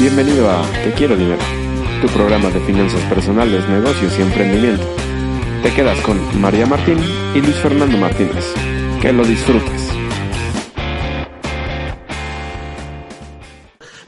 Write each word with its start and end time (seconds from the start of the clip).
Bienvenido 0.00 0.50
a 0.50 0.62
Te 0.82 0.92
Quiero 0.92 1.16
Dinero, 1.16 1.40
tu 2.02 2.08
programa 2.08 2.50
de 2.50 2.58
finanzas 2.60 3.00
personales, 3.04 3.66
negocios 3.68 4.18
y 4.18 4.22
emprendimiento. 4.22 4.84
Te 5.62 5.72
quedas 5.72 5.98
con 6.00 6.18
María 6.40 6.66
Martín 6.66 6.98
y 7.34 7.40
Luis 7.40 7.56
Fernando 7.56 7.96
Martínez. 7.96 8.44
Que 9.00 9.12
lo 9.12 9.24
disfrutes. 9.24 9.93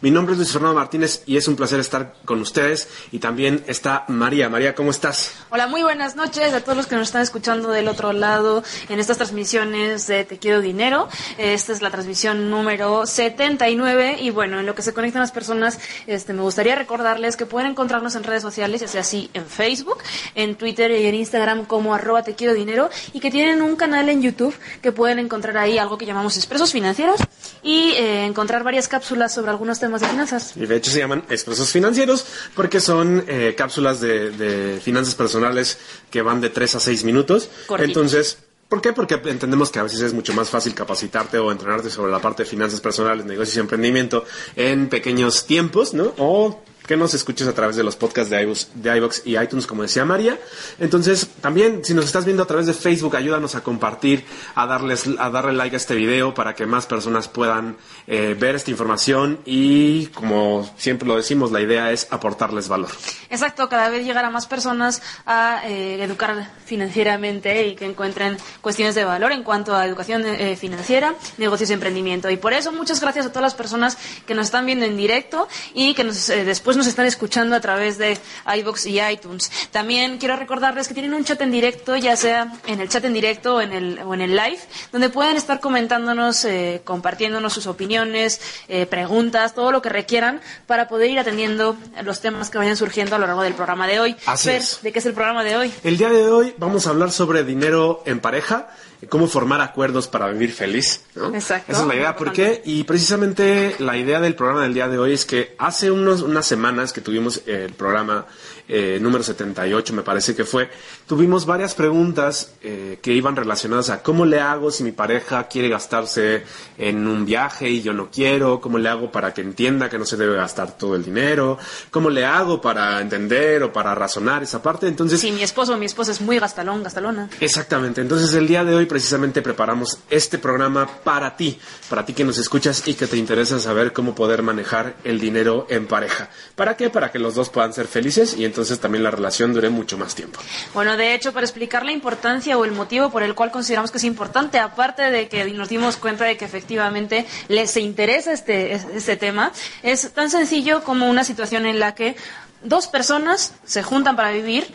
Mi 0.02 0.10
nombre 0.10 0.34
es 0.34 0.38
Luis 0.38 0.52
Fernando 0.52 0.74
Martínez 0.74 1.22
y 1.24 1.38
es 1.38 1.48
un 1.48 1.56
placer 1.56 1.80
estar 1.80 2.12
con 2.26 2.40
ustedes. 2.42 2.86
Y 3.12 3.18
también 3.18 3.64
está 3.66 4.04
María. 4.08 4.50
María, 4.50 4.74
¿cómo 4.74 4.90
estás? 4.90 5.32
Hola, 5.48 5.68
muy 5.68 5.82
buenas 5.82 6.16
noches 6.16 6.52
a 6.52 6.60
todos 6.60 6.76
los 6.76 6.86
que 6.86 6.96
nos 6.96 7.08
están 7.08 7.22
escuchando 7.22 7.70
del 7.70 7.88
otro 7.88 8.12
lado 8.12 8.62
en 8.90 9.00
estas 9.00 9.16
transmisiones 9.16 10.06
de 10.06 10.24
Te 10.24 10.38
Quiero 10.38 10.60
Dinero. 10.60 11.08
Esta 11.38 11.72
es 11.72 11.80
la 11.80 11.90
transmisión 11.90 12.50
número 12.50 13.06
79 13.06 14.18
y 14.20 14.28
bueno, 14.28 14.60
en 14.60 14.66
lo 14.66 14.74
que 14.74 14.82
se 14.82 14.92
conectan 14.92 15.20
las 15.20 15.32
personas, 15.32 15.78
este, 16.06 16.34
me 16.34 16.42
gustaría 16.42 16.74
recordarles 16.74 17.38
que 17.38 17.46
pueden 17.46 17.70
encontrarnos 17.70 18.16
en 18.16 18.24
redes 18.24 18.42
sociales, 18.42 18.82
ya 18.82 18.88
sea 18.88 19.00
así 19.00 19.30
en 19.32 19.46
Facebook, 19.46 19.98
en 20.34 20.56
Twitter 20.56 20.90
y 20.90 21.06
en 21.06 21.14
Instagram 21.14 21.64
como 21.64 21.94
arroba 21.94 22.22
Te 22.22 22.34
Quiero 22.34 22.52
Dinero 22.52 22.90
y 23.14 23.20
que 23.20 23.30
tienen 23.30 23.62
un 23.62 23.76
canal 23.76 24.10
en 24.10 24.20
YouTube 24.20 24.54
que 24.82 24.92
pueden 24.92 25.18
encontrar 25.18 25.56
ahí 25.56 25.78
algo 25.78 25.96
que 25.96 26.04
llamamos 26.04 26.36
expresos 26.36 26.70
financieros 26.70 27.18
y 27.62 27.92
eh, 27.92 28.26
encontrar 28.26 28.62
varias 28.62 28.88
cápsulas 28.88 29.32
sobre 29.32 29.50
algunos 29.50 29.80
temas 29.80 29.85
de 29.92 30.08
finanzas. 30.08 30.52
Y 30.56 30.66
de 30.66 30.76
hecho 30.76 30.90
se 30.90 30.98
llaman 30.98 31.24
expresos 31.28 31.70
financieros 31.70 32.24
porque 32.54 32.80
son 32.80 33.24
eh, 33.28 33.54
cápsulas 33.56 34.00
de, 34.00 34.30
de 34.30 34.80
finanzas 34.80 35.14
personales 35.14 35.78
que 36.10 36.22
van 36.22 36.40
de 36.40 36.50
3 36.50 36.74
a 36.76 36.80
6 36.80 37.04
minutos. 37.04 37.48
Entonces, 37.78 38.38
¿por 38.68 38.80
qué? 38.80 38.92
Porque 38.92 39.14
entendemos 39.14 39.70
que 39.70 39.78
a 39.78 39.82
veces 39.82 40.00
es 40.00 40.12
mucho 40.12 40.32
más 40.32 40.50
fácil 40.50 40.74
capacitarte 40.74 41.38
o 41.38 41.50
entrenarte 41.52 41.90
sobre 41.90 42.12
la 42.12 42.20
parte 42.20 42.42
de 42.42 42.48
finanzas 42.48 42.80
personales, 42.80 43.24
negocios 43.24 43.56
y 43.56 43.60
emprendimiento 43.60 44.24
en 44.56 44.88
pequeños 44.88 45.46
tiempos, 45.46 45.94
¿no? 45.94 46.12
O 46.18 46.62
que 46.86 46.96
nos 46.96 47.14
escuches 47.14 47.46
a 47.48 47.52
través 47.52 47.76
de 47.76 47.82
los 47.82 47.96
podcasts 47.96 48.30
de 48.30 48.42
iVoox, 48.42 48.66
de 48.74 49.20
y 49.24 49.38
iTunes, 49.38 49.66
como 49.66 49.82
decía 49.82 50.04
María. 50.04 50.38
Entonces, 50.78 51.28
también, 51.40 51.84
si 51.84 51.94
nos 51.94 52.04
estás 52.04 52.24
viendo 52.24 52.42
a 52.42 52.46
través 52.46 52.66
de 52.66 52.74
Facebook, 52.74 53.16
ayúdanos 53.16 53.54
a 53.54 53.62
compartir, 53.62 54.24
a, 54.54 54.66
darles, 54.66 55.08
a 55.18 55.30
darle 55.30 55.52
like 55.52 55.74
a 55.74 55.78
este 55.78 55.94
video 55.94 56.34
para 56.34 56.54
que 56.54 56.66
más 56.66 56.86
personas 56.86 57.28
puedan 57.28 57.76
eh, 58.06 58.36
ver 58.38 58.54
esta 58.54 58.70
información 58.70 59.40
y, 59.44 60.06
como 60.08 60.68
siempre 60.76 61.06
lo 61.06 61.16
decimos, 61.16 61.52
la 61.52 61.60
idea 61.60 61.92
es 61.92 62.06
aportarles 62.10 62.68
valor. 62.68 62.90
Exacto, 63.30 63.68
cada 63.68 63.88
vez 63.88 64.04
llegar 64.04 64.24
a 64.24 64.30
más 64.30 64.46
personas 64.46 65.02
a 65.26 65.62
eh, 65.64 66.02
educar 66.02 66.50
financieramente 66.64 67.66
y 67.66 67.74
que 67.74 67.84
encuentren 67.84 68.36
cuestiones 68.60 68.94
de 68.94 69.04
valor 69.04 69.32
en 69.32 69.42
cuanto 69.42 69.74
a 69.74 69.84
educación 69.86 70.24
eh, 70.26 70.56
financiera, 70.56 71.14
negocios 71.38 71.70
y 71.70 71.72
emprendimiento. 71.72 72.30
Y 72.30 72.36
por 72.36 72.52
eso 72.52 72.72
muchas 72.72 73.00
gracias 73.00 73.26
a 73.26 73.28
todas 73.30 73.42
las 73.42 73.54
personas 73.54 73.98
que 74.26 74.34
nos 74.34 74.46
están 74.46 74.66
viendo 74.66 74.84
en 74.84 74.96
directo 74.96 75.48
y 75.74 75.94
que 75.94 76.04
nos, 76.04 76.28
eh, 76.28 76.44
después 76.76 76.86
nos 76.86 76.86
están 76.88 77.06
escuchando 77.06 77.56
a 77.56 77.60
través 77.60 77.96
de 77.96 78.18
iBox 78.58 78.86
y 78.86 79.00
iTunes. 79.00 79.50
También 79.70 80.18
quiero 80.18 80.36
recordarles 80.36 80.88
que 80.88 80.94
tienen 80.94 81.14
un 81.14 81.24
chat 81.24 81.40
en 81.40 81.50
directo, 81.50 81.96
ya 81.96 82.16
sea 82.16 82.52
en 82.66 82.80
el 82.80 82.88
chat 82.88 83.04
en 83.04 83.14
directo 83.14 83.56
o 83.56 83.60
en 83.62 83.72
el, 83.72 83.98
o 84.00 84.12
en 84.12 84.20
el 84.20 84.36
live, 84.36 84.58
donde 84.92 85.08
pueden 85.08 85.36
estar 85.36 85.60
comentándonos, 85.60 86.44
eh, 86.44 86.82
compartiéndonos 86.84 87.52
sus 87.54 87.66
opiniones, 87.66 88.40
eh, 88.68 88.84
preguntas, 88.84 89.54
todo 89.54 89.72
lo 89.72 89.80
que 89.80 89.88
requieran 89.88 90.40
para 90.66 90.86
poder 90.86 91.10
ir 91.10 91.18
atendiendo 91.18 91.76
los 92.02 92.20
temas 92.20 92.50
que 92.50 92.58
vayan 92.58 92.76
surgiendo 92.76 93.16
a 93.16 93.18
lo 93.18 93.26
largo 93.26 93.42
del 93.42 93.54
programa 93.54 93.86
de 93.86 94.00
hoy. 94.00 94.16
Así 94.26 94.48
Fer, 94.48 94.60
es. 94.60 94.82
¿de 94.82 94.92
qué 94.92 94.98
es 94.98 95.06
el 95.06 95.14
programa 95.14 95.44
de 95.44 95.56
hoy? 95.56 95.72
El 95.82 95.96
día 95.96 96.10
de 96.10 96.28
hoy 96.28 96.54
vamos 96.58 96.86
a 96.86 96.90
hablar 96.90 97.10
sobre 97.10 97.42
dinero 97.44 98.02
en 98.04 98.20
pareja, 98.20 98.68
cómo 99.08 99.26
formar 99.26 99.60
acuerdos 99.60 100.08
para 100.08 100.28
vivir 100.28 100.52
feliz. 100.52 101.02
¿no? 101.14 101.34
Exacto. 101.34 101.72
Esa 101.72 101.82
es 101.82 101.88
la 101.88 101.94
idea. 101.94 102.16
¿Por 102.16 102.32
qué? 102.32 102.62
Y 102.64 102.84
precisamente 102.84 103.76
la 103.78 103.96
idea 103.96 104.20
del 104.20 104.34
programa 104.34 104.62
del 104.62 104.74
día 104.74 104.88
de 104.88 104.98
hoy 104.98 105.12
es 105.12 105.24
que 105.24 105.54
hace 105.58 105.90
unos, 105.90 106.22
unas 106.22 106.46
semanas 106.46 106.92
que 106.92 107.00
tuvimos 107.00 107.42
el 107.46 107.72
programa 107.72 108.26
eh, 108.68 108.98
número 109.00 109.22
78, 109.22 109.92
me 109.92 110.02
parece 110.02 110.34
que 110.34 110.44
fue, 110.44 110.68
tuvimos 111.06 111.46
varias 111.46 111.74
preguntas 111.74 112.52
eh, 112.62 112.98
que 113.00 113.12
iban 113.12 113.36
relacionadas 113.36 113.90
a 113.90 114.02
cómo 114.02 114.26
le 114.26 114.40
hago 114.40 114.70
si 114.70 114.82
mi 114.82 114.92
pareja 114.92 115.46
quiere 115.46 115.68
gastarse 115.68 116.42
en 116.76 117.06
un 117.06 117.24
viaje 117.24 117.70
y 117.70 117.82
yo 117.82 117.92
no 117.92 118.10
quiero, 118.10 118.60
cómo 118.60 118.78
le 118.78 118.88
hago 118.88 119.12
para 119.12 119.32
que 119.32 119.40
entienda 119.40 119.88
que 119.88 119.98
no 119.98 120.04
se 120.04 120.16
debe 120.16 120.36
gastar 120.36 120.76
todo 120.76 120.96
el 120.96 121.04
dinero, 121.04 121.58
cómo 121.90 122.10
le 122.10 122.24
hago 122.24 122.60
para 122.60 123.00
entender 123.00 123.62
o 123.62 123.72
para 123.72 123.94
razonar 123.94 124.42
esa 124.42 124.60
parte. 124.60 124.88
Entonces, 124.88 125.20
Sí, 125.20 125.30
mi 125.30 125.42
esposo 125.42 125.74
o 125.74 125.76
mi 125.76 125.86
esposa 125.86 126.10
es 126.10 126.20
muy 126.20 126.38
gastalón, 126.38 126.82
gastalona. 126.82 127.30
Exactamente, 127.40 128.00
entonces 128.00 128.34
el 128.34 128.48
día 128.48 128.64
de 128.64 128.74
hoy 128.74 128.86
precisamente 128.86 129.42
preparamos 129.42 129.98
este 130.10 130.38
programa 130.38 130.88
para 131.04 131.36
ti, 131.36 131.58
para 131.88 132.04
ti 132.04 132.14
que 132.14 132.24
nos 132.24 132.38
escuchas 132.38 132.82
y 132.86 132.94
que 132.94 133.06
te 133.06 133.16
interesa 133.16 133.60
saber 133.60 133.92
cómo 133.92 134.14
poder 134.14 134.42
manejar 134.42 134.96
el 135.04 135.20
dinero 135.20 135.66
en 135.70 135.86
pareja. 135.86 136.30
¿Para 136.56 136.76
qué? 136.76 136.90
Para 136.90 137.12
que 137.12 137.20
los 137.20 137.34
dos 137.36 137.48
puedan 137.48 137.72
ser 137.72 137.86
felices 137.86 138.34
y 138.36 138.44
entonces 138.44 138.55
también 138.80 139.04
la 139.04 139.10
relación 139.10 139.52
dure 139.52 139.68
mucho 139.68 139.98
más 139.98 140.14
tiempo. 140.14 140.40
Bueno, 140.74 140.96
de 140.96 141.14
hecho, 141.14 141.32
para 141.32 141.44
explicar 141.44 141.84
la 141.84 141.92
importancia 141.92 142.56
o 142.58 142.64
el 142.64 142.72
motivo 142.72 143.10
por 143.10 143.22
el 143.22 143.34
cual 143.34 143.50
consideramos 143.50 143.90
que 143.90 143.98
es 143.98 144.04
importante, 144.04 144.58
aparte 144.58 145.10
de 145.10 145.28
que 145.28 145.44
nos 145.46 145.68
dimos 145.68 145.96
cuenta 145.96 146.24
de 146.24 146.36
que 146.36 146.44
efectivamente 146.44 147.26
les 147.48 147.76
interesa 147.76 148.32
este, 148.32 148.72
este 148.72 149.16
tema, 149.16 149.52
es 149.82 150.10
tan 150.12 150.30
sencillo 150.30 150.82
como 150.82 151.08
una 151.08 151.24
situación 151.24 151.66
en 151.66 151.78
la 151.78 151.94
que 151.94 152.16
dos 152.62 152.88
personas 152.88 153.54
se 153.64 153.82
juntan 153.82 154.16
para 154.16 154.30
vivir 154.30 154.66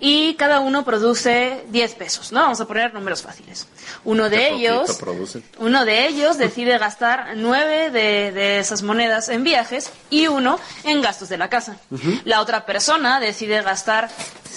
y 0.00 0.34
cada 0.34 0.60
uno 0.60 0.84
produce 0.84 1.64
10 1.68 1.94
pesos, 1.94 2.32
¿no? 2.32 2.40
Vamos 2.40 2.60
a 2.60 2.66
poner 2.66 2.94
números 2.94 3.22
fáciles. 3.22 3.66
Uno 4.04 4.30
de 4.30 4.48
ellos, 4.50 4.98
uno 5.58 5.84
de 5.84 6.06
ellos 6.08 6.38
decide 6.38 6.78
gastar 6.78 7.34
nueve 7.36 7.90
de, 7.90 8.32
de 8.32 8.58
esas 8.58 8.82
monedas 8.82 9.28
en 9.28 9.44
viajes 9.44 9.90
y 10.08 10.26
uno 10.26 10.58
en 10.84 11.02
gastos 11.02 11.28
de 11.28 11.36
la 11.36 11.50
casa. 11.50 11.76
La 12.24 12.40
otra 12.40 12.64
persona 12.64 13.20
decide 13.20 13.60
gastar 13.62 14.08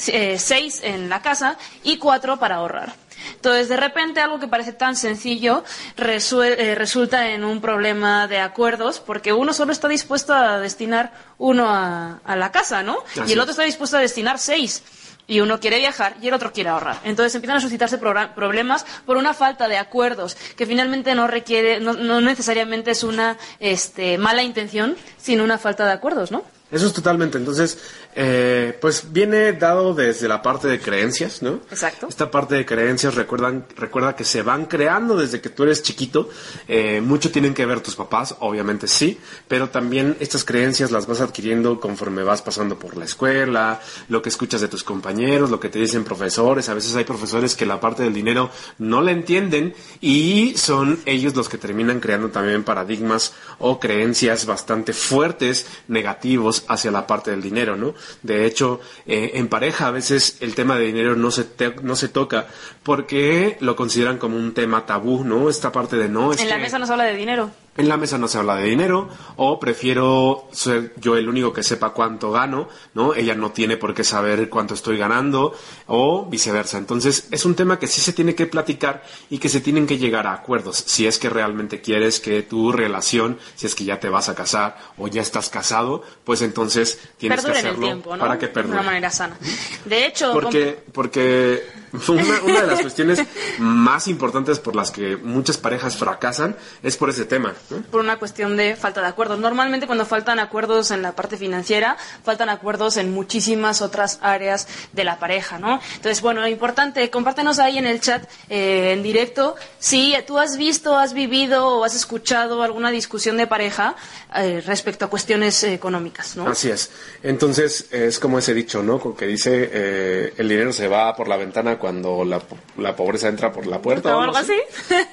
eh, 0.07 0.39
seis 0.39 0.79
en 0.81 1.09
la 1.09 1.21
casa 1.21 1.57
y 1.83 1.97
cuatro 1.97 2.37
para 2.39 2.55
ahorrar. 2.55 2.93
Entonces, 3.35 3.69
de 3.69 3.77
repente, 3.77 4.21
algo 4.21 4.39
que 4.39 4.47
parece 4.47 4.73
tan 4.73 4.95
sencillo 4.95 5.63
eh, 5.97 6.75
resulta 6.75 7.29
en 7.29 7.43
un 7.43 7.61
problema 7.61 8.27
de 8.27 8.39
acuerdos, 8.39 8.99
porque 8.99 9.33
uno 9.33 9.53
solo 9.53 9.71
está 9.71 9.87
dispuesto 9.87 10.33
a 10.33 10.59
destinar 10.59 11.11
uno 11.37 11.69
a, 11.69 12.19
a 12.23 12.35
la 12.35 12.51
casa, 12.51 12.83
¿no? 12.83 12.97
Así 13.11 13.21
y 13.29 13.33
el 13.33 13.39
otro 13.39 13.51
está 13.51 13.63
dispuesto 13.63 13.97
a 13.97 14.01
destinar 14.01 14.39
seis. 14.39 14.83
Y 15.25 15.39
uno 15.39 15.59
quiere 15.59 15.79
viajar 15.79 16.15
y 16.21 16.27
el 16.27 16.33
otro 16.33 16.51
quiere 16.51 16.69
ahorrar. 16.69 16.99
Entonces 17.03 17.33
empiezan 17.35 17.57
a 17.57 17.61
suscitarse 17.61 17.97
problemas 17.97 18.85
por 19.05 19.17
una 19.17 19.33
falta 19.33 19.67
de 19.67 19.77
acuerdos, 19.77 20.35
que 20.57 20.65
finalmente 20.65 21.15
no 21.15 21.27
requiere, 21.27 21.79
no, 21.79 21.93
no 21.93 22.19
necesariamente 22.19 22.91
es 22.91 23.03
una 23.03 23.37
este, 23.59 24.17
mala 24.17 24.43
intención, 24.43 24.95
sino 25.17 25.43
una 25.43 25.57
falta 25.57 25.85
de 25.85 25.93
acuerdos, 25.93 26.31
¿no? 26.31 26.43
Eso 26.73 26.87
es 26.87 26.93
totalmente. 26.93 27.37
Entonces, 27.37 27.77
eh, 28.15 28.77
pues 28.79 29.11
viene 29.11 29.53
dado 29.53 29.93
desde 29.93 30.27
la 30.27 30.41
parte 30.41 30.67
de 30.67 30.79
creencias, 30.79 31.41
¿no? 31.41 31.61
Exacto. 31.71 32.07
Esta 32.07 32.29
parte 32.29 32.55
de 32.55 32.65
creencias, 32.65 33.15
recuerdan, 33.15 33.65
recuerda 33.75 34.15
que 34.15 34.23
se 34.23 34.41
van 34.41 34.65
creando 34.65 35.15
desde 35.17 35.41
que 35.41 35.49
tú 35.49 35.63
eres 35.63 35.83
chiquito. 35.83 36.29
Eh, 36.67 37.01
mucho 37.01 37.31
tienen 37.31 37.53
que 37.53 37.65
ver 37.65 37.81
tus 37.81 37.95
papás, 37.95 38.35
obviamente 38.39 38.87
sí, 38.87 39.19
pero 39.47 39.69
también 39.69 40.17
estas 40.19 40.43
creencias 40.43 40.91
las 40.91 41.07
vas 41.07 41.21
adquiriendo 41.21 41.79
conforme 41.79 42.23
vas 42.23 42.41
pasando 42.41 42.77
por 42.77 42.97
la 42.97 43.05
escuela, 43.05 43.81
lo 44.09 44.21
que 44.21 44.29
escuchas 44.29 44.61
de 44.61 44.67
tus 44.67 44.83
compañeros, 44.83 45.49
lo 45.49 45.59
que 45.59 45.69
te 45.69 45.79
dicen 45.79 46.03
profesores. 46.03 46.69
A 46.69 46.73
veces 46.73 46.95
hay 46.95 47.03
profesores 47.03 47.55
que 47.55 47.65
la 47.65 47.79
parte 47.79 48.03
del 48.03 48.13
dinero 48.13 48.49
no 48.77 49.01
la 49.01 49.11
entienden 49.11 49.73
y 50.01 50.53
son 50.57 50.99
ellos 51.05 51.35
los 51.35 51.49
que 51.49 51.57
terminan 51.57 51.99
creando 51.99 52.29
también 52.29 52.63
paradigmas 52.63 53.33
o 53.59 53.79
creencias 53.79 54.45
bastante 54.45 54.93
fuertes, 54.93 55.67
negativos 55.87 56.65
hacia 56.67 56.91
la 56.91 57.07
parte 57.07 57.31
del 57.31 57.41
dinero, 57.41 57.75
¿no? 57.75 57.93
De 58.21 58.45
hecho, 58.45 58.79
eh, 59.05 59.31
en 59.35 59.47
pareja 59.47 59.87
a 59.87 59.91
veces 59.91 60.37
el 60.41 60.55
tema 60.55 60.77
de 60.77 60.85
dinero 60.85 61.15
no 61.15 61.31
se, 61.31 61.43
te- 61.43 61.75
no 61.81 61.95
se 61.95 62.07
toca 62.09 62.47
porque 62.83 63.57
lo 63.59 63.75
consideran 63.75 64.17
como 64.17 64.37
un 64.37 64.53
tema 64.53 64.85
tabú, 64.85 65.23
¿no? 65.23 65.49
Esta 65.49 65.71
parte 65.71 65.95
de 65.97 66.09
no 66.09 66.31
es 66.33 66.41
en 66.41 66.49
la 66.49 66.57
mesa 66.57 66.79
no 66.79 66.85
se 66.85 66.91
habla 66.91 67.05
de 67.05 67.15
dinero. 67.15 67.51
En 67.75 67.89
la 67.89 67.97
mesa 67.97 68.17
no 68.17 68.27
se 68.27 68.37
habla 68.37 68.55
de 68.55 68.65
dinero 68.65 69.09
o 69.37 69.59
prefiero 69.59 70.47
ser 70.51 70.93
yo 70.97 71.17
el 71.17 71.27
único 71.27 71.51
que 71.51 71.63
sepa 71.63 71.89
cuánto 71.89 72.31
gano, 72.31 72.69
¿no? 72.93 73.15
Ella 73.15 73.35
no 73.35 73.51
tiene 73.51 73.77
por 73.77 73.93
qué 73.93 74.03
saber 74.03 74.49
cuánto 74.49 74.73
estoy 74.73 74.97
ganando 74.97 75.55
o 75.87 76.25
viceversa. 76.25 76.77
Entonces, 76.77 77.27
es 77.31 77.45
un 77.45 77.55
tema 77.55 77.79
que 77.79 77.87
sí 77.87 78.01
se 78.01 78.13
tiene 78.13 78.35
que 78.35 78.45
platicar 78.45 79.03
y 79.29 79.39
que 79.39 79.49
se 79.49 79.61
tienen 79.61 79.87
que 79.87 79.97
llegar 79.97 80.27
a 80.27 80.33
acuerdos. 80.33 80.83
Si 80.85 81.07
es 81.07 81.17
que 81.17 81.29
realmente 81.29 81.81
quieres 81.81 82.19
que 82.19 82.43
tu 82.43 82.71
relación, 82.71 83.39
si 83.55 83.65
es 83.65 83.75
que 83.75 83.85
ya 83.85 83.99
te 83.99 84.09
vas 84.09 84.29
a 84.29 84.35
casar 84.35 84.77
o 84.97 85.07
ya 85.07 85.21
estás 85.21 85.49
casado, 85.49 86.03
pues 86.23 86.41
entonces 86.41 86.99
tienes 87.17 87.43
que 87.43 87.51
hacerlo 87.51 87.71
el 87.71 87.79
tiempo, 87.79 88.15
¿no? 88.15 88.21
para 88.21 88.37
que 88.37 88.47
perdure. 88.47 88.75
De 88.75 88.81
una 88.81 88.85
manera 88.85 89.09
sana. 89.09 89.37
De 89.85 90.05
hecho, 90.05 90.31
porque 90.33 90.83
porque 90.93 91.65
una, 92.07 92.41
una 92.43 92.61
de 92.61 92.67
las 92.67 92.81
cuestiones 92.81 93.23
más 93.57 94.07
importantes 94.07 94.59
por 94.59 94.75
las 94.75 94.91
que 94.91 95.17
muchas 95.17 95.57
parejas 95.57 95.97
fracasan 95.97 96.55
es 96.81 96.97
por 96.97 97.09
ese 97.09 97.25
tema. 97.25 97.53
Por 97.91 98.01
una 98.01 98.17
cuestión 98.17 98.57
de 98.57 98.75
falta 98.75 99.01
de 99.01 99.07
acuerdos. 99.07 99.39
Normalmente 99.39 99.87
cuando 99.87 100.05
faltan 100.05 100.39
acuerdos 100.39 100.91
en 100.91 101.01
la 101.01 101.13
parte 101.13 101.37
financiera, 101.37 101.97
faltan 102.23 102.49
acuerdos 102.49 102.97
en 102.97 103.13
muchísimas 103.13 103.81
otras 103.81 104.19
áreas 104.21 104.67
de 104.91 105.03
la 105.03 105.19
pareja, 105.19 105.59
¿no? 105.59 105.79
Entonces, 105.95 106.21
bueno, 106.21 106.47
importante, 106.47 107.09
compártenos 107.09 107.59
ahí 107.59 107.77
en 107.77 107.87
el 107.87 107.99
chat 108.01 108.23
eh, 108.49 108.93
en 108.93 109.03
directo 109.03 109.55
si 109.79 110.15
tú 110.25 110.39
has 110.39 110.57
visto, 110.57 110.97
has 110.97 111.13
vivido 111.13 111.67
o 111.67 111.83
has 111.83 111.95
escuchado 111.95 112.63
alguna 112.63 112.91
discusión 112.91 113.37
de 113.37 113.47
pareja 113.47 113.95
eh, 114.35 114.61
respecto 114.65 115.05
a 115.05 115.09
cuestiones 115.09 115.63
económicas, 115.63 116.35
¿no? 116.35 116.47
Así 116.47 116.69
es. 116.69 116.89
Entonces, 117.21 117.87
es 117.91 118.19
como 118.19 118.39
ese 118.39 118.53
dicho, 118.53 118.81
¿no? 118.81 119.15
Que 119.15 119.27
dice, 119.27 119.69
eh, 119.71 120.33
el 120.37 120.49
dinero 120.49 120.71
se 120.73 120.87
va 120.87 121.15
por 121.15 121.27
la 121.27 121.37
ventana 121.37 121.77
cuando 121.77 122.23
la, 122.23 122.41
la 122.77 122.95
pobreza 122.95 123.27
entra 123.27 123.51
por 123.51 123.67
la 123.67 123.81
puerta. 123.81 124.15
¿O, 124.15 124.21
algo 124.21 124.37
así? 124.37 124.55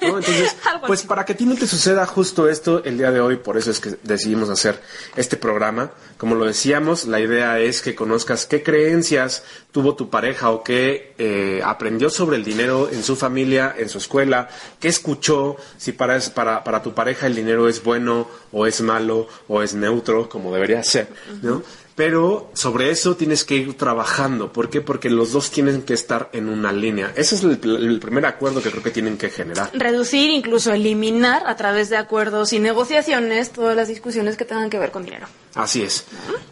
¿No? 0.02 0.19
Entonces, 0.19 0.56
pues 0.87 1.02
para 1.02 1.25
que 1.25 1.32
a 1.32 1.37
ti 1.37 1.44
no 1.44 1.55
te 1.55 1.67
suceda 1.67 2.06
justo 2.06 2.39
esto 2.48 2.82
el 2.84 2.98
día 2.98 3.10
de 3.10 3.20
hoy, 3.20 3.37
por 3.37 3.56
eso 3.56 3.70
es 3.70 3.81
que 3.81 3.96
decidimos 4.02 4.48
hacer 4.50 4.81
este 5.16 5.37
programa. 5.37 5.92
Como 6.16 6.34
lo 6.34 6.44
decíamos, 6.44 7.06
la 7.06 7.20
idea 7.20 7.58
es 7.58 7.82
que 7.82 7.94
conozcas 7.94 8.46
qué 8.46 8.62
creencias 8.62 9.42
tuvo 9.72 9.94
tu 9.94 10.10
pareja 10.10 10.50
o 10.50 10.62
qué 10.62 11.14
eh, 11.19 11.60
aprendió 11.64 12.10
sobre 12.10 12.37
el 12.37 12.44
dinero 12.44 12.88
en 12.90 13.02
su 13.02 13.16
familia, 13.16 13.75
en 13.76 13.88
su 13.88 13.98
escuela, 13.98 14.48
qué 14.78 14.88
escuchó, 14.88 15.56
si 15.78 15.92
para, 15.92 16.19
para, 16.34 16.64
para 16.64 16.82
tu 16.82 16.94
pareja 16.94 17.26
el 17.26 17.34
dinero 17.34 17.69
es 17.69 17.82
bueno 17.82 18.28
o 18.52 18.66
es 18.66 18.81
malo 18.81 19.28
o 19.48 19.62
es 19.62 19.75
neutro, 19.75 20.28
como 20.28 20.52
debería 20.52 20.82
ser, 20.82 21.08
¿no? 21.42 21.62
Pero 21.94 22.50
sobre 22.54 22.90
eso 22.90 23.16
tienes 23.16 23.44
que 23.44 23.56
ir 23.56 23.76
trabajando. 23.76 24.52
¿Por 24.52 24.70
qué? 24.70 24.81
Porque 24.81 25.10
los 25.10 25.32
dos 25.32 25.50
tienen 25.50 25.82
que 25.82 25.94
estar 25.94 26.31
en 26.32 26.48
una 26.48 26.72
línea. 26.72 27.12
Ese 27.16 27.34
es 27.34 27.44
el, 27.44 27.60
el, 27.62 28.00
primer 28.00 28.25
acuerdo 28.26 28.62
que 28.62 28.70
creo 28.70 28.82
que 28.82 28.90
tienen 28.90 29.19
que 29.19 29.28
generar. 29.28 29.70
Reducir, 29.75 30.31
incluso 30.31 30.72
eliminar 30.72 31.42
a 31.46 31.56
través 31.56 31.90
de 31.90 31.96
acuerdos 31.96 32.52
y 32.52 32.58
negociaciones 32.58 33.50
todas 33.50 33.76
las 33.76 33.88
discusiones 33.88 34.37
que 34.37 34.44
tengan 34.44 34.70
que 34.70 34.78
ver 34.78 34.90
con 34.90 35.04
dinero. 35.04 35.26
Así 35.54 35.82
es. 35.82 36.04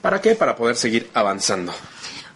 ¿Para 0.02 0.20
qué? 0.20 0.34
Para 0.34 0.56
poder 0.56 0.76
seguir 0.76 1.08
avanzando. 1.14 1.72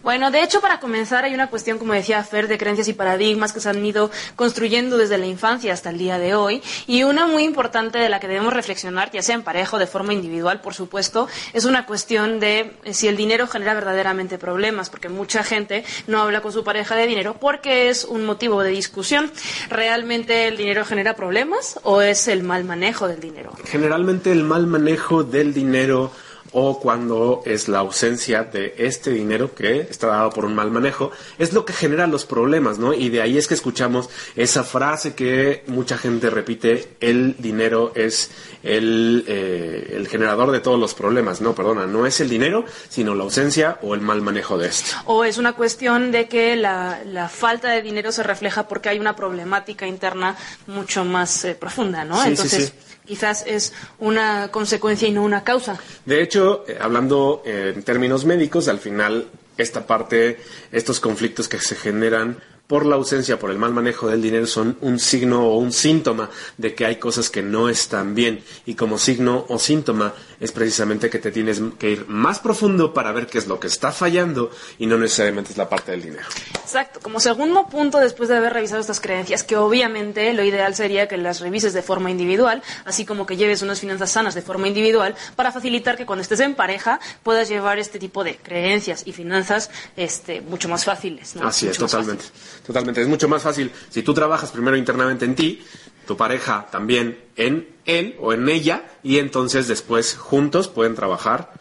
Bueno, 0.03 0.31
de 0.31 0.43
hecho, 0.43 0.59
para 0.59 0.81
comenzar, 0.81 1.23
hay 1.23 1.33
una 1.33 1.49
cuestión, 1.49 1.77
como 1.77 1.93
decía 1.93 2.21
Fer, 2.25 2.49
de 2.49 2.57
creencias 2.57 2.89
y 2.89 2.93
paradigmas 2.93 3.53
que 3.53 3.61
se 3.61 3.69
han 3.69 3.83
ido 3.85 4.11
construyendo 4.35 4.97
desde 4.97 5.17
la 5.17 5.27
infancia 5.27 5.71
hasta 5.71 5.91
el 5.91 5.97
día 5.97 6.19
de 6.19 6.35
hoy. 6.35 6.61
Y 6.87 7.03
una 7.03 7.25
muy 7.25 7.43
importante 7.43 7.99
de 7.99 8.09
la 8.09 8.19
que 8.19 8.27
debemos 8.27 8.51
reflexionar, 8.51 9.11
ya 9.11 9.21
sea 9.21 9.35
en 9.35 9.43
pareja 9.43 9.77
o 9.77 9.79
de 9.79 9.87
forma 9.87 10.13
individual, 10.13 10.59
por 10.59 10.73
supuesto, 10.73 11.29
es 11.53 11.63
una 11.63 11.85
cuestión 11.85 12.41
de 12.41 12.73
si 12.91 13.07
el 13.07 13.15
dinero 13.15 13.47
genera 13.47 13.73
verdaderamente 13.73 14.37
problemas, 14.37 14.89
porque 14.89 15.07
mucha 15.07 15.41
gente 15.41 15.85
no 16.07 16.21
habla 16.21 16.41
con 16.41 16.51
su 16.51 16.65
pareja 16.65 16.97
de 16.97 17.07
dinero 17.07 17.37
porque 17.39 17.87
es 17.87 18.03
un 18.03 18.25
motivo 18.25 18.61
de 18.61 18.71
discusión. 18.71 19.31
¿Realmente 19.69 20.49
el 20.49 20.57
dinero 20.57 20.83
genera 20.83 21.15
problemas 21.15 21.79
o 21.83 22.01
es 22.01 22.27
el 22.27 22.43
mal 22.43 22.65
manejo 22.65 23.07
del 23.07 23.21
dinero? 23.21 23.53
Generalmente 23.63 24.33
el 24.33 24.43
mal 24.43 24.67
manejo 24.67 25.23
del 25.23 25.53
dinero 25.53 26.11
o 26.53 26.79
cuando 26.79 27.41
es 27.45 27.67
la 27.67 27.79
ausencia 27.79 28.43
de 28.43 28.75
este 28.77 29.11
dinero 29.11 29.53
que 29.53 29.81
está 29.81 30.07
dado 30.07 30.29
por 30.29 30.45
un 30.45 30.55
mal 30.55 30.71
manejo, 30.71 31.11
es 31.37 31.51
lo 31.51 31.65
que 31.65 31.73
genera 31.73 32.07
los 32.07 32.25
problemas, 32.25 32.79
¿no? 32.79 32.93
Y 32.93 33.09
de 33.09 33.21
ahí 33.21 33.37
es 33.37 33.47
que 33.47 33.55
escuchamos 33.55 34.09
esa 34.35 34.63
frase 34.63 35.15
que 35.15 35.63
mucha 35.67 35.97
gente 35.97 36.29
repite, 36.29 36.95
el 36.99 37.35
dinero 37.39 37.91
es 37.95 38.31
el, 38.61 39.25
eh, 39.27 39.93
el 39.95 40.07
generador 40.07 40.51
de 40.51 40.59
todos 40.59 40.79
los 40.79 40.93
problemas, 40.93 41.41
no, 41.41 41.53
perdona, 41.55 41.87
no 41.87 42.05
es 42.05 42.19
el 42.21 42.29
dinero, 42.29 42.65
sino 42.87 43.15
la 43.15 43.23
ausencia 43.23 43.79
o 43.81 43.95
el 43.95 44.01
mal 44.01 44.21
manejo 44.21 44.57
de 44.57 44.67
esto. 44.67 44.95
O 45.05 45.23
es 45.23 45.37
una 45.37 45.53
cuestión 45.53 46.11
de 46.11 46.27
que 46.27 46.55
la, 46.55 47.01
la 47.05 47.29
falta 47.29 47.71
de 47.71 47.81
dinero 47.81 48.11
se 48.11 48.23
refleja 48.23 48.67
porque 48.67 48.89
hay 48.89 48.99
una 48.99 49.15
problemática 49.15 49.87
interna 49.87 50.37
mucho 50.67 51.03
más 51.03 51.45
eh, 51.45 51.55
profunda, 51.55 52.05
¿no? 52.05 52.21
Sí, 52.21 52.29
Entonces, 52.29 52.65
sí, 52.65 52.67
sí 52.67 52.93
quizás 53.05 53.43
es 53.47 53.73
una 53.99 54.49
consecuencia 54.49 55.07
y 55.07 55.11
no 55.11 55.23
una 55.23 55.43
causa. 55.43 55.79
De 56.05 56.21
hecho, 56.21 56.65
eh, 56.67 56.77
hablando 56.79 57.41
en 57.45 57.83
términos 57.83 58.25
médicos, 58.25 58.67
al 58.67 58.79
final 58.79 59.27
esta 59.57 59.85
parte, 59.85 60.39
estos 60.71 60.99
conflictos 60.99 61.47
que 61.47 61.59
se 61.59 61.75
generan 61.75 62.37
por 62.67 62.85
la 62.85 62.95
ausencia, 62.95 63.37
por 63.37 63.51
el 63.51 63.57
mal 63.57 63.73
manejo 63.73 64.07
del 64.07 64.21
dinero, 64.21 64.47
son 64.47 64.77
un 64.81 64.97
signo 64.97 65.47
o 65.47 65.57
un 65.57 65.71
síntoma 65.71 66.29
de 66.57 66.73
que 66.73 66.85
hay 66.85 66.95
cosas 66.95 67.29
que 67.29 67.43
no 67.43 67.69
están 67.69 68.15
bien. 68.15 68.41
Y 68.65 68.75
como 68.75 68.97
signo 68.97 69.45
o 69.49 69.59
síntoma 69.59 70.13
es 70.43 70.51
precisamente 70.51 71.09
que 71.09 71.19
te 71.19 71.31
tienes 71.31 71.61
que 71.79 71.89
ir 71.91 72.05
más 72.09 72.39
profundo 72.39 72.93
para 72.93 73.13
ver 73.13 73.27
qué 73.27 73.37
es 73.37 73.47
lo 73.47 73.61
que 73.61 73.67
está 73.67 73.93
fallando 73.93 74.51
y 74.77 74.87
no 74.87 74.97
necesariamente 74.97 75.51
es 75.53 75.57
la 75.57 75.69
parte 75.69 75.91
del 75.91 76.01
dinero. 76.01 76.25
Exacto. 76.55 76.99
Como 77.01 77.21
segundo 77.21 77.67
punto, 77.69 77.97
después 77.99 78.27
de 78.27 78.35
haber 78.35 78.51
revisado 78.51 78.81
estas 78.81 78.99
creencias, 78.99 79.43
que 79.43 79.55
obviamente 79.55 80.33
lo 80.33 80.43
ideal 80.43 80.75
sería 80.75 81.07
que 81.07 81.15
las 81.15 81.39
revises 81.39 81.71
de 81.71 81.81
forma 81.81 82.11
individual, 82.11 82.61
así 82.83 83.05
como 83.05 83.25
que 83.25 83.37
lleves 83.37 83.61
unas 83.61 83.79
finanzas 83.79 84.11
sanas 84.11 84.35
de 84.35 84.41
forma 84.41 84.67
individual, 84.67 85.15
para 85.37 85.53
facilitar 85.53 85.95
que 85.95 86.05
cuando 86.05 86.23
estés 86.23 86.41
en 86.41 86.55
pareja 86.55 86.99
puedas 87.23 87.47
llevar 87.47 87.79
este 87.79 87.97
tipo 87.97 88.25
de 88.25 88.35
creencias 88.35 89.03
y 89.05 89.13
finanzas 89.13 89.71
este, 89.95 90.41
mucho 90.41 90.67
más 90.67 90.83
fáciles. 90.83 91.37
¿no? 91.37 91.47
Así 91.47 91.67
es, 91.69 91.79
Mucho 91.79 91.85
totalmente. 91.89 92.23
fácil. 92.25 92.63
Totalmente. 92.67 93.01
Es 93.01 93.07
mucho 93.07 93.29
más 93.29 93.41
fácil 93.41 93.71
si 93.89 94.03
tú 94.03 94.13
trabajas 94.13 94.51
primero 94.51 94.75
internamente 94.75 95.23
en 95.23 95.35
ti, 95.35 95.65
tu 96.05 96.17
pareja 96.17 96.67
también 96.71 97.19
en 97.35 97.67
él 97.85 98.15
o 98.19 98.33
en 98.33 98.49
ella, 98.49 98.85
y 99.03 99.17
entonces 99.17 99.67
después 99.67 100.15
juntos 100.15 100.67
pueden 100.67 100.95
trabajar 100.95 101.53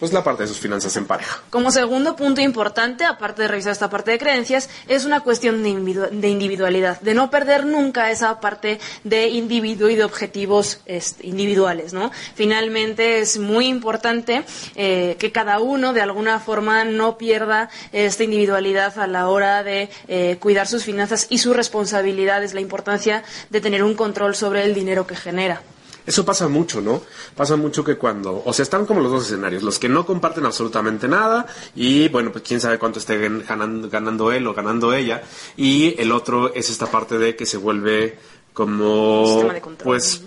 pues 0.00 0.12
la 0.14 0.24
parte 0.24 0.44
de 0.44 0.48
sus 0.48 0.58
finanzas 0.58 0.96
en 0.96 1.06
pareja. 1.06 1.42
Como 1.50 1.70
segundo 1.70 2.16
punto 2.16 2.40
importante, 2.40 3.04
aparte 3.04 3.42
de 3.42 3.48
revisar 3.48 3.72
esta 3.72 3.90
parte 3.90 4.12
de 4.12 4.18
creencias, 4.18 4.70
es 4.88 5.04
una 5.04 5.20
cuestión 5.20 5.62
de, 5.62 6.08
de 6.10 6.28
individualidad, 6.28 7.00
de 7.02 7.14
no 7.14 7.30
perder 7.30 7.66
nunca 7.66 8.10
esa 8.10 8.40
parte 8.40 8.80
de 9.04 9.28
individuo 9.28 9.90
y 9.90 9.96
de 9.96 10.04
objetivos 10.04 10.80
este, 10.86 11.26
individuales, 11.26 11.92
¿no? 11.92 12.10
Finalmente 12.34 13.20
es 13.20 13.38
muy 13.38 13.66
importante 13.66 14.42
eh, 14.74 15.16
que 15.18 15.32
cada 15.32 15.60
uno 15.60 15.92
de 15.92 16.00
alguna 16.00 16.40
forma 16.40 16.84
no 16.84 17.18
pierda 17.18 17.68
esta 17.92 18.24
individualidad 18.24 18.98
a 18.98 19.06
la 19.06 19.28
hora 19.28 19.62
de 19.62 19.90
eh, 20.08 20.38
cuidar 20.40 20.66
sus 20.66 20.84
finanzas 20.84 21.26
y 21.28 21.38
sus 21.38 21.54
responsabilidades, 21.54 22.54
la 22.54 22.60
importancia 22.60 23.22
de 23.50 23.60
tener 23.60 23.84
un 23.84 23.94
control 23.94 24.34
sobre 24.34 24.64
el 24.64 24.74
dinero 24.74 25.06
que 25.06 25.16
genera. 25.16 25.60
Eso 26.06 26.24
pasa 26.24 26.48
mucho, 26.48 26.80
¿no? 26.80 27.02
Pasa 27.36 27.56
mucho 27.56 27.84
que 27.84 27.96
cuando, 27.96 28.42
o 28.44 28.52
sea, 28.52 28.62
están 28.62 28.86
como 28.86 29.00
los 29.00 29.12
dos 29.12 29.26
escenarios, 29.26 29.62
los 29.62 29.78
que 29.78 29.88
no 29.88 30.04
comparten 30.06 30.44
absolutamente 30.46 31.08
nada 31.08 31.46
y 31.76 32.08
bueno, 32.08 32.32
pues 32.32 32.44
quién 32.46 32.60
sabe 32.60 32.78
cuánto 32.78 32.98
esté 32.98 33.20
gan- 33.28 33.46
ganando, 33.46 33.88
ganando 33.88 34.32
él 34.32 34.46
o 34.46 34.54
ganando 34.54 34.92
ella 34.94 35.22
y 35.56 35.94
el 36.00 36.10
otro 36.12 36.52
es 36.54 36.70
esta 36.70 36.86
parte 36.90 37.18
de 37.18 37.36
que 37.36 37.46
se 37.46 37.56
vuelve 37.58 38.18
como, 38.52 39.24
Sistema 39.26 39.54
de 39.54 39.60
control. 39.60 39.84
pues, 39.84 40.22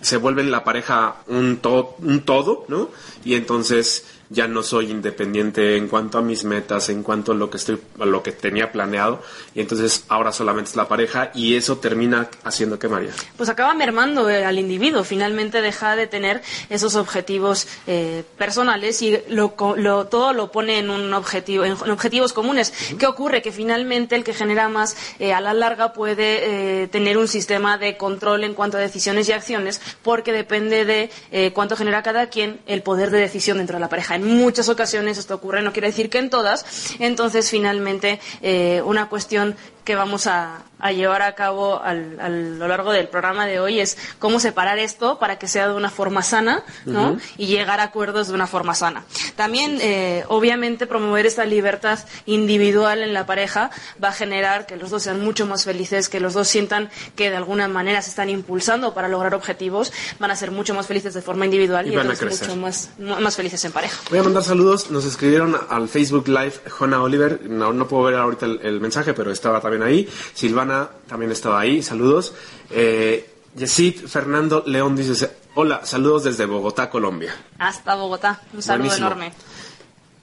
se 0.00 0.16
vuelve 0.16 0.42
la 0.44 0.64
pareja 0.64 1.16
un, 1.26 1.58
to- 1.58 1.96
un 1.98 2.24
todo, 2.24 2.64
¿no? 2.68 2.88
Y 3.24 3.34
entonces 3.34 4.04
ya 4.30 4.48
no 4.48 4.62
soy 4.62 4.90
independiente 4.90 5.76
en 5.76 5.88
cuanto 5.88 6.18
a 6.18 6.22
mis 6.22 6.44
metas, 6.44 6.88
en 6.88 7.02
cuanto 7.02 7.32
a 7.32 7.34
lo 7.34 7.50
que 7.50 7.56
estoy, 7.56 7.80
a 8.00 8.04
lo 8.06 8.22
que 8.22 8.32
tenía 8.32 8.72
planeado, 8.72 9.22
y 9.54 9.60
entonces 9.60 10.04
ahora 10.08 10.32
solamente 10.32 10.70
es 10.70 10.76
la 10.76 10.88
pareja 10.88 11.30
y 11.34 11.54
eso 11.54 11.78
termina 11.78 12.28
haciendo 12.44 12.78
que 12.78 12.88
María. 12.88 13.10
pues 13.36 13.48
acaba 13.48 13.74
mermando 13.74 14.28
eh, 14.30 14.44
al 14.44 14.58
individuo. 14.58 15.04
Finalmente 15.04 15.60
deja 15.62 15.96
de 15.96 16.06
tener 16.06 16.42
esos 16.70 16.94
objetivos 16.96 17.68
eh, 17.86 18.24
personales 18.38 19.00
y 19.02 19.18
lo, 19.28 19.54
lo- 19.76 20.06
todo 20.06 20.32
lo 20.32 20.50
pone 20.52 20.78
en 20.78 20.90
un 20.90 21.12
objetivo, 21.14 21.64
en, 21.64 21.72
objetivos 21.72 22.32
comunes. 22.32 22.72
¿Qué 22.98 23.06
ocurre? 23.06 23.42
Que 23.42 23.52
finalmente 23.52 24.16
el 24.16 24.24
que 24.24 24.34
genera 24.34 24.68
más 24.68 24.96
eh, 25.18 25.32
a 25.32 25.40
la 25.40 25.54
larga 25.54 25.92
puede 25.92 26.82
eh, 26.82 26.88
tener 26.88 27.16
un 27.18 27.28
sistema 27.28 27.78
de 27.78 27.96
control 27.96 28.44
en 28.44 28.54
cuanto 28.54 28.76
a 28.76 28.80
decisiones 28.80 29.28
y 29.28 29.32
acciones, 29.32 29.80
porque 30.02 30.32
depende 30.32 30.84
de 30.84 31.10
cuánto 31.54 31.76
genera 31.76 32.02
cada 32.02 32.28
quien 32.28 32.60
el 32.66 32.82
poder 32.82 33.10
de 33.10 33.18
decisión 33.20 33.58
dentro 33.58 33.76
de 33.76 33.80
la 33.80 33.88
pareja. 33.88 34.15
En 34.16 34.24
muchas 34.24 34.68
ocasiones 34.68 35.18
esto 35.18 35.34
ocurre, 35.34 35.62
no 35.62 35.72
quiere 35.72 35.88
decir 35.88 36.10
que 36.10 36.18
en 36.18 36.30
todas. 36.30 36.64
Entonces, 36.98 37.50
finalmente, 37.50 38.18
eh, 38.42 38.82
una 38.84 39.08
cuestión 39.08 39.56
que 39.86 39.94
vamos 39.94 40.26
a, 40.26 40.64
llevar 40.94 41.22
a 41.22 41.34
cabo 41.34 41.80
al, 41.82 42.20
a 42.20 42.28
lo 42.28 42.68
largo 42.68 42.92
del 42.92 43.08
programa 43.08 43.46
de 43.46 43.60
hoy 43.60 43.80
es 43.80 43.96
cómo 44.18 44.40
separar 44.40 44.78
esto 44.78 45.18
para 45.18 45.38
que 45.38 45.48
sea 45.48 45.68
de 45.68 45.74
una 45.74 45.90
forma 45.90 46.22
sana 46.22 46.62
¿no? 46.84 47.16
y 47.38 47.46
llegar 47.46 47.80
a 47.80 47.84
acuerdos 47.84 48.28
de 48.28 48.34
una 48.34 48.46
forma 48.46 48.74
sana. 48.74 49.04
También, 49.36 49.78
eh, 49.80 50.24
obviamente, 50.28 50.86
promover 50.86 51.24
esta 51.24 51.46
libertad 51.46 52.00
individual 52.26 53.02
en 53.02 53.14
la 53.14 53.24
pareja 53.26 53.70
va 54.02 54.08
a 54.08 54.12
generar 54.12 54.66
que 54.66 54.76
los 54.76 54.90
dos 54.90 55.04
sean 55.04 55.24
mucho 55.24 55.46
más 55.46 55.64
felices, 55.64 56.08
que 56.08 56.20
los 56.20 56.34
dos 56.34 56.48
sientan 56.48 56.90
que 57.14 57.30
de 57.30 57.36
alguna 57.36 57.68
manera 57.68 58.02
se 58.02 58.10
están 58.10 58.28
impulsando 58.28 58.92
para 58.92 59.08
lograr 59.08 59.34
objetivos, 59.34 59.92
van 60.18 60.30
a 60.30 60.36
ser 60.36 60.50
mucho 60.50 60.74
más 60.74 60.86
felices 60.86 61.14
de 61.14 61.22
forma 61.22 61.44
individual 61.44 61.86
y, 61.86 61.96
mucho 61.96 62.56
más, 62.56 62.90
más 62.98 63.36
felices 63.36 63.64
en 63.64 63.72
pareja. 63.72 63.96
Voy 64.10 64.18
a 64.18 64.22
mandar 64.24 64.42
saludos. 64.42 64.90
Nos 64.90 65.04
escribieron 65.04 65.56
al 65.68 65.88
Facebook 65.88 66.28
Live 66.28 66.54
Juana 66.70 67.02
Oliver. 67.02 67.40
No, 67.48 67.72
no 67.72 67.86
puedo 67.86 68.04
ver 68.04 68.16
ahorita 68.16 68.46
el, 68.46 68.80
mensaje, 68.80 69.14
pero 69.14 69.30
estaba 69.30 69.60
también 69.60 69.75
ahí. 69.82 70.08
Silvana 70.34 70.88
también 71.08 71.32
estaba 71.32 71.60
ahí. 71.60 71.82
Saludos. 71.82 72.34
Eh, 72.70 73.34
Yesid 73.56 74.06
Fernando 74.06 74.62
León 74.66 74.94
dice, 74.96 75.30
hola, 75.54 75.84
saludos 75.84 76.24
desde 76.24 76.44
Bogotá, 76.44 76.90
Colombia. 76.90 77.34
Hasta 77.58 77.94
Bogotá, 77.94 78.42
un 78.52 78.62
saludo 78.62 78.94
enorme. 78.94 79.32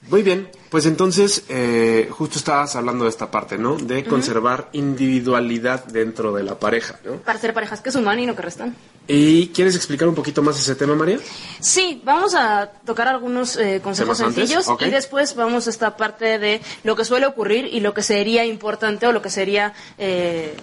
Muy 0.10 0.22
bien, 0.22 0.50
pues 0.70 0.86
entonces 0.86 1.44
eh, 1.48 2.10
justo 2.12 2.38
estabas 2.38 2.76
hablando 2.76 3.06
de 3.06 3.10
esta 3.10 3.32
parte, 3.32 3.58
¿no? 3.58 3.78
De 3.78 4.04
conservar 4.04 4.70
individualidad 4.74 5.86
dentro 5.86 6.34
de 6.34 6.44
la 6.44 6.60
pareja, 6.60 7.00
¿no? 7.06 7.18
Para 7.18 7.40
ser 7.40 7.54
parejas 7.54 7.80
que 7.80 7.92
suman 7.92 8.20
y 8.20 8.26
no 8.26 8.36
que 8.36 8.42
restan. 8.42 8.76
¿Y 9.08 9.48
quieres 9.50 9.76
explicar 9.76 10.08
un 10.08 10.16
poquito 10.16 10.42
más 10.42 10.60
ese 10.60 10.76
tema, 10.76 10.96
María? 10.96 11.20
Sí, 11.60 12.02
vamos 12.04 12.36
a 12.36 12.70
tocar 12.86 13.08
algunos 13.08 13.56
eh, 13.56 13.82
consejos 13.84 14.18
sencillos 14.18 14.66
y 14.80 14.90
después 14.90 15.36
vamos 15.36 15.68
a 15.68 15.70
esta 15.70 15.96
parte 15.96 16.38
de 16.38 16.62
lo 16.84 16.96
que 16.96 17.06
suele 17.06 17.26
ocurrir 17.26 17.66
y 17.66 17.80
lo 17.80 17.94
que 17.94 18.04
sería 18.04 18.46
importante 18.46 19.08
o 19.08 19.14
lo 19.14 19.22
que 19.22 19.30
sería 19.30 19.74
eh, 19.98 20.56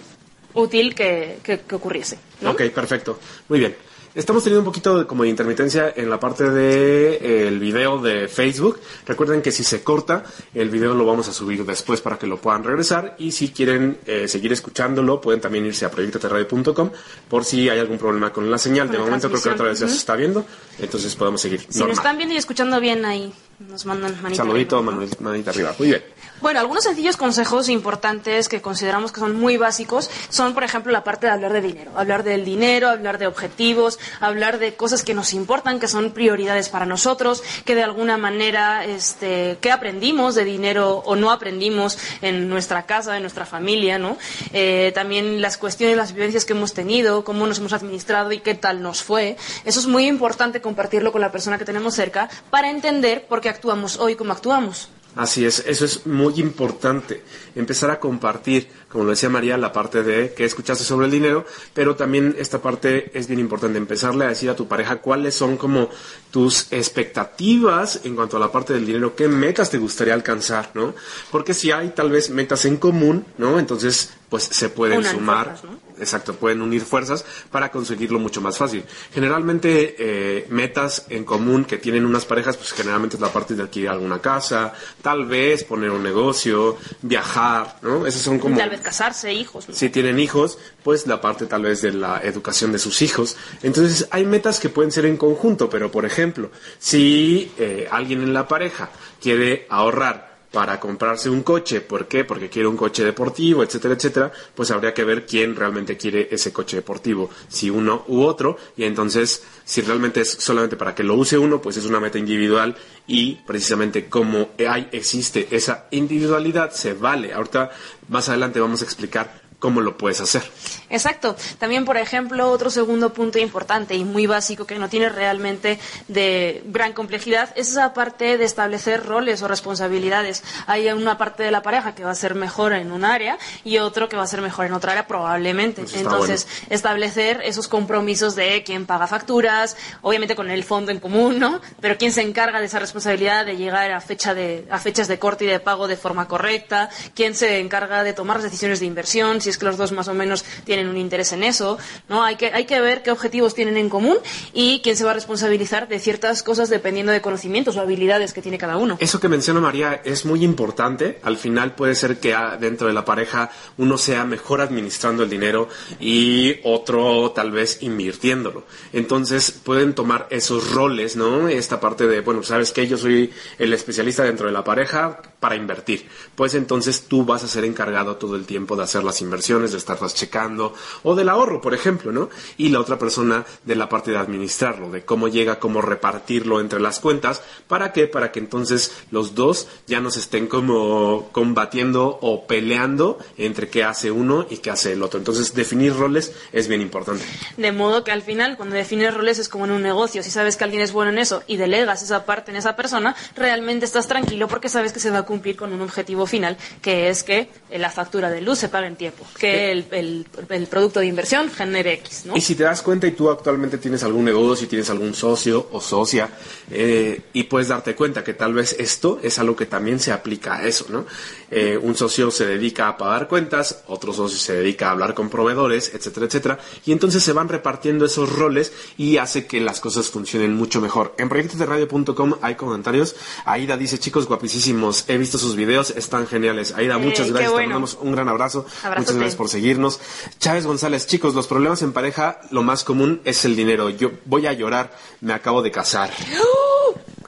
útil 0.53 0.93
que, 0.93 1.39
que, 1.43 1.61
ocurriese. 1.73 2.19
¿no? 2.41 2.51
Ok, 2.51 2.63
perfecto. 2.73 3.19
Muy 3.49 3.59
bien. 3.59 3.75
Estamos 4.13 4.43
teniendo 4.43 4.59
un 4.59 4.65
poquito 4.65 4.99
de, 4.99 5.07
como 5.07 5.23
de 5.23 5.29
intermitencia 5.29 5.93
en 5.95 6.09
la 6.09 6.19
parte 6.19 6.43
del 6.49 6.53
de, 6.53 7.13
eh, 7.15 7.47
el 7.47 7.59
video 7.59 7.97
de 7.97 8.27
Facebook. 8.27 8.79
Recuerden 9.07 9.41
que 9.41 9.53
si 9.53 9.63
se 9.63 9.83
corta, 9.83 10.23
el 10.53 10.69
video 10.69 10.93
lo 10.93 11.05
vamos 11.05 11.29
a 11.29 11.33
subir 11.33 11.65
después 11.65 12.01
para 12.01 12.19
que 12.19 12.27
lo 12.27 12.35
puedan 12.35 12.65
regresar. 12.65 13.15
Y 13.19 13.31
si 13.31 13.49
quieren 13.49 13.99
eh, 14.05 14.27
seguir 14.27 14.51
escuchándolo, 14.51 15.21
pueden 15.21 15.39
también 15.39 15.65
irse 15.65 15.85
a 15.85 15.91
proyectoterradio.com 15.91 16.91
por 17.29 17.45
si 17.45 17.69
hay 17.69 17.79
algún 17.79 17.97
problema 17.97 18.33
con 18.33 18.51
la 18.51 18.57
señal. 18.57 18.91
de 18.91 18.97
momento 18.97 19.29
creo 19.29 19.41
que 19.41 19.49
otra 19.49 19.67
vez 19.67 19.79
ya 19.79 19.87
se 19.87 19.95
está 19.95 20.17
viendo, 20.17 20.45
entonces 20.79 21.15
podemos 21.15 21.39
seguir. 21.39 21.65
Si 21.69 21.79
nos 21.79 21.91
están 21.91 22.17
viendo 22.17 22.35
y 22.35 22.37
escuchando 22.37 22.81
bien 22.81 23.05
ahí, 23.05 23.33
nos 23.59 23.85
mandan 23.85 24.21
manita 24.21 24.43
Saludito, 24.43 24.79
arriba. 24.79 25.07
manita 25.21 25.51
arriba. 25.51 25.73
Muy 25.79 25.87
bien. 25.87 26.03
Bueno, 26.41 26.59
algunos 26.59 26.85
sencillos 26.85 27.17
consejos 27.17 27.69
importantes 27.69 28.49
que 28.49 28.61
consideramos 28.61 29.11
que 29.11 29.19
son 29.19 29.39
muy 29.39 29.57
básicos 29.57 30.09
son, 30.29 30.55
por 30.55 30.63
ejemplo, 30.63 30.91
la 30.91 31.03
parte 31.03 31.27
de 31.27 31.33
hablar 31.33 31.53
de 31.53 31.61
dinero. 31.61 31.91
Hablar 31.95 32.23
del 32.23 32.43
dinero, 32.43 32.89
hablar 32.89 33.19
de 33.19 33.27
objetivos, 33.27 33.99
hablar 34.19 34.57
de 34.57 34.73
cosas 34.73 35.03
que 35.03 35.13
nos 35.13 35.33
importan, 35.33 35.79
que 35.79 35.87
son 35.87 36.09
prioridades 36.11 36.69
para 36.69 36.87
nosotros, 36.87 37.43
que 37.63 37.75
de 37.75 37.83
alguna 37.83 38.17
manera, 38.17 38.83
este, 38.85 39.59
qué 39.61 39.71
aprendimos 39.71 40.33
de 40.33 40.43
dinero 40.43 41.03
o 41.05 41.15
no 41.15 41.29
aprendimos 41.29 41.99
en 42.23 42.49
nuestra 42.49 42.87
casa, 42.87 43.15
en 43.17 43.21
nuestra 43.21 43.45
familia, 43.45 43.99
¿no? 43.99 44.17
Eh, 44.51 44.91
también 44.95 45.41
las 45.41 45.59
cuestiones, 45.59 45.95
las 45.95 46.13
vivencias 46.13 46.45
que 46.45 46.53
hemos 46.53 46.73
tenido, 46.73 47.23
cómo 47.23 47.45
nos 47.45 47.59
hemos 47.59 47.73
administrado 47.73 48.31
y 48.31 48.39
qué 48.39 48.55
tal 48.55 48.81
nos 48.81 49.03
fue. 49.03 49.37
Eso 49.63 49.79
es 49.79 49.85
muy 49.85 50.07
importante 50.07 50.59
compartirlo 50.59 51.11
con 51.11 51.21
la 51.21 51.31
persona 51.31 51.59
que 51.59 51.65
tenemos 51.65 51.93
cerca 51.93 52.29
para 52.49 52.71
entender 52.71 53.27
por 53.27 53.41
qué 53.41 53.49
actuamos 53.49 53.97
hoy 53.97 54.15
como 54.15 54.33
actuamos. 54.33 54.89
Así 55.15 55.45
es, 55.45 55.59
eso 55.67 55.83
es 55.83 56.05
muy 56.05 56.39
importante, 56.39 57.21
empezar 57.55 57.91
a 57.91 57.99
compartir, 57.99 58.69
como 58.91 59.05
lo 59.05 59.11
decía 59.11 59.29
María, 59.29 59.57
la 59.57 59.71
parte 59.71 60.03
de 60.03 60.33
que 60.33 60.45
escuchaste 60.45 60.83
sobre 60.83 61.05
el 61.05 61.11
dinero, 61.11 61.45
pero 61.73 61.95
también 61.95 62.35
esta 62.37 62.61
parte 62.61 63.11
es 63.17 63.27
bien 63.27 63.39
importante, 63.39 63.77
empezarle 63.77 64.25
a 64.25 64.29
decir 64.29 64.49
a 64.49 64.55
tu 64.55 64.67
pareja 64.67 64.97
cuáles 64.97 65.33
son 65.35 65.57
como 65.57 65.89
tus 66.29 66.71
expectativas 66.71 68.01
en 68.03 68.15
cuanto 68.15 68.37
a 68.37 68.39
la 68.39 68.51
parte 68.51 68.73
del 68.73 68.85
dinero, 68.85 69.15
qué 69.15 69.27
metas 69.27 69.69
te 69.69 69.77
gustaría 69.77 70.13
alcanzar, 70.13 70.71
¿no? 70.73 70.93
Porque 71.31 71.53
si 71.53 71.71
hay 71.71 71.89
tal 71.89 72.09
vez 72.09 72.29
metas 72.29 72.65
en 72.65 72.77
común, 72.77 73.25
¿no? 73.37 73.59
Entonces, 73.59 74.11
pues 74.31 74.43
se 74.43 74.69
pueden 74.69 75.03
sumar, 75.03 75.57
exacto, 75.99 76.33
pueden 76.33 76.61
unir 76.61 76.83
fuerzas 76.83 77.25
para 77.51 77.69
conseguirlo 77.69 78.17
mucho 78.17 78.39
más 78.39 78.57
fácil. 78.57 78.85
Generalmente, 79.13 79.95
eh, 79.99 80.47
metas 80.49 81.05
en 81.09 81.25
común 81.25 81.65
que 81.65 81.77
tienen 81.77 82.05
unas 82.05 82.23
parejas, 82.23 82.55
pues 82.55 82.71
generalmente 82.71 83.17
es 83.17 83.21
la 83.21 83.27
parte 83.27 83.55
de 83.55 83.63
adquirir 83.63 83.89
alguna 83.89 84.19
casa, 84.19 84.73
tal 85.01 85.25
vez 85.25 85.65
poner 85.65 85.91
un 85.91 86.01
negocio, 86.01 86.77
viajar, 87.01 87.75
¿no? 87.81 88.07
Esos 88.07 88.21
son 88.21 88.39
como... 88.39 88.55
Casarse, 88.81 89.33
hijos. 89.33 89.67
Si 89.71 89.89
tienen 89.89 90.19
hijos, 90.19 90.57
pues 90.83 91.07
la 91.07 91.21
parte 91.21 91.45
tal 91.45 91.63
vez 91.63 91.81
de 91.81 91.93
la 91.93 92.21
educación 92.23 92.71
de 92.71 92.79
sus 92.79 93.01
hijos. 93.01 93.37
Entonces, 93.63 94.07
hay 94.11 94.25
metas 94.25 94.59
que 94.59 94.69
pueden 94.69 94.91
ser 94.91 95.05
en 95.05 95.17
conjunto, 95.17 95.69
pero 95.69 95.91
por 95.91 96.05
ejemplo, 96.05 96.51
si 96.79 97.51
eh, 97.57 97.87
alguien 97.91 98.21
en 98.21 98.33
la 98.33 98.47
pareja 98.47 98.89
quiere 99.21 99.65
ahorrar 99.69 100.30
para 100.51 100.79
comprarse 100.79 101.29
un 101.29 101.43
coche. 101.43 101.81
¿Por 101.81 102.07
qué? 102.07 102.25
Porque 102.25 102.49
quiere 102.49 102.67
un 102.67 102.77
coche 102.77 103.03
deportivo, 103.03 103.63
etcétera, 103.63 103.93
etcétera. 103.93 104.31
Pues 104.53 104.69
habría 104.71 104.93
que 104.93 105.03
ver 105.03 105.25
quién 105.25 105.55
realmente 105.55 105.97
quiere 105.97 106.27
ese 106.31 106.51
coche 106.51 106.77
deportivo, 106.77 107.29
si 107.47 107.69
uno 107.69 108.03
u 108.07 108.21
otro. 108.21 108.57
Y 108.75 108.83
entonces, 108.83 109.43
si 109.63 109.81
realmente 109.81 110.21
es 110.21 110.31
solamente 110.31 110.75
para 110.75 110.93
que 110.93 111.03
lo 111.03 111.15
use 111.15 111.37
uno, 111.37 111.61
pues 111.61 111.77
es 111.77 111.85
una 111.85 111.99
meta 111.99 112.19
individual 112.19 112.75
y 113.07 113.35
precisamente 113.47 114.09
como 114.09 114.49
hay, 114.67 114.89
existe 114.91 115.47
esa 115.51 115.87
individualidad, 115.91 116.71
se 116.71 116.93
vale. 116.93 117.33
Ahorita, 117.33 117.71
más 118.09 118.29
adelante 118.29 118.59
vamos 118.59 118.81
a 118.81 118.85
explicar 118.85 119.40
cómo 119.61 119.79
lo 119.79 119.95
puedes 119.95 120.19
hacer. 120.19 120.41
Exacto. 120.89 121.35
También, 121.59 121.85
por 121.85 121.95
ejemplo, 121.95 122.49
otro 122.49 122.71
segundo 122.71 123.13
punto 123.13 123.37
importante 123.37 123.93
y 123.93 124.03
muy 124.03 124.25
básico 124.25 124.65
que 124.65 124.79
no 124.79 124.89
tiene 124.89 125.07
realmente 125.07 125.79
de 126.07 126.63
gran 126.65 126.93
complejidad 126.93 127.53
es 127.55 127.69
esa 127.69 127.93
parte 127.93 128.39
de 128.39 128.43
establecer 128.43 129.05
roles 129.05 129.41
o 129.43 129.47
responsabilidades. 129.47 130.43
Hay 130.65 130.89
una 130.89 131.17
parte 131.19 131.43
de 131.43 131.51
la 131.51 131.61
pareja 131.61 131.93
que 131.93 132.03
va 132.03 132.09
a 132.09 132.15
ser 132.15 132.33
mejor 132.33 132.73
en 132.73 132.91
un 132.91 133.05
área 133.05 133.37
y 133.63 133.77
otro 133.77 134.09
que 134.09 134.17
va 134.17 134.23
a 134.23 134.27
ser 134.27 134.41
mejor 134.41 134.65
en 134.65 134.73
otra 134.73 134.93
área 134.93 135.07
probablemente. 135.07 135.83
Entonces, 135.93 136.47
establecer 136.71 137.41
esos 137.45 137.67
compromisos 137.67 138.35
de 138.35 138.63
quién 138.63 138.87
paga 138.87 139.05
facturas, 139.05 139.77
obviamente 140.01 140.35
con 140.35 140.49
el 140.49 140.63
fondo 140.63 140.91
en 140.91 140.99
común, 140.99 141.37
¿no? 141.37 141.61
Pero 141.79 141.97
quién 141.99 142.11
se 142.11 142.23
encarga 142.23 142.59
de 142.59 142.65
esa 142.65 142.79
responsabilidad 142.79 143.45
de 143.45 143.57
llegar 143.57 143.91
a 143.91 144.01
fecha 144.01 144.33
de 144.33 144.65
a 144.71 144.79
fechas 144.79 145.07
de 145.07 145.19
corte 145.19 145.45
y 145.45 145.47
de 145.47 145.59
pago 145.59 145.87
de 145.87 145.97
forma 145.97 146.27
correcta, 146.27 146.89
quién 147.13 147.35
se 147.35 147.59
encarga 147.59 148.03
de 148.03 148.13
tomar 148.13 148.37
las 148.37 148.45
decisiones 148.45 148.79
de 148.79 148.87
inversión, 148.87 149.39
si 149.39 149.50
es 149.51 149.57
que 149.57 149.65
los 149.65 149.77
dos 149.77 149.91
más 149.91 150.07
o 150.07 150.13
menos 150.13 150.43
tienen 150.63 150.87
un 150.87 150.97
interés 150.97 151.31
en 151.33 151.43
eso, 151.43 151.77
¿no? 152.09 152.23
Hay 152.23 152.35
que, 152.35 152.47
hay 152.47 152.65
que 152.65 152.81
ver 152.81 153.03
qué 153.03 153.11
objetivos 153.11 153.53
tienen 153.53 153.77
en 153.77 153.89
común 153.89 154.17
y 154.53 154.81
quién 154.81 154.97
se 154.97 155.03
va 155.03 155.11
a 155.11 155.13
responsabilizar 155.13 155.87
de 155.87 155.99
ciertas 155.99 156.43
cosas 156.43 156.69
dependiendo 156.69 157.11
de 157.11 157.21
conocimientos 157.21 157.77
o 157.77 157.81
habilidades 157.81 158.33
que 158.33 158.41
tiene 158.41 158.57
cada 158.57 158.77
uno. 158.77 158.97
Eso 158.99 159.19
que 159.19 159.29
menciona 159.29 159.59
María 159.59 160.01
es 160.03 160.25
muy 160.25 160.43
importante. 160.43 161.19
Al 161.23 161.37
final 161.37 161.75
puede 161.75 161.95
ser 161.95 162.19
que 162.19 162.35
dentro 162.59 162.87
de 162.87 162.93
la 162.93 163.05
pareja 163.05 163.51
uno 163.77 163.97
sea 163.97 164.25
mejor 164.25 164.61
administrando 164.61 165.23
el 165.23 165.29
dinero 165.29 165.69
y 165.99 166.59
otro 166.63 167.31
tal 167.31 167.51
vez 167.51 167.81
invirtiéndolo. 167.81 168.63
Entonces 168.93 169.51
pueden 169.51 169.93
tomar 169.93 170.27
esos 170.29 170.71
roles, 170.71 171.15
¿no? 171.15 171.47
Esta 171.47 171.79
parte 171.79 172.07
de, 172.07 172.21
bueno, 172.21 172.43
sabes 172.43 172.71
que 172.71 172.87
yo 172.87 172.97
soy 172.97 173.31
el 173.59 173.73
especialista 173.73 174.23
dentro 174.23 174.47
de 174.47 174.53
la 174.53 174.63
pareja 174.63 175.21
para 175.41 175.55
invertir. 175.55 176.07
Pues 176.35 176.53
entonces 176.53 177.07
tú 177.07 177.25
vas 177.25 177.43
a 177.43 177.47
ser 177.47 177.65
encargado 177.65 178.15
todo 178.15 178.35
el 178.35 178.45
tiempo 178.45 178.75
de 178.77 178.83
hacer 178.83 179.03
las 179.03 179.21
inversiones 179.21 179.71
de 179.71 179.79
estarlas 179.79 180.13
checando, 180.13 180.73
o 181.03 181.15
del 181.15 181.29
ahorro, 181.29 181.59
por 181.59 181.73
ejemplo, 181.73 182.11
¿no? 182.11 182.29
Y 182.57 182.69
la 182.69 182.79
otra 182.79 182.99
persona 182.99 183.43
de 183.65 183.75
la 183.75 183.89
parte 183.89 184.11
de 184.11 184.17
administrarlo, 184.17 184.91
de 184.91 185.03
cómo 185.03 185.27
llega, 185.27 185.59
cómo 185.59 185.81
repartirlo 185.81 186.61
entre 186.61 186.79
las 186.79 186.99
cuentas, 186.99 187.41
¿para 187.67 187.91
qué? 187.91 188.05
Para 188.05 188.31
que 188.31 188.39
entonces 188.39 188.91
los 189.09 189.33
dos 189.33 189.67
ya 189.87 189.99
no 189.99 190.11
se 190.11 190.19
estén 190.19 190.45
como 190.45 191.29
combatiendo 191.31 192.19
o 192.21 192.45
peleando 192.45 193.17
entre 193.37 193.67
qué 193.67 193.83
hace 193.83 194.11
uno 194.11 194.45
y 194.47 194.57
qué 194.57 194.69
hace 194.69 194.93
el 194.93 195.01
otro. 195.01 195.17
Entonces, 195.17 195.55
definir 195.55 195.95
roles 195.95 196.33
es 196.51 196.67
bien 196.67 196.81
importante. 196.81 197.25
De 197.57 197.71
modo 197.71 198.03
que 198.03 198.11
al 198.11 198.21
final, 198.21 198.57
cuando 198.57 198.75
defines 198.75 199.11
roles 199.11 199.39
es 199.39 199.49
como 199.49 199.65
en 199.65 199.71
un 199.71 199.81
negocio, 199.81 200.21
si 200.21 200.29
sabes 200.29 200.55
que 200.55 200.65
alguien 200.65 200.83
es 200.83 200.91
bueno 200.91 201.11
en 201.11 201.17
eso 201.17 201.41
y 201.47 201.57
delegas 201.57 202.03
esa 202.03 202.25
parte 202.25 202.51
en 202.51 202.57
esa 202.57 202.75
persona, 202.75 203.15
realmente 203.35 203.85
estás 203.85 204.07
tranquilo 204.07 204.47
porque 204.47 204.69
sabes 204.69 204.93
que 204.93 204.99
se 204.99 205.09
va 205.09 205.19
a 205.19 205.25
cumplir 205.31 205.55
con 205.55 205.71
un 205.73 205.81
objetivo 205.81 206.25
final, 206.25 206.57
que 206.81 207.07
es 207.09 207.23
que 207.23 207.47
la 207.77 207.89
factura 207.89 208.29
de 208.29 208.41
luz 208.41 208.59
se 208.59 208.69
pague 208.69 208.87
en 208.87 208.95
tiempo. 208.95 209.25
que 209.39 209.71
el, 209.71 209.85
el- 209.91 210.25
el 210.49 210.67
producto 210.67 210.99
de 210.99 211.05
inversión 211.07 211.49
genere 211.49 211.93
X, 211.93 212.23
¿no? 212.25 212.35
Y 212.35 212.41
si 212.41 212.55
te 212.55 212.63
das 212.63 212.81
cuenta 212.81 213.07
y 213.07 213.11
tú 213.11 213.29
actualmente 213.29 213.77
tienes 213.77 214.03
algún 214.03 214.25
negocio, 214.25 214.67
tienes 214.67 214.89
algún 214.89 215.13
socio 215.13 215.67
o 215.71 215.79
socia, 215.79 216.29
eh, 216.69 217.21
y 217.33 217.43
puedes 217.43 217.69
darte 217.69 217.95
cuenta 217.95 218.23
que 218.23 218.33
tal 218.33 218.53
vez 218.53 218.75
esto 218.77 219.19
es 219.23 219.39
algo 219.39 219.55
que 219.55 219.65
también 219.65 219.99
se 219.99 220.11
aplica 220.11 220.55
a 220.57 220.67
eso, 220.67 220.85
¿no? 220.89 221.05
Eh, 221.49 221.77
un 221.81 221.95
socio 221.95 222.29
se 222.31 222.45
dedica 222.45 222.87
a 222.87 222.97
pagar 222.97 223.27
cuentas, 223.27 223.83
otro 223.87 224.13
socio 224.13 224.37
se 224.37 224.53
dedica 224.53 224.87
a 224.87 224.91
hablar 224.91 225.13
con 225.13 225.29
proveedores, 225.29 225.91
etcétera, 225.93 226.25
etcétera, 226.27 226.59
y 226.85 226.91
entonces 226.91 227.23
se 227.23 227.33
van 227.33 227.49
repartiendo 227.49 228.05
esos 228.05 228.29
roles 228.31 228.71
y 228.97 229.17
hace 229.17 229.45
que 229.47 229.59
las 229.59 229.79
cosas 229.79 230.07
funcionen 230.09 230.53
mucho 230.55 230.79
mejor. 230.81 231.13
En 231.17 231.27
proyectosderadio.com 231.29 232.35
hay 232.41 232.55
comentarios. 232.55 233.15
Aida 233.45 233.77
dice, 233.77 233.97
chicos 233.99 234.27
guapísimos, 234.27 235.05
he 235.07 235.17
visto 235.21 235.37
sus 235.37 235.55
videos, 235.55 235.91
están 235.91 236.27
geniales. 236.27 236.73
Aida, 236.75 236.95
Eh, 236.95 236.97
muchas 236.97 237.27
qué 237.27 237.31
gracias, 237.31 237.49
te 237.49 237.53
bueno. 237.53 237.69
mandamos 237.69 237.97
un 238.01 238.11
gran 238.11 238.27
abrazo. 238.29 238.65
Abrazote. 238.83 238.99
Muchas 238.99 239.15
gracias 239.15 239.35
por 239.35 239.49
seguirnos. 239.49 239.99
Chávez 240.39 240.65
González, 240.65 241.07
chicos, 241.07 241.33
los 241.33 241.47
problemas 241.47 241.81
en 241.81 241.93
pareja, 241.93 242.41
lo 242.51 242.63
más 242.63 242.83
común 242.83 243.21
es 243.23 243.45
el 243.45 243.55
dinero. 243.55 243.89
Yo 243.89 244.11
voy 244.25 244.47
a 244.47 244.53
llorar, 244.53 244.91
me 245.21 245.33
acabo 245.33 245.61
de 245.61 245.71
casar. 245.71 246.11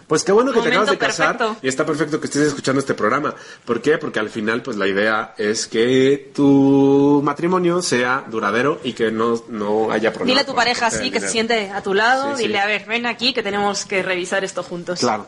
Pues 0.06 0.24
qué 0.24 0.32
bueno 0.32 0.52
que 0.52 0.60
te 0.60 0.66
Momento 0.70 0.92
acabas 0.92 1.00
de 1.00 1.08
casar 1.08 1.38
perfecto. 1.38 1.66
y 1.66 1.68
está 1.70 1.86
perfecto 1.86 2.20
que 2.20 2.28
estés 2.28 2.48
escuchando 2.50 2.80
este 2.80 2.94
programa. 2.94 3.34
¿Por 3.66 3.82
qué? 3.82 3.98
Porque 3.98 4.20
al 4.20 4.30
final, 4.30 4.62
pues 4.62 4.78
la 4.78 4.86
idea 4.86 5.34
es 5.38 5.66
que 5.66 6.30
tu 6.36 7.22
matrimonio 7.24 7.82
sea 7.82 8.24
duradero 8.30 8.80
y 8.84 8.94
que 8.94 9.12
no, 9.12 9.42
no 9.48 9.90
haya 9.92 10.12
problemas. 10.12 10.28
Dile 10.28 10.42
a 10.42 10.46
tu 10.46 10.54
pareja 10.54 10.88
así, 10.88 11.10
que 11.10 11.20
se 11.20 11.28
dinero. 11.28 11.32
siente 11.32 11.70
a 11.72 11.82
tu 11.82 11.94
lado, 11.96 12.32
Sí, 12.36 12.42
sí. 12.44 12.48
dile, 12.48 12.60
a 12.60 12.68
ver, 12.68 12.86
ven 12.86 13.06
aquí 13.08 13.34
que 13.34 13.42
tenemos 13.42 13.86
que 13.86 14.04
revisar 14.04 14.44
esto 14.44 14.62
juntos. 14.62 15.00
Claro. 15.00 15.26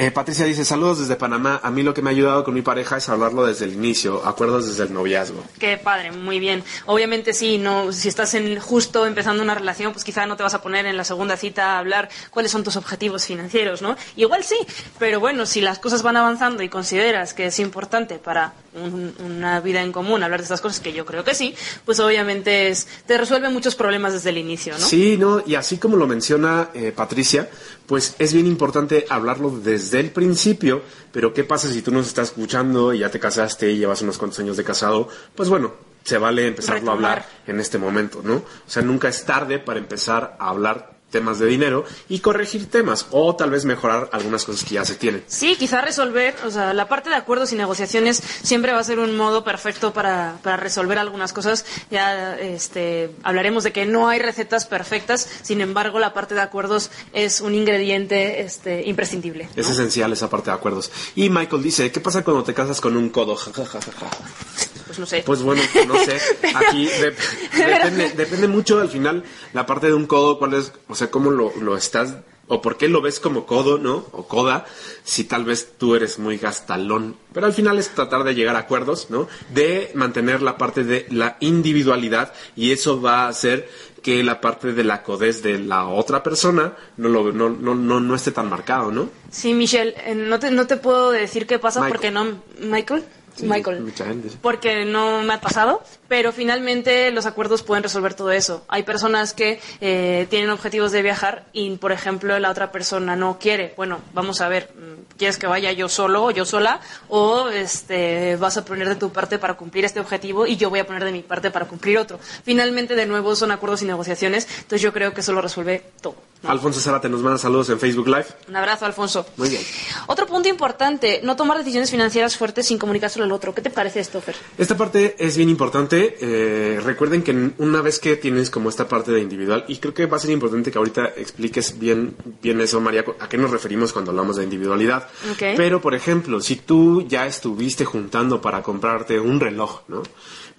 Eh, 0.00 0.10
Patricia 0.10 0.46
dice, 0.46 0.64
saludos 0.64 1.00
desde 1.00 1.14
Panamá. 1.14 1.60
A 1.62 1.70
mí 1.70 1.82
lo 1.82 1.92
que 1.92 2.00
me 2.00 2.08
ha 2.08 2.12
ayudado 2.12 2.42
con 2.42 2.54
mi 2.54 2.62
pareja 2.62 2.96
es 2.96 3.06
hablarlo 3.10 3.44
desde 3.44 3.66
el 3.66 3.74
inicio, 3.74 4.26
acuerdos 4.26 4.66
desde 4.66 4.84
el 4.84 4.94
noviazgo. 4.94 5.44
Qué 5.58 5.76
padre, 5.76 6.10
muy 6.10 6.40
bien. 6.40 6.64
Obviamente 6.86 7.34
sí, 7.34 7.58
no, 7.58 7.92
si 7.92 8.08
estás 8.08 8.32
en 8.32 8.58
justo 8.60 9.04
empezando 9.04 9.42
una 9.42 9.54
relación, 9.54 9.92
pues 9.92 10.02
quizá 10.02 10.24
no 10.24 10.38
te 10.38 10.42
vas 10.42 10.54
a 10.54 10.62
poner 10.62 10.86
en 10.86 10.96
la 10.96 11.04
segunda 11.04 11.36
cita 11.36 11.74
a 11.74 11.78
hablar 11.80 12.08
cuáles 12.30 12.50
son 12.50 12.64
tus 12.64 12.76
objetivos 12.76 13.26
financieros, 13.26 13.82
¿no? 13.82 13.94
Igual 14.16 14.42
sí, 14.42 14.56
pero 14.98 15.20
bueno, 15.20 15.44
si 15.44 15.60
las 15.60 15.78
cosas 15.78 16.02
van 16.02 16.16
avanzando 16.16 16.62
y 16.62 16.70
consideras 16.70 17.34
que 17.34 17.48
es 17.48 17.58
importante 17.58 18.16
para 18.16 18.54
un- 18.74 19.14
una 19.24 19.60
vida 19.60 19.82
en 19.82 19.92
común 19.92 20.22
hablar 20.22 20.40
de 20.40 20.44
estas 20.44 20.60
cosas, 20.60 20.80
que 20.80 20.92
yo 20.92 21.04
creo 21.04 21.24
que 21.24 21.34
sí, 21.34 21.54
pues 21.84 21.98
obviamente 22.00 22.68
es, 22.68 22.86
te 23.06 23.18
resuelve 23.18 23.48
muchos 23.48 23.74
problemas 23.74 24.12
desde 24.12 24.30
el 24.30 24.38
inicio, 24.38 24.74
¿no? 24.78 24.84
Sí, 24.86 25.16
no, 25.16 25.42
y 25.46 25.54
así 25.56 25.78
como 25.78 25.96
lo 25.96 26.06
menciona 26.06 26.68
eh, 26.74 26.92
Patricia, 26.94 27.48
pues 27.86 28.14
es 28.18 28.32
bien 28.32 28.46
importante 28.46 29.06
hablarlo 29.08 29.50
desde 29.50 30.00
el 30.00 30.10
principio, 30.10 30.82
pero 31.12 31.34
¿qué 31.34 31.42
pasa 31.44 31.68
si 31.72 31.82
tú 31.82 31.90
nos 31.90 32.06
estás 32.06 32.28
escuchando 32.28 32.94
y 32.94 33.00
ya 33.00 33.10
te 33.10 33.18
casaste 33.18 33.70
y 33.70 33.78
llevas 33.78 34.02
unos 34.02 34.18
cuantos 34.18 34.38
años 34.40 34.56
de 34.56 34.64
casado? 34.64 35.08
Pues 35.34 35.48
bueno, 35.48 35.74
se 36.04 36.16
vale 36.18 36.46
empezarlo 36.46 36.90
a 36.90 36.94
hablar 36.94 37.28
en 37.46 37.58
este 37.60 37.78
momento, 37.78 38.20
¿no? 38.22 38.34
O 38.36 38.44
sea, 38.66 38.82
nunca 38.82 39.08
es 39.08 39.24
tarde 39.24 39.58
para 39.58 39.78
empezar 39.80 40.36
a 40.38 40.48
hablar 40.48 40.99
temas 41.10 41.38
de 41.38 41.46
dinero 41.46 41.84
y 42.08 42.20
corregir 42.20 42.70
temas 42.70 43.06
o 43.10 43.34
tal 43.36 43.50
vez 43.50 43.64
mejorar 43.64 44.08
algunas 44.12 44.44
cosas 44.44 44.64
que 44.64 44.74
ya 44.74 44.84
se 44.84 44.94
tienen. 44.94 45.24
Sí, 45.26 45.56
quizá 45.56 45.80
resolver, 45.80 46.34
o 46.44 46.50
sea, 46.50 46.72
la 46.72 46.88
parte 46.88 47.10
de 47.10 47.16
acuerdos 47.16 47.52
y 47.52 47.56
negociaciones 47.56 48.22
siempre 48.42 48.72
va 48.72 48.80
a 48.80 48.84
ser 48.84 48.98
un 48.98 49.16
modo 49.16 49.44
perfecto 49.44 49.92
para, 49.92 50.38
para 50.42 50.56
resolver 50.56 50.98
algunas 50.98 51.32
cosas. 51.32 51.64
Ya 51.90 52.38
este, 52.38 53.10
hablaremos 53.22 53.64
de 53.64 53.72
que 53.72 53.86
no 53.86 54.08
hay 54.08 54.18
recetas 54.18 54.64
perfectas, 54.66 55.28
sin 55.42 55.60
embargo, 55.60 55.98
la 55.98 56.14
parte 56.14 56.34
de 56.34 56.40
acuerdos 56.40 56.90
es 57.12 57.40
un 57.40 57.54
ingrediente 57.54 58.40
este, 58.40 58.86
imprescindible. 58.86 59.44
¿no? 59.44 59.60
Es 59.60 59.68
esencial 59.68 60.12
esa 60.12 60.30
parte 60.30 60.50
de 60.50 60.56
acuerdos. 60.56 60.90
Y 61.14 61.28
Michael 61.28 61.62
dice, 61.62 61.90
¿qué 61.90 62.00
pasa 62.00 62.22
cuando 62.24 62.44
te 62.44 62.54
casas 62.54 62.80
con 62.80 62.96
un 62.96 63.10
codo? 63.10 63.36
Ja, 63.36 63.52
ja, 63.52 63.64
ja, 63.64 63.80
ja, 63.80 63.92
ja. 63.92 64.79
Pues 64.90 64.98
no 64.98 65.06
sé. 65.06 65.22
Pues 65.24 65.42
bueno, 65.42 65.62
no 65.86 65.94
sé. 66.04 66.18
Aquí 66.54 66.86
de- 66.86 67.14
depende, 67.56 68.10
depende 68.16 68.48
mucho 68.48 68.80
al 68.80 68.88
final 68.88 69.22
la 69.52 69.64
parte 69.66 69.86
de 69.86 69.94
un 69.94 70.06
codo, 70.06 70.36
cuál 70.40 70.54
es, 70.54 70.72
o 70.88 70.96
sea, 70.96 71.12
cómo 71.12 71.30
lo, 71.30 71.52
lo 71.60 71.76
estás, 71.76 72.16
o 72.48 72.60
por 72.60 72.76
qué 72.76 72.88
lo 72.88 73.00
ves 73.00 73.20
como 73.20 73.46
codo, 73.46 73.78
¿no? 73.78 74.04
O 74.10 74.26
coda, 74.26 74.66
si 75.04 75.22
tal 75.22 75.44
vez 75.44 75.74
tú 75.78 75.94
eres 75.94 76.18
muy 76.18 76.38
gastalón. 76.38 77.14
Pero 77.32 77.46
al 77.46 77.52
final 77.52 77.78
es 77.78 77.90
tratar 77.90 78.24
de 78.24 78.34
llegar 78.34 78.56
a 78.56 78.60
acuerdos, 78.60 79.06
¿no? 79.10 79.28
De 79.54 79.92
mantener 79.94 80.42
la 80.42 80.58
parte 80.58 80.82
de 80.82 81.06
la 81.10 81.36
individualidad 81.38 82.32
y 82.56 82.72
eso 82.72 83.00
va 83.00 83.26
a 83.26 83.28
hacer 83.28 83.68
que 84.02 84.24
la 84.24 84.40
parte 84.40 84.72
de 84.72 84.82
la 84.82 85.02
codez 85.04 85.42
de 85.42 85.58
la 85.60 85.86
otra 85.86 86.22
persona 86.24 86.72
no, 86.96 87.08
lo, 87.10 87.30
no, 87.32 87.50
no, 87.50 87.74
no, 87.76 88.00
no 88.00 88.14
esté 88.16 88.32
tan 88.32 88.48
marcado, 88.48 88.90
¿no? 88.90 89.10
Sí, 89.30 89.52
Michelle, 89.54 89.94
eh, 90.04 90.14
no 90.16 90.38
te, 90.40 90.50
no 90.50 90.66
te 90.66 90.78
puedo 90.78 91.10
decir 91.10 91.46
qué 91.46 91.58
pasa 91.60 91.80
Michael. 91.80 91.92
porque 91.92 92.10
no... 92.10 92.42
¿Michael? 92.66 93.04
Sí, 93.36 93.46
Michael. 93.46 93.80
mucha 93.80 94.04
gente, 94.04 94.30
sí. 94.30 94.38
Porque 94.40 94.84
no 94.84 95.22
me 95.22 95.34
ha 95.34 95.40
pasado, 95.40 95.82
pero 96.08 96.32
finalmente 96.32 97.10
los 97.10 97.26
acuerdos 97.26 97.62
pueden 97.62 97.82
resolver 97.82 98.14
todo 98.14 98.32
eso. 98.32 98.64
Hay 98.68 98.82
personas 98.82 99.34
que 99.34 99.60
eh, 99.80 100.26
tienen 100.30 100.50
objetivos 100.50 100.92
de 100.92 101.02
viajar 101.02 101.44
y, 101.52 101.76
por 101.76 101.92
ejemplo, 101.92 102.38
la 102.38 102.50
otra 102.50 102.72
persona 102.72 103.16
no 103.16 103.38
quiere. 103.38 103.74
Bueno, 103.76 104.00
vamos 104.12 104.40
a 104.40 104.48
ver, 104.48 104.70
mm, 104.74 105.16
¿quieres 105.16 105.38
que 105.38 105.46
vaya 105.46 105.72
yo 105.72 105.88
solo 105.88 106.24
o 106.24 106.30
yo 106.30 106.44
sola? 106.44 106.80
¿O 107.08 107.48
este, 107.48 108.36
vas 108.36 108.56
a 108.56 108.64
poner 108.64 108.88
de 108.88 108.96
tu 108.96 109.10
parte 109.10 109.38
para 109.38 109.54
cumplir 109.54 109.84
este 109.84 110.00
objetivo 110.00 110.46
y 110.46 110.56
yo 110.56 110.70
voy 110.70 110.80
a 110.80 110.86
poner 110.86 111.04
de 111.04 111.12
mi 111.12 111.22
parte 111.22 111.50
para 111.50 111.66
cumplir 111.66 111.98
otro? 111.98 112.18
Finalmente, 112.44 112.94
de 112.94 113.06
nuevo, 113.06 113.34
son 113.36 113.50
acuerdos 113.50 113.82
y 113.82 113.86
negociaciones, 113.86 114.46
entonces 114.58 114.82
yo 114.82 114.92
creo 114.92 115.14
que 115.14 115.20
eso 115.20 115.32
lo 115.32 115.40
resuelve 115.40 115.82
todo. 116.00 116.29
Alfonso 116.44 116.80
Zárate 116.80 117.08
nos 117.08 117.22
manda 117.22 117.38
saludos 117.38 117.68
en 117.68 117.78
Facebook 117.78 118.06
Live. 118.08 118.26
Un 118.48 118.56
abrazo, 118.56 118.86
Alfonso. 118.86 119.26
Muy 119.36 119.50
bien. 119.50 119.62
Otro 120.06 120.26
punto 120.26 120.48
importante, 120.48 121.20
no 121.22 121.36
tomar 121.36 121.58
decisiones 121.58 121.90
financieras 121.90 122.36
fuertes 122.36 122.66
sin 122.66 122.78
comunicárselo 122.78 123.24
al 123.24 123.32
otro. 123.32 123.54
¿Qué 123.54 123.60
te 123.60 123.70
parece 123.70 124.00
esto, 124.00 124.20
Fer? 124.20 124.36
Esta 124.56 124.76
parte 124.76 125.16
es 125.18 125.36
bien 125.36 125.48
importante. 125.48 126.16
eh, 126.20 126.80
recuerden 126.82 127.22
que 127.22 127.52
una 127.58 127.82
vez 127.82 127.98
que 127.98 128.16
tienes 128.16 128.50
como 128.50 128.68
esta 128.70 128.88
parte 128.88 129.12
de 129.12 129.20
individual, 129.20 129.64
y 129.68 129.76
creo 129.78 129.92
que 129.92 130.06
va 130.06 130.16
a 130.16 130.20
ser 130.20 130.30
importante 130.30 130.70
que 130.70 130.78
ahorita 130.78 131.12
expliques 131.16 131.78
bien, 131.78 132.16
bien 132.42 132.60
eso, 132.60 132.80
María, 132.80 133.04
a 133.18 133.28
qué 133.28 133.36
nos 133.36 133.50
referimos 133.50 133.92
cuando 133.92 134.10
hablamos 134.10 134.36
de 134.36 134.44
individualidad. 134.44 135.08
Ok. 135.32 135.42
Pero, 135.56 135.80
por 135.80 135.94
ejemplo, 135.94 136.40
si 136.40 136.56
tú 136.56 137.06
ya 137.06 137.26
estuviste 137.26 137.84
juntando 137.84 138.40
para 138.40 138.62
comprarte 138.62 139.20
un 139.20 139.40
reloj, 139.40 139.82
¿no? 139.88 140.02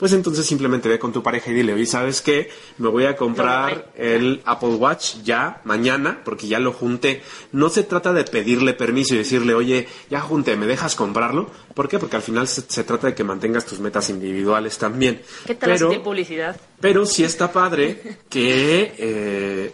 Pues 0.02 0.14
entonces 0.14 0.48
simplemente 0.48 0.90
ve 0.90 0.98
con 0.98 1.14
tu 1.14 1.22
pareja 1.22 1.52
y 1.52 1.54
dile, 1.54 1.74
oye, 1.76 1.86
¿sabes 1.86 2.24
qué? 2.24 2.50
Me 2.80 2.88
voy 2.90 3.06
a 3.06 3.16
comprar 3.16 3.92
el 3.96 4.42
Apple 4.46 4.70
Watch 4.70 5.18
ya, 5.24 5.62
mañana, 5.64 6.22
porque 6.26 6.48
ya 6.48 6.58
lo 6.58 6.74
junté. 6.74 7.22
No 7.52 7.70
se 7.70 7.84
trata 7.84 8.12
de 8.12 8.24
pedirle 8.24 8.74
permiso 8.74 9.14
y 9.14 9.20
decirle, 9.20 9.54
oye, 9.54 9.88
ya 10.10 10.20
junté, 10.20 10.56
¿me 10.56 10.66
dejas 10.66 10.96
comprarlo? 10.96 11.52
¿Por 11.76 11.88
qué? 11.88 12.00
Porque 12.00 12.16
al 12.16 12.24
final 12.24 12.48
se, 12.48 12.64
se 12.68 12.84
trata 12.84 13.06
de 13.06 13.14
que 13.14 13.24
mantengas 13.24 13.64
tus 13.68 13.80
metas 13.80 14.10
individuales 14.10 14.80
también. 14.80 15.22
¿Qué 15.46 15.54
tal 15.54 15.70
Pero- 15.74 16.02
publicidad? 16.04 16.60
pero 16.80 17.06
sí 17.06 17.24
está 17.32 17.52
padre 17.52 18.18
que, 18.28 18.94
eh, 18.98 19.72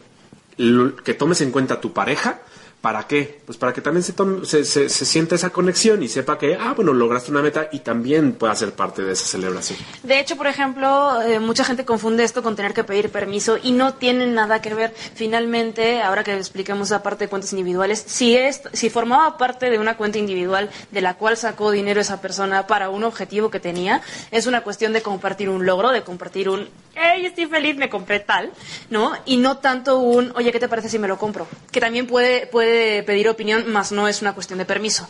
lo- 0.57 0.93
que 0.97 1.13
tomes 1.13 1.39
en 1.39 1.51
cuenta 1.51 1.75
a 1.75 1.79
tu 1.79 1.93
pareja. 1.93 2.41
¿Para 2.88 3.06
qué? 3.06 3.41
Pues 3.45 3.58
para 3.58 3.73
que 3.73 3.82
también 3.82 4.02
se, 4.02 4.15
tome- 4.15 4.45
se, 4.45 4.63
se, 4.63 4.88
sienta 4.88 5.36
esa 5.36 5.50
conexión 5.50 6.02
y 6.04 6.08
sepa 6.08 6.38
que, 6.38 6.56
ah, 6.56 6.71
bueno, 6.73 6.93
lograste 6.93 7.32
una 7.32 7.41
meta 7.41 7.67
y 7.73 7.80
también 7.80 8.32
pueda 8.32 8.56
ser 8.56 8.71
parte 8.71 9.02
de 9.02 9.12
esa 9.12 9.26
celebración. 9.28 9.78
De 10.04 10.21
hecho, 10.21 10.38
por 10.38 10.47
ejemplo, 10.47 11.21
eh, 11.21 11.41
mucha 11.41 11.65
gente 11.65 11.84
confunde 11.84 12.23
esto 12.23 12.41
con 12.41 12.56
tener 12.56 12.73
que 12.73 12.86
pedir 12.86 13.10
permiso 13.10 13.58
y 13.62 13.73
no 13.73 13.95
tiene 13.95 14.26
nada 14.28 14.62
que 14.62 14.73
ver. 14.73 14.93
Finalmente, 15.15 16.02
ahora 16.02 16.23
que 16.23 16.34
expliquemos 16.38 16.89
la 16.89 17.04
parte 17.04 17.26
de 17.26 17.30
cuentas 17.30 17.52
individuales, 17.52 18.02
si, 18.08 18.38
es, 18.38 18.62
si 18.71 18.89
formaba 18.89 19.38
parte 19.38 19.69
de 19.69 19.80
una 19.80 19.97
cuenta 19.97 20.17
individual 20.17 20.69
de 20.89 21.02
la 21.02 21.15
cual 21.15 21.36
sacó 21.36 21.71
dinero 21.71 22.00
esa 22.00 22.21
persona 22.21 22.67
para 22.67 22.89
un 22.89 23.04
objetivo 23.04 23.52
que 23.52 23.60
tenía, 23.60 24.02
es 24.32 24.47
una 24.47 24.62
cuestión 24.62 24.93
de 24.93 25.02
compartir 25.02 25.50
un 25.50 25.65
logro, 25.65 25.91
de 25.91 26.04
compartir 26.04 26.47
un, 26.47 26.69
hey, 26.97 27.25
estoy 27.25 27.45
feliz, 27.45 27.77
me 27.77 27.89
compré 27.89 28.19
tal, 28.19 28.51
¿no? 28.89 29.13
Y 29.25 29.38
no 29.38 29.57
tanto 29.57 29.99
un, 29.99 30.31
oye, 30.36 30.51
¿qué 30.51 30.60
te 30.60 30.67
parece 30.67 30.89
si 30.89 30.99
me 30.99 31.07
lo 31.07 31.17
compro? 31.17 31.47
Que 31.71 31.79
también 31.79 32.07
puede, 32.07 32.47
puede 32.47 33.03
pedir 33.03 33.29
opinión, 33.29 33.71
más 33.71 33.91
no 33.91 34.07
es 34.07 34.21
una 34.21 34.33
cuestión 34.33 34.60
de 34.60 34.65
permiso. 34.65 35.07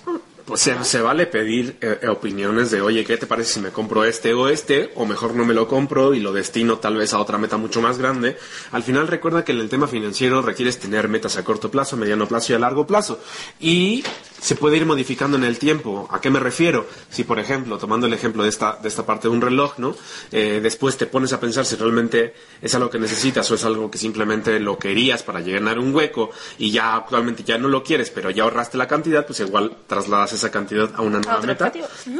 Pues 0.47 0.61
se, 0.61 0.81
se 0.85 1.01
vale 1.01 1.25
pedir 1.25 1.75
eh, 1.81 1.99
eh, 2.03 2.07
opiniones 2.07 2.71
de, 2.71 2.79
oye, 2.79 3.03
¿qué 3.03 3.17
te 3.17 3.27
parece 3.27 3.55
si 3.55 3.59
me 3.59 3.71
compro 3.71 4.05
este 4.05 4.33
o 4.33 4.47
este? 4.47 4.91
O 4.95 5.05
mejor 5.05 5.35
no 5.35 5.43
me 5.43 5.53
lo 5.53 5.67
compro 5.67 6.13
y 6.13 6.21
lo 6.21 6.31
destino 6.31 6.77
tal 6.77 6.95
vez 6.95 7.13
a 7.13 7.19
otra 7.19 7.37
meta 7.37 7.57
mucho 7.57 7.81
más 7.81 7.97
grande. 7.97 8.37
Al 8.71 8.81
final 8.81 9.09
recuerda 9.09 9.43
que 9.43 9.51
en 9.51 9.59
el 9.59 9.67
tema 9.67 9.87
financiero 9.87 10.41
requieres 10.41 10.79
tener 10.79 11.09
metas 11.09 11.35
a 11.35 11.43
corto 11.43 11.69
plazo, 11.69 11.97
mediano 11.97 12.29
plazo 12.29 12.53
y 12.53 12.55
a 12.55 12.59
largo 12.59 12.87
plazo. 12.87 13.19
Y 13.59 14.05
se 14.39 14.55
puede 14.55 14.77
ir 14.77 14.85
modificando 14.85 15.37
en 15.37 15.43
el 15.43 15.57
tiempo. 15.57 16.07
¿A 16.11 16.21
qué 16.21 16.29
me 16.29 16.39
refiero? 16.39 16.87
Si, 17.09 17.23
por 17.23 17.39
ejemplo, 17.39 17.77
tomando 17.77 18.07
el 18.07 18.13
ejemplo 18.13 18.43
de 18.43 18.49
esta, 18.49 18.77
de 18.81 18.87
esta 18.87 19.05
parte 19.05 19.27
de 19.27 19.33
un 19.33 19.41
reloj, 19.41 19.77
¿no? 19.77 19.95
Eh, 20.31 20.59
después 20.61 20.97
te 20.97 21.05
pones 21.05 21.33
a 21.33 21.39
pensar 21.39 21.65
si 21.65 21.75
realmente 21.75 22.33
es 22.61 22.73
algo 22.75 22.89
que 22.89 22.99
necesitas 22.99 23.49
o 23.51 23.55
es 23.55 23.65
algo 23.65 23.89
que 23.89 23.97
simplemente 23.97 24.59
lo 24.59 24.77
querías 24.77 25.23
para 25.23 25.39
llenar 25.39 25.79
un 25.79 25.93
hueco 25.93 26.29
y 26.57 26.71
ya 26.71 26.95
actualmente 26.95 27.43
ya 27.43 27.57
no 27.57 27.67
lo 27.67 27.83
quieres, 27.83 28.09
pero 28.09 28.29
ya 28.29 28.43
ahorraste 28.43 28.77
la 28.77 28.87
cantidad, 28.87 29.25
pues 29.25 29.39
igual 29.39 29.75
trasladas 29.87 30.33
esa 30.33 30.51
cantidad 30.51 30.89
a 30.95 31.01
una 31.01 31.19
nueva 31.19 31.37
otro 31.37 31.47
meta. 31.47 31.71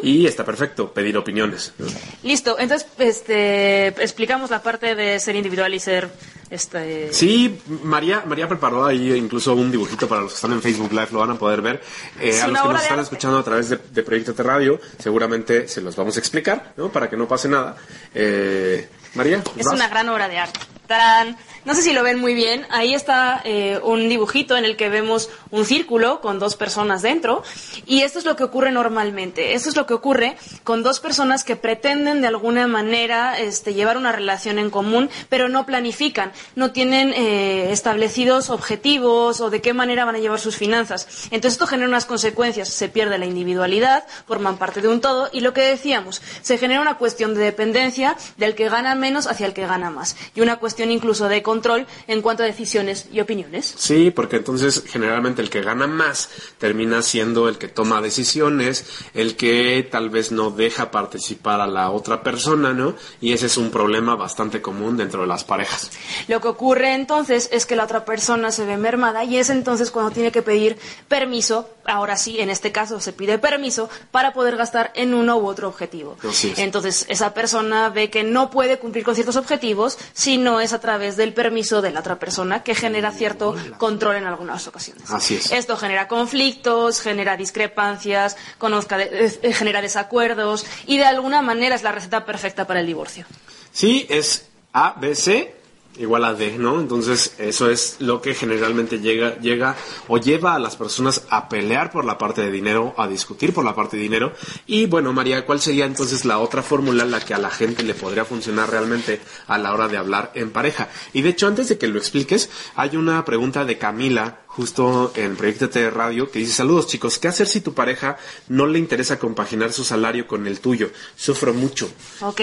Y 0.01 0.25
está 0.25 0.43
perfecto, 0.45 0.91
pedir 0.91 1.17
opiniones. 1.17 1.73
¿no? 1.77 1.85
Listo, 2.23 2.57
entonces 2.59 2.87
este, 2.97 3.87
explicamos 3.87 4.49
la 4.49 4.61
parte 4.61 4.95
de 4.95 5.19
ser 5.19 5.35
individual 5.35 5.73
y 5.73 5.79
ser 5.79 6.09
este... 6.49 7.11
Sí, 7.13 7.59
María, 7.83 8.23
María 8.25 8.47
preparó 8.47 8.85
ahí 8.85 9.11
incluso 9.13 9.53
un 9.53 9.71
dibujito 9.71 10.07
para 10.07 10.21
los 10.21 10.31
que 10.31 10.35
están 10.35 10.53
en 10.53 10.61
Facebook 10.61 10.91
Live, 10.91 11.09
lo 11.11 11.19
van 11.19 11.31
a 11.31 11.35
poder 11.37 11.61
ver. 11.61 11.81
Eh, 12.19 12.29
Es 12.29 12.41
a 12.41 12.47
los 12.47 12.61
que 12.61 12.67
nos 12.67 12.77
de 12.77 12.83
están 12.83 12.99
escuchando 12.99 13.37
a 13.39 13.43
través 13.43 13.69
de, 13.69 13.77
de 13.91 14.03
Proyecto 14.03 14.33
T 14.33 14.43
Radio, 14.43 14.79
seguramente 14.97 15.67
se 15.67 15.81
los 15.81 15.95
vamos 15.95 16.15
a 16.17 16.19
explicar, 16.19 16.73
¿no? 16.77 16.89
Para 16.89 17.09
que 17.09 17.17
no 17.17 17.27
pase 17.27 17.47
nada. 17.47 17.75
Eh, 18.13 18.87
María, 19.15 19.41
Es 19.55 19.67
una 19.67 19.87
gran 19.87 20.07
obra 20.09 20.27
de 20.27 20.37
arte. 20.39 20.59
¡Tarán! 20.87 21.37
No 21.67 21.75
sé 21.75 21.81
si 21.81 21.91
lo 21.91 22.01
ven 22.01 22.17
muy 22.17 22.33
bien. 22.33 22.65
Ahí 22.69 22.93
está 22.93 23.41
eh, 23.43 23.81
un 23.83 24.07
dibujito 24.07 24.55
en 24.55 24.63
el 24.63 24.77
que 24.77 24.87
vemos 24.87 25.29
un 25.51 25.65
círculo 25.65 26.21
con 26.21 26.39
dos 26.39 26.55
personas 26.55 27.01
dentro. 27.01 27.43
Y 27.85 28.03
esto 28.03 28.19
es 28.19 28.23
lo 28.23 28.37
que 28.37 28.45
ocurre 28.45 28.71
normalmente. 28.71 29.53
Esto 29.53 29.67
es 29.67 29.75
lo 29.75 29.85
que 29.85 29.93
ocurre 29.93 30.37
con 30.63 30.81
dos 30.81 31.01
personas 31.01 31.43
que 31.43 31.57
pretenden 31.57 32.21
de 32.21 32.27
alguna 32.27 32.67
manera 32.67 33.37
este, 33.37 33.73
llevar 33.73 33.97
una 33.97 34.13
relación 34.13 34.59
en 34.59 34.69
común, 34.69 35.09
pero 35.27 35.49
no 35.49 35.65
planifican. 35.65 36.31
No 36.55 36.71
tienen 36.71 37.11
eh, 37.13 37.73
establecidos 37.73 38.49
objetivos 38.49 39.41
o 39.41 39.49
de 39.49 39.59
qué 39.59 39.73
manera 39.73 40.05
van 40.05 40.15
a 40.15 40.19
llevar 40.19 40.39
sus 40.39 40.55
finanzas. 40.55 41.27
Entonces 41.31 41.55
esto 41.55 41.67
genera 41.67 41.89
unas 41.89 42.05
consecuencias. 42.05 42.69
Se 42.69 42.87
pierde 42.87 43.17
la 43.17 43.25
individualidad, 43.25 44.05
forman 44.25 44.55
parte 44.55 44.79
de 44.79 44.87
un 44.87 45.01
todo. 45.01 45.27
Y 45.33 45.41
lo 45.41 45.51
que 45.51 45.63
decíamos, 45.63 46.21
se 46.41 46.57
genera 46.57 46.79
una 46.79 46.97
cuestión 46.97 47.35
de 47.35 47.43
dependencia 47.43 48.15
del 48.37 48.55
que 48.55 48.69
gana 48.69 48.95
menos 48.95 49.27
hacia 49.27 49.47
el 49.47 49.53
que 49.53 49.67
gana 49.67 49.89
más. 49.89 50.15
Y 50.33 50.39
una 50.39 50.59
cuestión 50.59 50.91
incluso 50.91 51.27
de 51.27 51.43
control 51.57 51.87
en 52.07 52.21
cuanto 52.21 52.43
a 52.43 52.45
decisiones 52.45 53.07
y 53.11 53.19
opiniones. 53.19 53.73
Sí, 53.77 54.11
porque 54.11 54.37
entonces 54.37 54.83
generalmente 54.85 55.41
el 55.41 55.49
que 55.49 55.61
gana 55.61 55.87
más 55.87 56.29
termina 56.59 57.01
siendo 57.01 57.49
el 57.49 57.57
que 57.57 57.67
toma 57.67 57.99
decisiones, 57.99 58.85
el 59.15 59.35
que 59.35 59.87
tal 59.89 60.09
vez 60.11 60.31
no 60.31 60.51
deja 60.51 60.91
participar 60.91 61.59
a 61.61 61.67
la 61.67 61.89
otra 61.89 62.21
persona, 62.21 62.73
¿no? 62.73 62.95
Y 63.21 63.33
ese 63.33 63.47
es 63.47 63.57
un 63.57 63.71
problema 63.71 64.15
bastante 64.15 64.61
común 64.61 64.97
dentro 64.97 65.21
de 65.21 65.27
las 65.27 65.43
parejas. 65.43 65.89
Lo 66.27 66.39
que 66.41 66.47
ocurre 66.47 66.93
entonces 66.93 67.49
es 67.51 67.65
que 67.65 67.75
la 67.75 67.85
otra 67.85 68.05
persona 68.05 68.51
se 68.51 68.65
ve 68.65 68.77
mermada 68.77 69.23
y 69.23 69.37
es 69.37 69.49
entonces 69.49 69.89
cuando 69.89 70.11
tiene 70.11 70.31
que 70.31 70.43
pedir 70.43 70.77
permiso, 71.07 71.69
ahora 71.85 72.17
sí, 72.17 72.39
en 72.39 72.51
este 72.51 72.71
caso 72.71 72.99
se 72.99 73.13
pide 73.13 73.39
permiso 73.39 73.89
para 74.11 74.33
poder 74.33 74.57
gastar 74.57 74.91
en 74.93 75.15
uno 75.15 75.37
u 75.37 75.47
otro 75.47 75.67
objetivo. 75.67 76.17
Entonces 76.57 77.05
esa 77.09 77.33
persona 77.33 77.89
ve 77.89 78.11
que 78.11 78.23
no 78.23 78.51
puede 78.51 78.77
cumplir 78.77 79.03
con 79.03 79.15
ciertos 79.15 79.37
objetivos 79.37 79.97
si 80.13 80.37
no 80.37 80.59
es 80.59 80.73
a 80.73 80.79
través 80.79 81.17
del 81.17 81.33
permiso 81.33 81.46
de 81.81 81.91
la 81.91 81.99
otra 82.01 82.17
persona 82.19 82.63
que 82.63 82.75
genera 82.75 83.11
cierto 83.11 83.55
control 83.77 84.15
en 84.17 84.25
algunas 84.25 84.67
ocasiones. 84.67 85.09
Así 85.11 85.35
es. 85.35 85.51
Esto 85.51 85.77
genera 85.77 86.07
conflictos, 86.07 87.01
genera 87.01 87.37
discrepancias, 87.37 88.37
conozca 88.57 88.97
de- 88.97 89.31
eh, 89.41 89.53
genera 89.53 89.81
desacuerdos 89.81 90.65
y 90.85 90.97
de 90.97 91.05
alguna 91.05 91.41
manera 91.41 91.75
es 91.75 91.83
la 91.83 91.91
receta 91.91 92.25
perfecta 92.25 92.65
para 92.67 92.79
el 92.81 92.85
divorcio. 92.87 93.25
Sí, 93.71 94.05
es 94.09 94.45
A, 94.73 94.95
B, 94.99 95.15
C 95.15 95.55
igual 95.99 96.25
a 96.25 96.33
D, 96.33 96.57
¿no? 96.57 96.79
Entonces, 96.79 97.33
eso 97.37 97.69
es 97.69 97.97
lo 97.99 98.21
que 98.21 98.33
generalmente 98.33 98.99
llega, 98.99 99.37
llega 99.39 99.75
o 100.07 100.17
lleva 100.17 100.55
a 100.55 100.59
las 100.59 100.75
personas 100.75 101.23
a 101.29 101.49
pelear 101.49 101.91
por 101.91 102.05
la 102.05 102.17
parte 102.17 102.41
de 102.41 102.51
dinero, 102.51 102.93
a 102.97 103.07
discutir 103.07 103.53
por 103.53 103.65
la 103.65 103.75
parte 103.75 103.97
de 103.97 104.03
dinero. 104.03 104.33
Y 104.65 104.85
bueno, 104.85 105.13
María, 105.13 105.45
¿cuál 105.45 105.59
sería 105.59 105.85
entonces 105.85 106.25
la 106.25 106.39
otra 106.39 106.63
fórmula 106.63 107.05
la 107.05 107.19
que 107.19 107.33
a 107.33 107.37
la 107.37 107.49
gente 107.49 107.83
le 107.83 107.93
podría 107.93 108.25
funcionar 108.25 108.69
realmente 108.69 109.21
a 109.47 109.57
la 109.57 109.73
hora 109.73 109.87
de 109.87 109.97
hablar 109.97 110.31
en 110.35 110.51
pareja? 110.51 110.89
Y 111.13 111.21
de 111.21 111.29
hecho, 111.29 111.47
antes 111.47 111.69
de 111.69 111.77
que 111.77 111.87
lo 111.87 111.97
expliques, 111.97 112.49
hay 112.75 112.95
una 112.95 113.23
pregunta 113.25 113.65
de 113.65 113.77
Camila 113.77 114.41
justo 114.57 115.11
en 115.15 115.35
Proyecto 115.35 115.69
T 115.69 115.87
Radio 115.91 116.31
que 116.31 116.39
dice, 116.39 116.51
saludos 116.51 116.87
chicos, 116.87 117.19
¿qué 117.19 117.27
hacer 117.27 117.45
si 117.45 117.61
tu 117.61 117.75
pareja 117.75 118.17
no 118.47 118.65
le 118.65 118.79
interesa 118.79 119.19
compaginar 119.19 119.71
su 119.71 119.83
salario 119.83 120.25
con 120.25 120.47
el 120.47 120.59
tuyo? 120.61 120.89
Sufro 121.15 121.53
mucho. 121.53 121.87
Ok, 122.21 122.41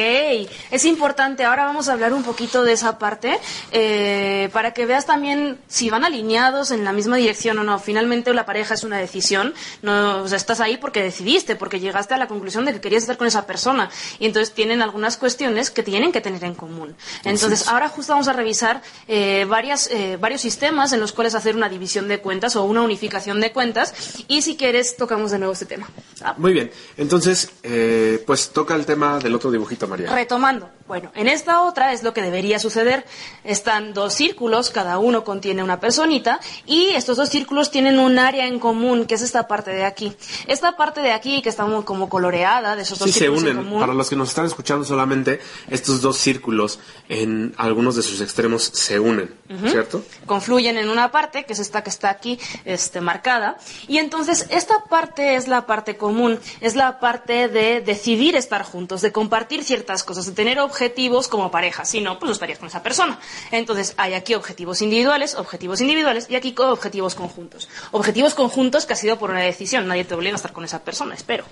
es 0.70 0.85
importante. 0.85 1.42
Ahora 1.42 1.64
vamos 1.64 1.88
a 1.88 1.92
hablar 1.92 2.12
un 2.12 2.22
poquito 2.22 2.62
de 2.62 2.72
esa 2.72 3.00
parte 3.00 3.40
eh, 3.72 4.48
para 4.53 4.72
que 4.72 4.87
veas 4.87 5.07
también 5.07 5.59
si 5.66 5.90
van 5.90 6.05
alineados 6.05 6.70
en 6.70 6.85
la 6.85 6.92
misma 6.92 7.16
dirección 7.16 7.59
o 7.59 7.64
no. 7.64 7.81
Finalmente 7.81 8.33
la 8.33 8.46
pareja 8.46 8.74
es 8.74 8.85
una 8.85 8.98
decisión. 8.98 9.53
No, 9.83 10.22
o 10.22 10.29
sea, 10.29 10.37
estás 10.37 10.61
ahí 10.61 10.77
porque 10.77 11.03
decidiste, 11.03 11.57
porque 11.57 11.81
llegaste 11.81 12.14
a 12.14 12.16
la 12.16 12.29
conclusión 12.29 12.64
de 12.64 12.74
que 12.74 12.81
querías 12.81 13.03
estar 13.03 13.16
con 13.16 13.27
esa 13.27 13.44
persona. 13.44 13.90
Y 14.20 14.27
entonces 14.27 14.55
tienen 14.55 14.83
algunas 14.83 15.16
cuestiones 15.16 15.72
que 15.72 15.83
tienen 15.83 16.12
que 16.12 16.20
tener 16.20 16.44
en 16.44 16.55
común. 16.55 16.94
Entonces 17.24 17.66
ahora 17.66 17.88
justo 17.88 18.12
vamos 18.12 18.29
a 18.29 18.33
revisar 18.35 18.83
eh, 19.09 19.46
varias, 19.48 19.88
eh, 19.90 20.16
varios 20.20 20.42
sistemas 20.42 20.92
en 20.92 21.00
los 21.00 21.11
cuales 21.11 21.35
hacer 21.35 21.57
una 21.57 21.68
división 21.68 22.03
de 22.08 22.20
cuentas 22.20 22.56
o 22.56 22.64
una 22.64 22.82
unificación 22.82 23.40
de 23.40 23.52
cuentas. 23.52 23.94
Y 24.28 24.42
si 24.42 24.56
quieres 24.56 24.96
tocamos 24.96 25.30
de 25.30 25.38
nuevo 25.38 25.52
este 25.52 25.66
tema. 25.66 25.88
Ah, 26.22 26.34
Muy 26.38 26.52
bien, 26.52 26.70
entonces, 26.96 27.50
eh, 27.62 28.22
pues 28.26 28.50
toca 28.50 28.74
el 28.74 28.86
tema 28.86 29.18
del 29.18 29.34
otro 29.34 29.50
dibujito, 29.50 29.86
María. 29.88 30.12
Retomando, 30.14 30.70
bueno, 30.88 31.10
en 31.14 31.28
esta 31.28 31.62
otra 31.62 31.92
es 31.92 32.02
lo 32.02 32.14
que 32.14 32.22
debería 32.22 32.58
suceder. 32.58 33.04
Están 33.42 33.92
dos 33.94 34.14
círculos, 34.14 34.70
cada 34.70 34.98
uno 34.98 35.24
contiene 35.24 35.62
una 35.62 35.80
personita 35.80 36.40
y 36.66 36.86
estos 36.90 37.16
dos 37.16 37.28
círculos 37.28 37.70
tienen 37.70 37.98
un 37.98 38.18
área 38.18 38.46
en 38.46 38.58
común, 38.58 39.04
que 39.06 39.16
es 39.16 39.22
esta 39.22 39.46
parte 39.48 39.70
de 39.72 39.84
aquí. 39.84 40.16
Esta 40.46 40.76
parte 40.76 41.00
de 41.00 41.12
aquí, 41.12 41.42
que 41.42 41.48
está 41.48 41.66
muy 41.66 41.84
como 41.84 42.08
coloreada, 42.08 42.76
de 42.76 42.82
esos 42.82 42.98
dos 42.98 43.06
Sí, 43.08 43.12
se 43.12 43.18
círculos 43.20 43.42
en 43.44 43.50
unen. 43.50 43.64
común. 43.64 43.80
Para 43.80 43.94
los 43.94 44.08
que 44.08 44.16
nos 44.16 44.28
están 44.30 44.46
escuchando 44.46 44.84
solamente, 44.84 45.40
estos 45.68 46.00
dos 46.00 46.16
círculos 46.16 46.78
en 47.08 47.54
algunos 47.58 47.96
de 47.96 48.02
sus 48.02 48.20
extremos 48.20 48.62
se 48.72 48.98
unen, 48.98 49.34
¿cierto? 49.66 50.02
confluyen 50.26 50.78
en 50.78 50.88
una 50.88 51.10
parte, 51.10 51.44
que 51.44 51.52
es 51.52 51.58
esta 51.58 51.82
que 51.82 51.90
está 51.94 52.11
aquí 52.11 52.38
este, 52.64 53.00
marcada. 53.00 53.57
Y 53.88 53.98
entonces 53.98 54.46
esta 54.50 54.85
parte 54.85 55.37
es 55.37 55.48
la 55.48 55.66
parte 55.66 55.96
común, 55.96 56.38
es 56.61 56.74
la 56.74 57.00
parte 57.00 57.48
de 57.48 57.80
decidir 57.80 58.37
estar 58.37 58.62
juntos, 58.62 59.00
de 59.00 59.12
compartir 59.12 59.64
ciertas 59.64 60.04
cosas, 60.04 60.26
de 60.26 60.33
tener 60.33 60.61
objetivos 60.61 61.28
como 61.28 61.50
pareja. 61.50 61.85
Si 61.85 62.00
no, 62.00 62.18
pues 62.18 62.28
no 62.28 62.33
estarías 62.33 62.59
con 62.59 62.68
esa 62.68 62.83
persona. 62.83 63.18
Entonces 63.50 63.94
hay 63.96 64.14
aquí 64.14 64.35
objetivos 64.35 64.83
individuales, 64.83 65.35
objetivos 65.35 65.80
individuales 65.80 66.26
y 66.28 66.37
aquí 66.37 66.54
objetivos 66.59 67.14
conjuntos. 67.14 67.68
Objetivos 67.92 68.35
conjuntos 68.35 68.87
que 68.87 68.92
ha 68.92 68.96
sido 68.96 69.18
por 69.18 69.30
una 69.30 69.40
decisión, 69.40 69.87
nadie 69.87 70.04
te 70.04 70.14
obliga 70.14 70.35
a 70.35 70.37
estar 70.37 70.52
con 70.52 70.64
esa 70.64 70.83
persona, 70.85 71.14
espero. 71.14 71.44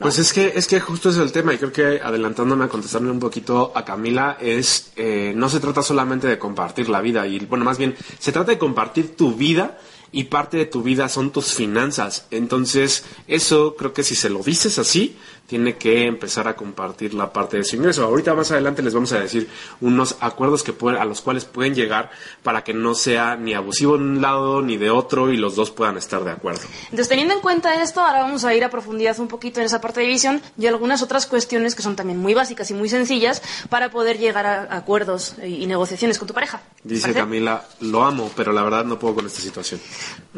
Pues 0.00 0.18
es 0.18 0.32
que, 0.32 0.54
es 0.56 0.66
que 0.66 0.80
justo 0.80 1.10
es 1.10 1.18
el 1.18 1.30
tema, 1.30 1.52
y 1.52 1.58
creo 1.58 1.72
que 1.72 2.00
adelantándome 2.02 2.64
a 2.64 2.68
contestarle 2.68 3.10
un 3.10 3.20
poquito 3.20 3.70
a 3.74 3.84
Camila, 3.84 4.38
es 4.40 4.92
eh, 4.96 5.34
no 5.36 5.50
se 5.50 5.60
trata 5.60 5.82
solamente 5.82 6.26
de 6.26 6.38
compartir 6.38 6.88
la 6.88 7.02
vida, 7.02 7.26
y 7.26 7.38
bueno, 7.40 7.66
más 7.66 7.76
bien, 7.76 7.94
se 8.18 8.32
trata 8.32 8.52
de 8.52 8.58
compartir 8.58 9.14
tu 9.14 9.34
vida 9.34 9.78
y 10.10 10.24
parte 10.24 10.56
de 10.56 10.64
tu 10.64 10.82
vida 10.82 11.08
son 11.10 11.30
tus 11.30 11.54
finanzas. 11.54 12.26
Entonces, 12.30 13.04
eso 13.28 13.76
creo 13.76 13.92
que 13.92 14.02
si 14.02 14.14
se 14.14 14.30
lo 14.30 14.42
dices 14.42 14.78
así, 14.78 15.16
tiene 15.50 15.76
que 15.76 16.06
empezar 16.06 16.46
a 16.46 16.54
compartir 16.54 17.12
la 17.12 17.32
parte 17.32 17.56
de 17.56 17.64
su 17.64 17.74
ingreso. 17.74 18.04
Ahorita 18.04 18.34
más 18.34 18.52
adelante 18.52 18.82
les 18.82 18.94
vamos 18.94 19.12
a 19.12 19.18
decir 19.18 19.48
unos 19.80 20.16
acuerdos 20.20 20.62
que 20.62 20.72
pueden, 20.72 21.00
a 21.00 21.04
los 21.04 21.22
cuales 21.22 21.44
pueden 21.44 21.74
llegar 21.74 22.12
para 22.44 22.62
que 22.62 22.72
no 22.72 22.94
sea 22.94 23.34
ni 23.34 23.52
abusivo 23.52 23.98
de 23.98 24.04
un 24.04 24.22
lado 24.22 24.62
ni 24.62 24.76
de 24.76 24.90
otro 24.90 25.32
y 25.32 25.36
los 25.36 25.56
dos 25.56 25.72
puedan 25.72 25.96
estar 25.96 26.22
de 26.22 26.30
acuerdo. 26.30 26.60
Entonces, 26.84 27.08
teniendo 27.08 27.34
en 27.34 27.40
cuenta 27.40 27.82
esto, 27.82 28.00
ahora 28.00 28.20
vamos 28.20 28.44
a 28.44 28.54
ir 28.54 28.62
a 28.62 28.70
profundidad 28.70 29.18
un 29.18 29.26
poquito 29.26 29.58
en 29.58 29.66
esa 29.66 29.80
parte 29.80 30.02
de 30.02 30.06
visión 30.06 30.40
y 30.56 30.68
algunas 30.68 31.02
otras 31.02 31.26
cuestiones 31.26 31.74
que 31.74 31.82
son 31.82 31.96
también 31.96 32.20
muy 32.20 32.32
básicas 32.32 32.70
y 32.70 32.74
muy 32.74 32.88
sencillas 32.88 33.42
para 33.68 33.90
poder 33.90 34.18
llegar 34.18 34.46
a 34.46 34.76
acuerdos 34.76 35.34
y 35.44 35.66
negociaciones 35.66 36.16
con 36.16 36.28
tu 36.28 36.34
pareja. 36.34 36.62
¿Te 36.80 36.90
Dice 36.90 37.02
parece? 37.02 37.18
Camila, 37.18 37.64
lo 37.80 38.04
amo, 38.04 38.30
pero 38.36 38.52
la 38.52 38.62
verdad 38.62 38.84
no 38.84 39.00
puedo 39.00 39.16
con 39.16 39.26
esta 39.26 39.40
situación. 39.40 39.80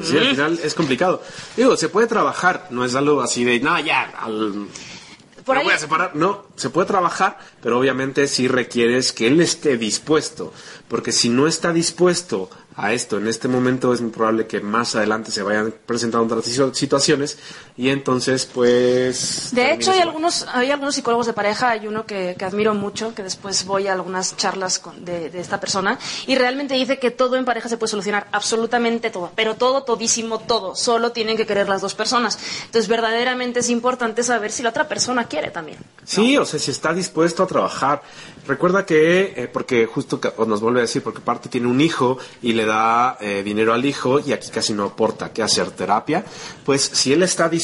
Sí, 0.02 0.16
al 0.16 0.28
final 0.28 0.60
es 0.64 0.72
complicado. 0.72 1.22
Digo, 1.54 1.76
se 1.76 1.90
puede 1.90 2.06
trabajar, 2.06 2.68
no 2.70 2.82
es 2.82 2.94
algo 2.94 3.20
así 3.20 3.44
de, 3.44 3.60
no, 3.60 3.78
ya, 3.78 4.04
al, 4.18 4.68
Por 5.44 5.54
me 5.56 5.60
ahí- 5.60 5.66
voy 5.66 5.74
a 5.74 5.78
separar. 5.78 6.14
No, 6.14 6.44
se 6.56 6.70
puede 6.70 6.86
trabajar, 6.86 7.38
pero 7.62 7.78
obviamente 7.78 8.26
sí 8.28 8.48
requieres 8.48 9.12
que 9.12 9.26
él 9.26 9.40
esté 9.40 9.76
dispuesto, 9.76 10.52
porque 10.88 11.12
si 11.12 11.28
no 11.28 11.46
está 11.46 11.72
dispuesto 11.72 12.48
a 12.74 12.92
esto 12.94 13.18
en 13.18 13.26
este 13.28 13.48
momento 13.48 13.92
es 13.92 14.00
muy 14.00 14.10
probable 14.10 14.46
que 14.46 14.60
más 14.60 14.94
adelante 14.96 15.30
se 15.30 15.42
vayan 15.42 15.74
presentando 15.84 16.24
otras 16.34 16.46
situ- 16.46 16.72
situaciones 16.74 17.38
y 17.76 17.88
entonces 17.88 18.46
pues... 18.46 19.48
De 19.52 19.72
hecho, 19.72 19.92
hay 19.92 20.00
algunos, 20.00 20.46
hay 20.52 20.70
algunos 20.70 20.94
psicólogos 20.94 21.26
de 21.26 21.32
pareja, 21.32 21.70
hay 21.70 21.86
uno 21.86 22.04
que, 22.06 22.34
que 22.38 22.44
admiro 22.44 22.74
mucho, 22.74 23.14
que 23.14 23.22
después 23.22 23.64
voy 23.64 23.86
a 23.88 23.92
algunas 23.92 24.36
charlas 24.36 24.78
con- 24.78 25.04
de, 25.04 25.30
de 25.30 25.40
esta 25.40 25.58
persona, 25.60 25.98
y 26.26 26.34
realmente 26.36 26.74
dice 26.74 26.98
que 26.98 27.10
todo 27.10 27.36
en 27.36 27.44
pareja 27.44 27.68
se 27.68 27.76
puede 27.76 27.90
solucionar, 27.90 28.26
absolutamente 28.32 29.10
todo, 29.10 29.30
pero 29.34 29.54
todo, 29.56 29.82
todísimo, 29.84 30.38
todo, 30.40 30.74
solo 30.74 31.12
tienen 31.12 31.36
que 31.36 31.46
querer 31.46 31.68
las 31.68 31.80
dos 31.80 31.94
personas. 31.94 32.38
Entonces, 32.66 32.88
verdaderamente 32.88 33.60
es 33.60 33.70
importante 33.70 34.22
saber 34.22 34.52
si 34.52 34.62
la 34.62 34.68
otra 34.70 34.88
persona 34.88 35.24
quiere 35.24 35.50
también. 35.50 35.78
Sí, 36.04 36.36
o 36.36 36.44
sea, 36.44 36.58
si 36.60 36.70
está 36.70 36.92
dispuesto 36.92 37.42
a 37.42 37.46
trabajar. 37.46 38.02
Recuerda 38.46 38.84
que, 38.84 39.34
eh, 39.36 39.48
porque 39.52 39.86
justo 39.86 40.20
nos 40.46 40.60
vuelve 40.60 40.80
a 40.80 40.82
decir, 40.82 41.00
porque 41.02 41.20
parte 41.20 41.48
tiene 41.48 41.68
un 41.68 41.80
hijo 41.80 42.18
y 42.42 42.52
le 42.54 42.66
da 42.66 43.16
eh, 43.20 43.42
dinero 43.44 43.72
al 43.72 43.84
hijo 43.84 44.18
y 44.18 44.32
aquí 44.32 44.50
casi 44.50 44.72
no 44.72 44.84
aporta 44.84 45.32
que 45.32 45.42
hacer 45.44 45.70
terapia, 45.70 46.24
pues 46.64 46.82
si 46.82 47.12
él 47.12 47.22
está 47.22 47.48
dispuesto, 47.48 47.61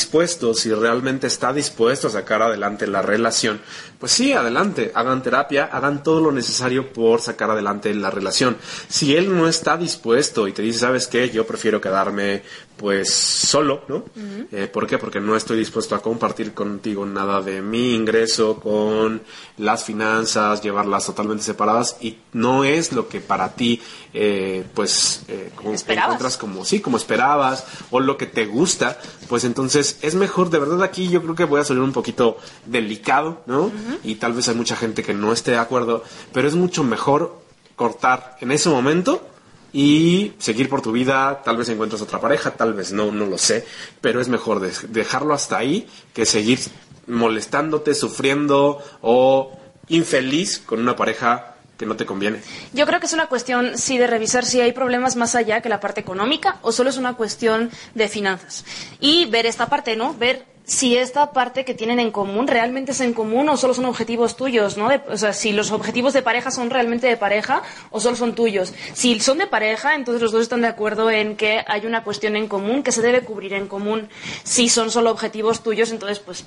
si 0.55 0.73
realmente 0.73 1.27
está 1.27 1.53
dispuesto 1.53 2.09
a 2.09 2.11
sacar 2.11 2.43
adelante 2.43 2.87
la 2.87 3.03
relación, 3.03 3.61
pues 3.99 4.13
sí, 4.13 4.33
adelante, 4.33 4.93
hagan 4.95 5.23
terapia, 5.23 5.65
hagan 5.65 6.03
todo 6.03 6.21
lo 6.21 6.33
necesario 6.33 6.93
por 6.93 7.21
sacar 7.21 7.51
adelante 7.51 7.93
la 7.95 8.11
relación. 8.11 8.57
Si 8.89 9.17
él 9.17 9.37
no 9.37 9.49
está 9.49 9.77
dispuesto 9.77 10.47
y 10.47 10.53
te 10.53 10.63
dice, 10.63 10.81
¿sabes 10.81 11.07
qué? 11.07 11.31
Yo 11.31 11.47
prefiero 11.47 11.81
quedarme 11.81 12.43
pues 12.79 13.13
solo, 13.13 13.83
¿no? 13.89 14.05
Eh, 14.53 14.69
¿Por 14.73 14.87
qué? 14.87 14.99
Porque 14.99 15.21
no 15.21 15.35
estoy 15.35 15.59
dispuesto 15.59 15.97
a 15.97 16.01
compartir 16.01 16.55
contigo 16.55 17.05
nada 17.05 17.43
de 17.43 17.61
mi 17.61 17.93
ingreso 17.95 18.61
con 18.61 19.21
las 19.57 19.83
finanzas, 19.85 20.63
llevarlas 20.63 21.07
totalmente 21.07 21.43
separadas 21.43 21.97
y 22.01 22.19
no 22.33 22.63
es 22.63 22.93
lo 22.93 23.09
que 23.09 23.21
para 23.21 23.55
ti, 23.55 23.83
eh, 24.15 24.65
pues, 24.75 25.23
eh, 25.27 25.51
como 25.57 25.73
encuentras 25.73 26.37
como, 26.37 26.65
sí, 26.65 26.79
como 26.79 26.97
esperabas 26.97 27.67
o 27.91 27.99
lo 27.99 28.17
que 28.17 28.27
te 28.27 28.47
gusta, 28.47 29.01
pues 29.29 29.43
entonces 29.43 29.99
es 30.03 30.15
mejor, 30.15 30.49
de 30.49 30.61
verdad 30.61 30.83
aquí 30.85 31.09
yo 31.09 31.21
creo 31.21 31.35
que 31.35 31.45
voy 31.45 31.61
a 31.61 31.65
salir 31.65 31.83
un 31.83 31.93
poquito 31.93 32.39
delicado, 32.65 33.43
¿no? 33.47 33.73
Y 34.05 34.15
tal 34.15 34.35
vez 34.35 34.49
hay 34.49 34.55
mucha 34.55 34.77
gente 34.77 35.03
que 35.03 35.15
no 35.15 35.33
esté 35.33 35.51
de 35.51 35.59
acuerdo, 35.59 36.05
pero 36.33 36.47
es 36.47 36.55
mucho 36.55 36.85
mejor 36.85 37.41
cortar 37.75 38.37
en 38.41 38.53
ese 38.53 38.69
momento 38.69 39.27
y 39.73 40.33
seguir 40.39 40.69
por 40.69 40.83
tu 40.83 40.93
vida, 40.93 41.43
tal 41.45 41.57
vez 41.57 41.69
encuentres 41.69 42.01
otra 42.01 42.21
pareja, 42.21 42.53
tal 42.53 42.75
vez 42.75 42.93
no, 42.93 43.13
no 43.13 43.27
lo 43.27 43.39
sé, 43.39 43.67
pero 44.01 44.21
es 44.21 44.29
mejor 44.29 44.61
dejarlo 44.61 45.35
hasta 45.35 45.59
ahí 45.59 45.87
que 46.13 46.25
seguir 46.25 46.59
molestándote, 47.07 47.95
sufriendo 47.95 48.83
o 49.03 49.59
infeliz 49.89 50.59
con 50.59 50.81
una 50.81 50.97
pareja 50.97 51.55
que 51.79 51.87
no 51.87 51.97
te 51.97 52.05
conviene. 52.05 52.41
Yo 52.73 52.87
creo 52.87 52.99
que 52.99 53.07
es 53.07 53.13
una 53.13 53.27
cuestión, 53.27 53.79
sí, 53.79 53.99
de 53.99 54.07
revisar 54.07 54.45
si 54.45 54.61
hay 54.61 54.73
problemas 54.73 55.17
más 55.17 55.35
allá 55.35 55.61
que 55.61 55.69
la 55.69 55.81
parte 55.81 56.01
económica 56.01 56.59
o 56.63 56.73
solo 56.73 56.91
es 56.91 56.97
una 56.97 57.15
cuestión 57.15 57.71
de 57.95 58.09
finanzas. 58.09 58.65
Y 59.01 59.27
ver 59.27 59.47
esta 59.47 59.69
parte, 59.69 59.95
¿no? 59.95 60.13
Ver 60.15 60.45
si 60.69 60.99
esta 60.99 61.33
parte 61.33 61.65
que 61.65 61.73
tienen 61.73 61.99
en 61.99 62.11
común 62.11 62.47
realmente 62.47 62.93
es 62.93 63.01
en 63.01 63.15
común 63.15 63.49
o 63.49 63.57
solo 63.57 63.73
son 63.73 63.87
objetivos 63.87 64.37
tuyos, 64.37 64.77
¿no? 64.77 64.91
o 65.09 65.17
sea, 65.17 65.33
si 65.33 65.53
los 65.53 65.73
objetivos 65.73 66.13
de 66.13 66.21
pareja 66.21 66.51
son 66.51 66.69
realmente 66.69 67.07
de 67.07 67.17
pareja 67.17 67.63
o 67.91 68.01
solo 68.01 68.17
son 68.17 68.35
tuyos. 68.35 68.75
Si 68.93 69.19
son 69.19 69.39
de 69.39 69.47
pareja, 69.47 69.95
entonces 69.95 70.21
los 70.21 70.31
dos 70.31 70.43
están 70.43 70.61
de 70.61 70.69
acuerdo 70.69 71.11
en 71.11 71.37
que 71.37 71.65
hay 71.67 71.87
una 71.87 72.05
cuestión 72.05 72.37
en 72.37 72.49
común 72.49 72.83
que 72.83 72.93
se 72.93 73.01
debe 73.01 73.23
cubrir 73.23 73.55
en 73.55 73.67
común. 73.67 74.11
Si 74.45 74.69
son 74.69 74.91
solo 74.91 75.11
objetivos 75.11 75.63
tuyos, 75.63 75.91
entonces, 75.91 76.19
pues, 76.19 76.45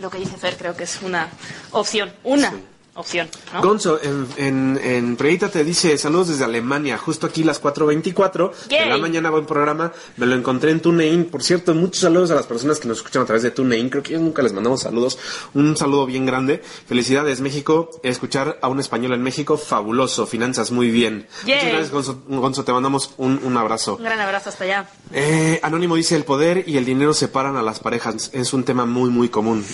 lo 0.00 0.08
que 0.08 0.18
dice 0.18 0.38
Fer 0.38 0.56
creo 0.56 0.74
que 0.74 0.84
es 0.84 1.02
una 1.02 1.28
opción. 1.72 2.10
Una 2.24 2.54
opción. 2.94 3.28
Gonzo, 3.62 3.98
en, 4.02 4.26
en, 4.36 4.80
en 4.82 5.16
te 5.16 5.64
dice 5.64 5.96
saludos 5.96 6.28
desde 6.28 6.44
Alemania, 6.44 6.98
justo 6.98 7.26
aquí 7.26 7.42
las 7.42 7.62
4.24 7.62 8.68
de 8.68 8.86
la 8.86 8.98
mañana, 8.98 9.30
buen 9.30 9.46
programa, 9.46 9.92
me 10.16 10.26
lo 10.26 10.34
encontré 10.34 10.70
en 10.70 10.80
TuneIn, 10.80 11.26
por 11.26 11.42
cierto, 11.42 11.74
muchos 11.74 12.00
saludos 12.00 12.30
a 12.30 12.34
las 12.34 12.46
personas 12.46 12.78
que 12.78 12.88
nos 12.88 12.98
escuchan 12.98 13.22
a 13.22 13.24
través 13.24 13.42
de 13.42 13.50
TuneIn, 13.50 13.88
creo 13.88 14.02
que 14.02 14.18
nunca 14.18 14.42
les 14.42 14.52
mandamos 14.52 14.82
saludos, 14.82 15.18
un 15.54 15.76
saludo 15.76 16.06
bien 16.06 16.26
grande, 16.26 16.62
felicidades 16.86 17.40
México, 17.40 17.90
escuchar 18.02 18.58
a 18.60 18.68
un 18.68 18.80
español 18.80 19.14
en 19.14 19.22
México, 19.22 19.56
fabuloso, 19.56 20.26
finanzas 20.26 20.70
muy 20.70 20.90
bien. 20.90 21.26
Muchas 21.42 21.64
gracias 21.64 21.90
Gonzo, 21.90 22.22
Gonzo, 22.28 22.64
te 22.64 22.72
mandamos 22.72 23.14
un, 23.16 23.40
un 23.42 23.56
abrazo. 23.56 23.96
Un 23.96 24.04
gran 24.04 24.20
abrazo 24.20 24.50
hasta 24.50 24.64
allá. 24.64 24.88
Eh, 25.12 25.60
Anónimo 25.62 25.96
dice, 25.96 26.16
el 26.16 26.24
poder 26.24 26.64
y 26.66 26.76
el 26.76 26.84
dinero 26.84 27.14
separan 27.14 27.56
a 27.56 27.62
las 27.62 27.80
parejas, 27.80 28.30
es 28.32 28.52
un 28.52 28.64
tema 28.64 28.84
muy, 28.84 29.10
muy 29.10 29.28
común 29.28 29.64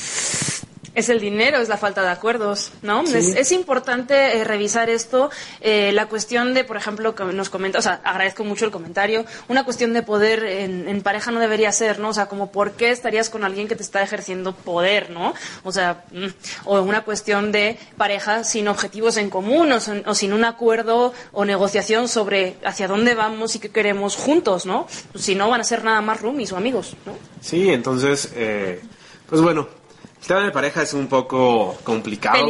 es 0.98 1.08
el 1.08 1.20
dinero, 1.20 1.58
es 1.58 1.68
la 1.68 1.76
falta 1.76 2.02
de 2.02 2.08
acuerdos, 2.08 2.72
¿no? 2.82 3.02
Es, 3.02 3.52
importante 3.52 4.38
eh, 4.38 4.44
revisar 4.44 4.90
esto. 4.90 5.30
Eh, 5.60 5.92
la 5.92 6.06
cuestión 6.06 6.54
de, 6.54 6.64
por 6.64 6.76
ejemplo, 6.76 7.14
que 7.14 7.24
nos 7.24 7.50
comenta, 7.50 7.78
o 7.78 7.82
sea, 7.82 8.00
agradezco 8.04 8.42
mucho 8.44 8.64
el 8.64 8.72
comentario, 8.72 9.24
una 9.48 9.64
cuestión 9.64 9.92
de 9.92 10.02
poder 10.02 10.44
en, 10.44 11.00
pareja 11.02 11.30
no 11.30 11.38
debería 11.38 11.70
ser, 11.70 12.00
¿no? 12.00 12.08
O 12.08 12.12
sea, 12.12 12.26
como 12.26 12.50
por 12.50 12.72
qué 12.72 12.90
estarías 12.90 13.30
con 13.30 13.44
alguien 13.44 13.68
que 13.68 13.76
te 13.76 13.82
está 13.82 14.02
ejerciendo 14.02 14.54
poder, 14.54 15.10
¿no? 15.10 15.34
O 15.62 15.70
sea, 15.70 16.04
mm, 16.10 16.26
o 16.64 16.82
una 16.82 17.02
cuestión 17.02 17.52
de 17.52 17.78
pareja 17.96 18.42
sin 18.42 18.66
objetivos 18.66 19.16
en 19.16 19.30
común 19.30 19.70
o, 19.72 20.14
sin 20.14 20.32
un 20.32 20.44
acuerdo 20.44 21.14
o 21.32 21.44
negociación 21.44 22.08
sobre 22.08 22.56
hacia 22.64 22.88
dónde 22.88 23.14
vamos 23.14 23.54
y 23.54 23.60
qué 23.60 23.70
queremos 23.70 24.16
juntos, 24.16 24.66
¿no? 24.66 24.88
Pues 25.12 25.24
si 25.24 25.36
no 25.36 25.48
van 25.48 25.60
a 25.60 25.64
ser 25.64 25.84
nada 25.84 26.00
más 26.00 26.20
roomies 26.20 26.52
o 26.52 26.56
amigos, 26.56 26.96
¿no? 27.06 27.12
Sí, 27.40 27.70
entonces, 27.70 28.32
eh, 28.34 28.80
pues 29.28 29.40
bueno, 29.40 29.77
el 30.20 30.26
tema 30.26 30.42
de 30.42 30.50
pareja 30.50 30.82
es 30.82 30.94
un 30.94 31.06
poco 31.06 31.76
complicado. 31.84 32.46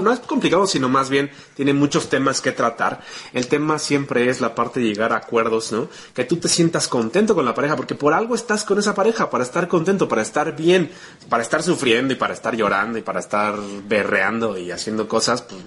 no 0.00 0.12
es 0.12 0.20
complicado, 0.20 0.66
sino 0.66 0.88
más 0.88 1.08
bien 1.08 1.30
tiene 1.54 1.72
muchos 1.72 2.08
temas 2.08 2.40
que 2.40 2.52
tratar. 2.52 3.00
El 3.32 3.46
tema 3.46 3.78
siempre 3.78 4.28
es 4.28 4.40
la 4.40 4.54
parte 4.54 4.80
de 4.80 4.86
llegar 4.86 5.12
a 5.12 5.16
acuerdos, 5.16 5.72
¿no? 5.72 5.88
Que 6.14 6.24
tú 6.24 6.36
te 6.36 6.48
sientas 6.48 6.88
contento 6.88 7.34
con 7.34 7.44
la 7.44 7.54
pareja, 7.54 7.76
porque 7.76 7.94
por 7.94 8.12
algo 8.12 8.34
estás 8.34 8.64
con 8.64 8.78
esa 8.78 8.94
pareja, 8.94 9.30
para 9.30 9.44
estar 9.44 9.68
contento, 9.68 10.08
para 10.08 10.22
estar 10.22 10.54
bien, 10.56 10.90
para 11.28 11.42
estar 11.42 11.62
sufriendo 11.62 12.12
y 12.12 12.16
para 12.16 12.34
estar 12.34 12.56
llorando 12.56 12.98
y 12.98 13.02
para 13.02 13.20
estar 13.20 13.54
berreando 13.86 14.58
y 14.58 14.70
haciendo 14.70 15.08
cosas, 15.08 15.42
pues 15.42 15.60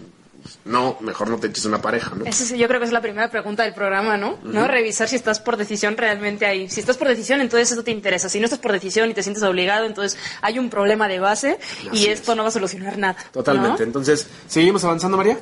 no, 0.65 0.97
mejor 0.99 1.29
no 1.29 1.37
te 1.37 1.47
eches 1.47 1.65
una 1.65 1.79
pareja, 1.79 2.15
¿no? 2.15 2.25
Eso 2.25 2.55
yo 2.55 2.67
creo 2.67 2.79
que 2.79 2.87
es 2.87 2.91
la 2.91 3.01
primera 3.01 3.29
pregunta 3.29 3.63
del 3.63 3.75
programa, 3.75 4.17
¿no? 4.17 4.39
¿no? 4.43 4.67
Revisar 4.67 5.07
si 5.07 5.15
estás 5.15 5.39
por 5.39 5.57
decisión 5.57 5.95
realmente 5.95 6.47
ahí. 6.47 6.67
Si 6.69 6.79
estás 6.79 6.97
por 6.97 7.07
decisión, 7.07 7.39
entonces 7.39 7.71
eso 7.71 7.83
te 7.83 7.91
interesa. 7.91 8.29
Si 8.29 8.39
no 8.39 8.45
estás 8.45 8.59
por 8.59 8.71
decisión 8.71 9.09
y 9.11 9.13
te 9.13 9.21
sientes 9.21 9.43
obligado, 9.43 9.85
entonces 9.85 10.19
hay 10.41 10.57
un 10.57 10.71
problema 10.71 11.07
de 11.07 11.19
base 11.19 11.59
y 11.93 12.07
esto 12.07 12.33
no 12.33 12.41
va 12.41 12.49
a 12.49 12.51
solucionar 12.51 12.97
nada. 12.97 13.15
Totalmente. 13.31 13.83
Entonces, 13.83 14.27
¿seguimos 14.47 14.83
avanzando, 14.83 15.17
María? 15.17 15.37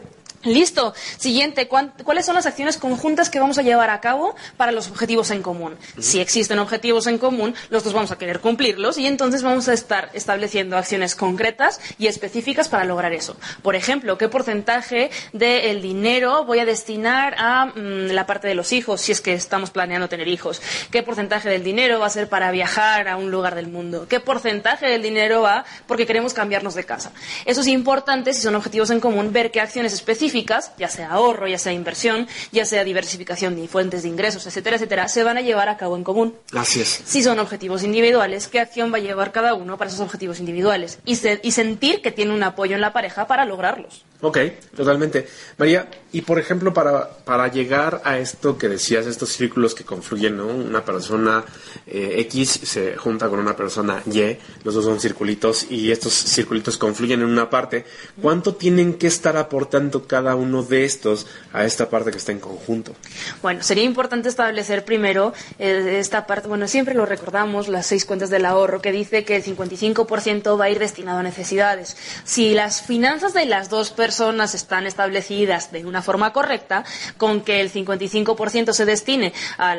Listo. 0.45 0.93
Siguiente, 1.17 1.69
¿cuáles 1.69 2.25
son 2.25 2.35
las 2.35 2.45
acciones 2.45 2.75
conjuntas 2.77 3.29
que 3.29 3.39
vamos 3.39 3.57
a 3.57 3.61
llevar 3.61 3.89
a 3.89 4.01
cabo 4.01 4.35
para 4.57 4.73
los 4.73 4.89
objetivos 4.89 5.31
en 5.31 5.41
común? 5.41 5.77
Si 5.99 6.19
existen 6.19 6.59
objetivos 6.59 7.07
en 7.07 7.17
común, 7.17 7.55
los 7.69 7.85
dos 7.85 7.93
vamos 7.93 8.11
a 8.11 8.17
querer 8.17 8.41
cumplirlos 8.41 8.97
y 8.97 9.07
entonces 9.07 9.41
vamos 9.41 9.69
a 9.69 9.73
estar 9.73 10.09
estableciendo 10.13 10.77
acciones 10.77 11.15
concretas 11.15 11.79
y 11.97 12.07
específicas 12.07 12.67
para 12.67 12.83
lograr 12.83 13.13
eso. 13.13 13.37
Por 13.61 13.75
ejemplo, 13.75 14.17
¿qué 14.17 14.27
porcentaje 14.27 15.11
del 15.31 15.81
dinero 15.81 16.43
voy 16.43 16.59
a 16.59 16.65
destinar 16.65 17.35
a 17.37 17.67
mm, 17.67 18.11
la 18.11 18.25
parte 18.25 18.49
de 18.49 18.55
los 18.55 18.73
hijos, 18.73 18.99
si 18.99 19.13
es 19.13 19.21
que 19.21 19.33
estamos 19.33 19.71
planeando 19.71 20.09
tener 20.09 20.27
hijos? 20.27 20.61
¿Qué 20.91 21.03
porcentaje 21.03 21.47
del 21.47 21.63
dinero 21.63 22.01
va 22.01 22.07
a 22.07 22.09
ser 22.09 22.27
para 22.27 22.51
viajar 22.51 23.07
a 23.07 23.15
un 23.15 23.31
lugar 23.31 23.55
del 23.55 23.67
mundo? 23.67 24.07
¿Qué 24.09 24.19
porcentaje 24.19 24.87
del 24.87 25.01
dinero 25.03 25.41
va 25.41 25.63
porque 25.87 26.05
queremos 26.05 26.33
cambiarnos 26.33 26.75
de 26.75 26.83
casa? 26.83 27.13
Eso 27.45 27.61
es 27.61 27.67
importante, 27.67 28.33
si 28.33 28.41
son 28.41 28.55
objetivos 28.55 28.89
en 28.89 28.99
común, 28.99 29.31
ver 29.31 29.49
qué 29.49 29.61
acciones 29.61 29.93
específicas 29.93 30.32
ya 30.77 30.89
sea 30.89 31.11
ahorro, 31.11 31.47
ya 31.47 31.57
sea 31.57 31.73
inversión, 31.73 32.27
ya 32.51 32.65
sea 32.65 32.83
diversificación 32.83 33.55
de 33.55 33.67
fuentes 33.67 34.03
de 34.03 34.09
ingresos, 34.09 34.45
etcétera, 34.47 34.77
etcétera, 34.77 35.07
se 35.07 35.23
van 35.23 35.37
a 35.37 35.41
llevar 35.41 35.69
a 35.69 35.77
cabo 35.77 35.95
en 35.95 36.03
común. 36.03 36.35
Así 36.53 36.81
es. 36.81 37.01
Si 37.05 37.23
son 37.23 37.39
objetivos 37.39 37.83
individuales, 37.83 38.47
¿qué 38.47 38.59
acción 38.59 38.91
va 38.91 38.97
a 38.97 39.01
llevar 39.01 39.31
cada 39.31 39.53
uno 39.53 39.77
para 39.77 39.89
esos 39.89 40.01
objetivos 40.01 40.39
individuales? 40.39 40.99
Y, 41.05 41.17
y 41.41 41.51
sentir 41.51 42.01
que 42.01 42.11
tiene 42.11 42.33
un 42.33 42.43
apoyo 42.43 42.75
en 42.75 42.81
la 42.81 42.93
pareja 42.93 43.27
para 43.27 43.45
lograrlos. 43.45 44.03
Ok, 44.25 44.37
totalmente. 44.73 45.27
María, 45.57 45.89
y 46.13 46.21
por 46.21 46.39
ejemplo, 46.39 46.73
para, 46.73 47.09
para 47.09 47.49
llegar 47.49 48.01
a 48.05 48.19
esto 48.19 48.57
que 48.57 48.69
decías, 48.69 49.05
estos 49.05 49.33
círculos 49.33 49.75
que 49.75 49.83
confluyen, 49.83 50.37
¿no? 50.37 50.47
Una 50.47 50.85
persona 50.85 51.43
eh, 51.85 52.15
X 52.19 52.61
se 52.63 52.95
junta 52.95 53.27
con 53.27 53.39
una 53.39 53.53
persona 53.53 54.01
Y, 54.05 54.37
los 54.63 54.75
dos 54.75 54.85
son 54.85 55.01
circulitos, 55.01 55.69
y 55.69 55.91
estos 55.91 56.13
circulitos 56.13 56.77
confluyen 56.77 57.19
en 57.19 57.27
una 57.27 57.49
parte. 57.49 57.83
¿Cuánto 58.21 58.55
tienen 58.55 58.93
que 58.93 59.07
estar 59.07 59.35
aportando 59.35 60.07
cada 60.07 60.35
uno 60.35 60.63
de 60.63 60.85
estos 60.85 61.27
a 61.51 61.65
esta 61.65 61.89
parte 61.89 62.11
que 62.11 62.17
está 62.17 62.31
en 62.31 62.39
conjunto? 62.39 62.95
Bueno, 63.41 63.61
sería 63.61 63.83
importante 63.83 64.29
establecer 64.29 64.85
primero 64.85 65.33
eh, 65.59 65.97
esta 65.99 66.27
parte, 66.27 66.47
bueno, 66.47 66.69
siempre 66.69 66.93
lo 66.93 67.05
recordamos, 67.05 67.67
las 67.67 67.87
seis 67.87 68.05
cuentas 68.05 68.29
del 68.29 68.45
ahorro, 68.45 68.81
que 68.81 68.93
dice 68.93 69.25
que 69.25 69.35
el 69.35 69.43
55% 69.43 70.57
va 70.57 70.65
a 70.65 70.69
ir 70.69 70.79
destinado 70.79 71.19
a 71.19 71.23
necesidades. 71.23 71.97
Si 72.23 72.53
las 72.53 72.83
finanzas 72.83 73.33
de 73.33 73.45
las 73.47 73.69
dos 73.69 73.91
personas 73.91 74.12
personas 74.13 74.53
están 74.53 74.85
establecidas 74.85 75.71
de 75.71 75.85
una 75.85 76.03
forma 76.03 76.31
correcta, 76.31 76.83
con 77.17 77.41
que 77.41 77.61
el 77.61 77.71
55% 77.71 78.71
se 78.71 78.85
destine 78.85 79.33
a, 79.57 79.71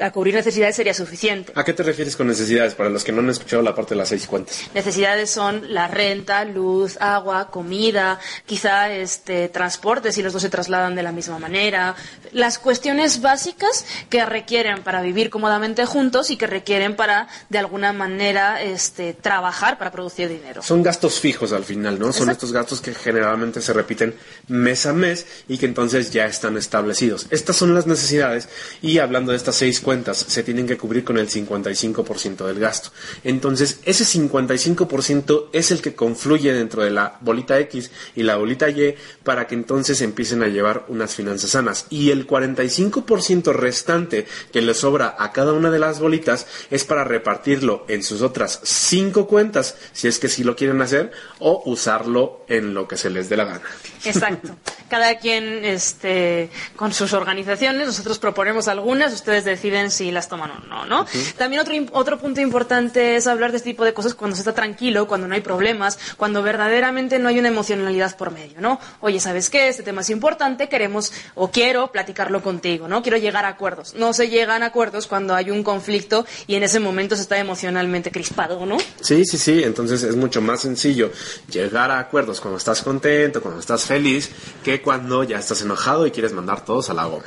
a, 0.00 0.12
cubrir 0.12 0.34
necesidades 0.34 0.76
sería 0.76 0.94
suficiente. 0.94 1.52
¿A 1.56 1.64
qué 1.64 1.72
te 1.72 1.82
refieres 1.82 2.14
con 2.14 2.28
necesidades? 2.28 2.76
Para 2.76 2.88
los 2.88 3.02
que 3.02 3.10
no 3.10 3.18
han 3.18 3.30
escuchado 3.30 3.60
la 3.62 3.74
parte 3.74 3.94
de 3.94 3.98
las 3.98 4.10
seis 4.10 4.28
cuentas. 4.28 4.70
Necesidades 4.74 5.28
son 5.28 5.74
la 5.74 5.88
renta, 5.88 6.44
luz, 6.44 6.98
agua, 7.00 7.50
comida, 7.50 8.20
quizá 8.46 8.92
este, 8.92 9.48
transporte 9.48 10.12
si 10.12 10.22
los 10.22 10.32
dos 10.32 10.42
se 10.42 10.50
trasladan 10.50 10.94
de 10.94 11.02
la 11.02 11.10
misma 11.10 11.40
manera. 11.40 11.96
Las 12.30 12.60
cuestiones 12.60 13.20
básicas 13.20 13.86
que 14.08 14.24
requieren 14.24 14.84
para 14.84 15.02
vivir 15.02 15.30
cómodamente 15.30 15.84
juntos 15.84 16.30
y 16.30 16.36
que 16.36 16.46
requieren 16.46 16.94
para, 16.94 17.26
de 17.48 17.58
alguna 17.58 17.92
manera, 17.92 18.62
este, 18.62 19.14
trabajar 19.14 19.78
para 19.78 19.90
producir 19.90 20.28
dinero. 20.28 20.62
Son 20.62 20.80
gastos 20.80 21.18
fijos 21.18 21.52
al 21.52 21.64
final, 21.64 21.98
¿no? 21.98 22.12
Son 22.12 22.30
estos 22.30 22.52
gastos 22.52 22.80
que 22.80 22.94
generalmente 22.94 23.47
se 23.54 23.72
repiten 23.72 24.14
mes 24.48 24.86
a 24.86 24.92
mes 24.92 25.26
y 25.48 25.58
que 25.58 25.66
entonces 25.66 26.10
ya 26.10 26.26
están 26.26 26.56
establecidos. 26.56 27.26
Estas 27.30 27.56
son 27.56 27.74
las 27.74 27.86
necesidades 27.86 28.48
y 28.82 28.98
hablando 28.98 29.32
de 29.32 29.38
estas 29.38 29.56
seis 29.56 29.80
cuentas, 29.80 30.18
se 30.28 30.42
tienen 30.42 30.66
que 30.66 30.76
cubrir 30.76 31.04
con 31.04 31.18
el 31.18 31.28
55% 31.28 32.46
del 32.46 32.58
gasto. 32.58 32.90
Entonces, 33.24 33.80
ese 33.84 34.04
55% 34.04 35.48
es 35.52 35.70
el 35.70 35.80
que 35.80 35.94
confluye 35.94 36.52
dentro 36.52 36.82
de 36.82 36.90
la 36.90 37.18
bolita 37.20 37.58
X 37.60 37.90
y 38.14 38.22
la 38.22 38.36
bolita 38.36 38.68
Y 38.68 38.94
para 39.24 39.46
que 39.46 39.54
entonces 39.54 40.00
empiecen 40.00 40.42
a 40.42 40.48
llevar 40.48 40.84
unas 40.88 41.14
finanzas 41.14 41.50
sanas. 41.50 41.86
Y 41.90 42.10
el 42.10 42.26
45% 42.26 43.52
restante 43.52 44.26
que 44.52 44.62
le 44.62 44.74
sobra 44.74 45.16
a 45.18 45.32
cada 45.32 45.52
una 45.52 45.70
de 45.70 45.78
las 45.78 46.00
bolitas 46.00 46.46
es 46.70 46.84
para 46.84 47.04
repartirlo 47.04 47.84
en 47.88 48.02
sus 48.02 48.22
otras 48.22 48.60
cinco 48.62 49.26
cuentas, 49.26 49.76
si 49.92 50.08
es 50.08 50.18
que 50.18 50.28
sí 50.28 50.44
lo 50.44 50.56
quieren 50.56 50.80
hacer, 50.82 51.10
o 51.38 51.62
usarlo 51.66 52.44
en 52.48 52.74
lo 52.74 52.88
que 52.88 52.96
se 52.96 53.10
les 53.10 53.27
dé 53.28 53.36
la 53.36 53.44
gana. 53.44 53.60
Exacto. 54.04 54.56
Cada 54.88 55.18
quien 55.18 55.64
este, 55.64 56.50
con 56.76 56.92
sus 56.92 57.12
organizaciones, 57.12 57.86
nosotros 57.86 58.18
proponemos 58.18 58.68
algunas, 58.68 59.12
ustedes 59.12 59.44
deciden 59.44 59.90
si 59.90 60.10
las 60.10 60.28
toman 60.28 60.50
o 60.50 60.58
no, 60.66 60.86
¿no? 60.86 61.06
También 61.36 61.60
otro, 61.60 61.74
otro 61.92 62.18
punto 62.18 62.40
importante 62.40 63.16
es 63.16 63.26
hablar 63.26 63.50
de 63.50 63.58
este 63.58 63.70
tipo 63.70 63.84
de 63.84 63.92
cosas 63.92 64.14
cuando 64.14 64.36
se 64.36 64.42
está 64.42 64.54
tranquilo, 64.54 65.06
cuando 65.06 65.28
no 65.28 65.34
hay 65.34 65.40
problemas, 65.40 65.98
cuando 66.16 66.42
verdaderamente 66.42 67.18
no 67.18 67.28
hay 67.28 67.38
una 67.38 67.48
emocionalidad 67.48 68.16
por 68.16 68.30
medio, 68.30 68.60
¿no? 68.60 68.80
Oye, 69.00 69.20
¿sabes 69.20 69.50
qué? 69.50 69.68
Este 69.68 69.82
tema 69.82 70.00
es 70.00 70.10
importante, 70.10 70.68
queremos 70.68 71.12
o 71.34 71.50
quiero 71.50 71.92
platicarlo 71.92 72.42
contigo, 72.42 72.88
¿no? 72.88 73.02
Quiero 73.02 73.18
llegar 73.18 73.44
a 73.44 73.48
acuerdos. 73.48 73.94
No 73.94 74.12
se 74.12 74.28
llegan 74.28 74.62
a 74.62 74.66
acuerdos 74.66 75.06
cuando 75.06 75.34
hay 75.34 75.50
un 75.50 75.62
conflicto 75.62 76.26
y 76.46 76.54
en 76.54 76.62
ese 76.62 76.80
momento 76.80 77.16
se 77.16 77.22
está 77.22 77.38
emocionalmente 77.38 78.10
crispado, 78.10 78.64
¿no? 78.66 78.78
Sí, 79.00 79.24
sí, 79.24 79.38
sí, 79.38 79.62
entonces 79.62 80.02
es 80.02 80.16
mucho 80.16 80.40
más 80.40 80.60
sencillo 80.60 81.10
llegar 81.50 81.90
a 81.90 81.98
acuerdos 81.98 82.40
cuando 82.40 82.58
estás 82.58 82.82
contento, 82.82 83.42
cuando 83.42 83.60
estás 83.60 83.84
feliz, 83.84 84.30
que 84.64 84.77
cuando 84.82 85.24
ya 85.24 85.38
estás 85.38 85.62
enojado 85.62 86.06
y 86.06 86.10
quieres 86.10 86.32
mandar 86.32 86.64
todos 86.64 86.90
a 86.90 86.94
la 86.94 87.04
goma. 87.04 87.24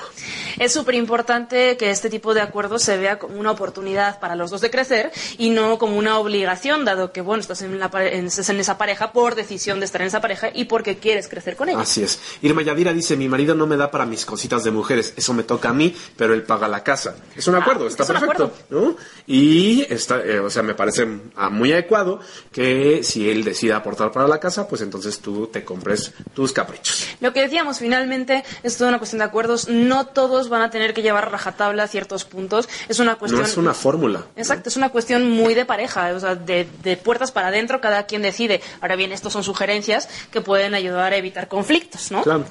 Es 0.60 0.74
súper 0.74 0.96
importante 0.96 1.78
que 1.78 1.90
este 1.90 2.10
tipo 2.10 2.34
de 2.34 2.42
acuerdos 2.42 2.84
se 2.84 2.98
vea 2.98 3.20
como 3.20 3.40
una 3.40 3.52
oportunidad 3.52 4.20
para 4.20 4.36
los 4.36 4.52
dos 4.52 4.62
de 4.62 4.70
crecer 4.70 5.12
y 5.38 5.50
no 5.50 5.78
como 5.78 5.98
una 5.98 6.18
obligación, 6.18 6.86
dado 6.86 7.12
que, 7.12 7.22
bueno, 7.22 7.42
estás 7.42 7.62
en, 7.62 7.80
la, 7.80 7.90
en, 7.94 8.30
en 8.30 8.60
esa 8.60 8.78
pareja 8.78 9.12
por 9.12 9.36
decisión 9.36 9.80
de 9.80 9.86
estar 9.86 10.02
en 10.02 10.08
esa 10.08 10.22
pareja 10.22 10.50
y 10.54 10.66
porque 10.66 10.98
quieres 10.98 11.28
crecer 11.28 11.56
con 11.56 11.70
ella. 11.70 11.80
Así 11.80 12.04
es. 12.04 12.20
Irma 12.42 12.62
Yadira 12.62 12.94
dice, 12.94 13.16
mi 13.16 13.28
marido 13.28 13.56
no 13.56 13.68
me 13.68 13.78
da 13.78 13.92
para 13.92 14.06
mis 14.06 14.26
cositas 14.26 14.64
de 14.64 14.72
mujeres, 14.72 15.14
eso 15.16 15.34
me 15.34 15.44
toca 15.44 15.70
a 15.70 15.74
mí, 15.74 15.96
pero 16.16 16.34
él 16.34 16.44
paga 16.44 16.68
la 16.68 16.84
casa. 16.84 17.16
Es 17.36 17.48
un 17.48 17.56
acuerdo, 17.56 17.88
está 17.88 18.04
es 18.04 18.10
perfecto. 18.10 18.46
acuerdo. 18.46 18.54
¿no? 18.70 18.96
Y 19.28 19.86
está, 19.90 20.22
eh, 20.24 20.40
o 20.40 20.50
sea, 20.50 20.64
me 20.64 20.76
parece 20.76 21.08
ah, 21.36 21.50
muy 21.50 21.72
adecuado 21.72 22.20
que 22.52 23.04
si 23.04 23.30
él 23.30 23.44
decide 23.44 23.74
aportar 23.74 24.12
para 24.12 24.28
la 24.28 24.40
casa, 24.40 24.68
pues 24.68 24.82
entonces 24.82 25.20
tú 25.20 25.48
te 25.48 25.64
compres 25.64 26.14
tus 26.34 26.52
caprichos. 26.52 27.08
Lo 27.20 27.34
que 27.34 27.41
decíamos, 27.42 27.80
finalmente, 27.80 28.44
es 28.64 28.78
toda 28.78 28.90
una 28.90 28.98
cuestión 28.98 29.20
de 29.20 29.26
acuerdos. 29.26 29.68
No 29.68 30.08
todos 30.08 30.50
van 30.50 30.62
a 30.62 30.70
tener 30.70 30.94
que 30.94 31.02
llevar 31.02 31.26
a 31.26 31.30
rajatabla 31.30 31.88
ciertos 31.88 32.26
puntos. 32.26 32.70
Es 32.88 33.00
una 33.00 33.16
cuestión. 33.16 33.42
No 33.42 33.48
es 33.48 33.58
una 33.58 33.74
fórmula. 33.74 34.26
Exacto, 34.36 34.70
es 34.70 34.78
una 34.78 34.90
cuestión 34.90 35.30
muy 35.30 35.54
de 35.54 35.66
pareja, 35.66 36.14
o 36.16 36.20
sea, 36.20 36.36
de, 36.36 36.68
de 36.84 36.98
puertas 36.98 37.32
para 37.32 37.48
adentro, 37.48 37.82
cada 37.82 38.06
quien 38.06 38.22
decide. 38.22 38.62
Ahora 38.82 38.96
bien, 38.96 39.12
estos 39.12 39.34
son 39.34 39.44
sugerencias 39.44 40.10
que 40.32 40.42
pueden 40.42 40.74
ayudar 40.74 41.14
a 41.14 41.18
evitar 41.18 41.48
conflictos, 41.48 42.12
¿no? 42.12 42.24
Claro. 42.24 42.46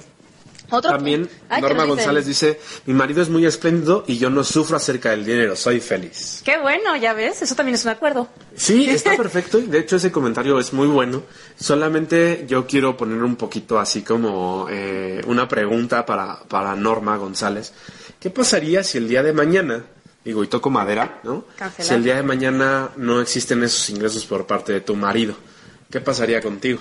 Otro 0.70 0.90
También 0.90 1.26
punto. 1.26 1.44
Ay, 1.48 1.62
¿qué 1.62 1.68
Norma? 1.68 1.84
González 1.84 2.26
dice, 2.26 2.60
mi 2.86 2.94
marido 2.94 3.22
es 3.22 3.28
muy 3.28 3.44
espléndido 3.44 4.04
y 4.06 4.18
yo 4.18 4.30
no 4.30 4.44
sufro 4.44 4.76
acerca 4.76 5.10
del 5.10 5.24
dinero, 5.24 5.56
soy 5.56 5.80
feliz. 5.80 6.42
Qué 6.44 6.58
bueno, 6.58 6.96
ya 6.96 7.12
ves, 7.12 7.42
eso 7.42 7.54
también 7.54 7.74
es 7.74 7.84
un 7.84 7.90
acuerdo. 7.90 8.28
Sí, 8.54 8.88
está 8.88 9.16
perfecto. 9.16 9.58
y 9.58 9.66
De 9.66 9.80
hecho, 9.80 9.96
ese 9.96 10.12
comentario 10.12 10.58
es 10.58 10.72
muy 10.72 10.86
bueno. 10.86 11.24
Solamente 11.58 12.44
yo 12.46 12.66
quiero 12.66 12.96
poner 12.96 13.22
un 13.22 13.36
poquito 13.36 13.78
así 13.78 14.02
como 14.02 14.66
eh, 14.70 15.20
una 15.26 15.48
pregunta 15.48 16.06
para, 16.06 16.40
para 16.48 16.74
Norma 16.76 17.16
González. 17.16 17.72
¿Qué 18.18 18.30
pasaría 18.30 18.84
si 18.84 18.98
el 18.98 19.08
día 19.08 19.22
de 19.22 19.32
mañana, 19.32 19.84
digo, 20.24 20.44
y 20.44 20.46
toco 20.46 20.70
madera, 20.70 21.20
¿no? 21.24 21.46
Cancelar. 21.56 21.88
Si 21.88 21.94
el 21.94 22.04
día 22.04 22.16
de 22.16 22.22
mañana 22.22 22.90
no 22.96 23.20
existen 23.20 23.62
esos 23.62 23.88
ingresos 23.90 24.24
por 24.26 24.46
parte 24.46 24.72
de 24.72 24.80
tu 24.80 24.94
marido, 24.94 25.34
¿qué 25.90 26.00
pasaría 26.00 26.40
contigo? 26.40 26.80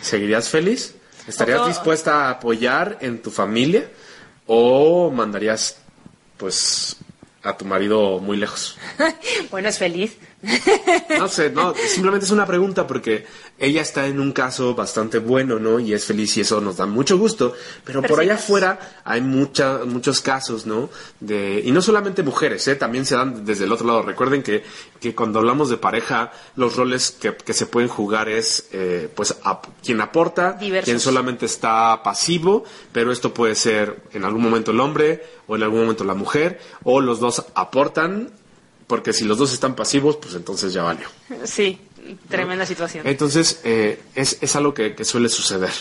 ¿Seguirías 0.00 0.48
feliz? 0.48 0.94
¿Estarías 1.26 1.66
dispuesta 1.66 2.26
a 2.26 2.30
apoyar 2.30 2.98
en 3.00 3.22
tu 3.22 3.30
familia? 3.30 3.90
¿O 4.46 5.10
mandarías, 5.10 5.78
pues, 6.36 6.96
a 7.42 7.56
tu 7.56 7.64
marido 7.64 8.18
muy 8.18 8.36
lejos? 8.36 8.76
bueno, 9.50 9.68
es 9.68 9.78
feliz. 9.78 10.16
No 11.18 11.28
sé, 11.28 11.50
no, 11.50 11.74
simplemente 11.74 12.26
es 12.26 12.32
una 12.32 12.46
pregunta 12.46 12.86
porque 12.86 13.26
ella 13.58 13.82
está 13.82 14.06
en 14.06 14.20
un 14.20 14.32
caso 14.32 14.74
bastante 14.74 15.18
bueno, 15.18 15.58
¿no? 15.58 15.78
Y 15.78 15.92
es 15.92 16.04
feliz 16.04 16.36
y 16.36 16.40
eso 16.40 16.60
nos 16.60 16.76
da 16.76 16.86
mucho 16.86 17.18
gusto, 17.18 17.54
pero 17.84 18.02
por 18.02 18.20
allá 18.20 18.34
afuera 18.34 19.00
hay 19.04 19.20
mucha, 19.20 19.80
muchos 19.84 20.20
casos, 20.20 20.66
¿no? 20.66 20.90
De, 21.20 21.62
y 21.64 21.70
no 21.72 21.80
solamente 21.82 22.22
mujeres, 22.22 22.66
¿eh? 22.68 22.76
También 22.76 23.06
se 23.06 23.14
dan 23.16 23.44
desde 23.44 23.64
el 23.64 23.72
otro 23.72 23.86
lado. 23.86 24.02
Recuerden 24.02 24.42
que, 24.42 24.64
que 25.00 25.14
cuando 25.14 25.38
hablamos 25.38 25.70
de 25.70 25.76
pareja, 25.76 26.32
los 26.56 26.76
roles 26.76 27.10
que, 27.12 27.36
que 27.36 27.52
se 27.52 27.66
pueden 27.66 27.88
jugar 27.88 28.28
es, 28.28 28.68
eh, 28.72 29.08
pues, 29.14 29.36
quien 29.84 30.00
aporta, 30.00 30.52
Diversos. 30.52 30.84
quien 30.86 31.00
solamente 31.00 31.46
está 31.46 32.02
pasivo, 32.02 32.64
pero 32.92 33.12
esto 33.12 33.32
puede 33.32 33.54
ser 33.54 34.02
en 34.12 34.24
algún 34.24 34.42
momento 34.42 34.72
el 34.72 34.80
hombre 34.80 35.22
o 35.46 35.56
en 35.56 35.62
algún 35.62 35.80
momento 35.80 36.04
la 36.04 36.14
mujer, 36.14 36.60
o 36.82 37.00
los 37.00 37.20
dos 37.20 37.44
aportan, 37.54 38.30
porque 38.86 39.12
si 39.12 39.24
los 39.24 39.38
dos 39.38 39.52
están 39.52 39.74
pasivos, 39.74 40.16
pues 40.16 40.34
entonces 40.34 40.72
ya 40.72 40.82
valió. 40.82 41.08
Sí, 41.44 41.80
tremenda 42.28 42.66
situación. 42.66 43.06
Entonces, 43.06 43.60
eh, 43.64 44.00
es, 44.14 44.38
es 44.40 44.56
algo 44.56 44.74
que, 44.74 44.94
que 44.94 45.04
suele 45.04 45.28
suceder. 45.28 45.72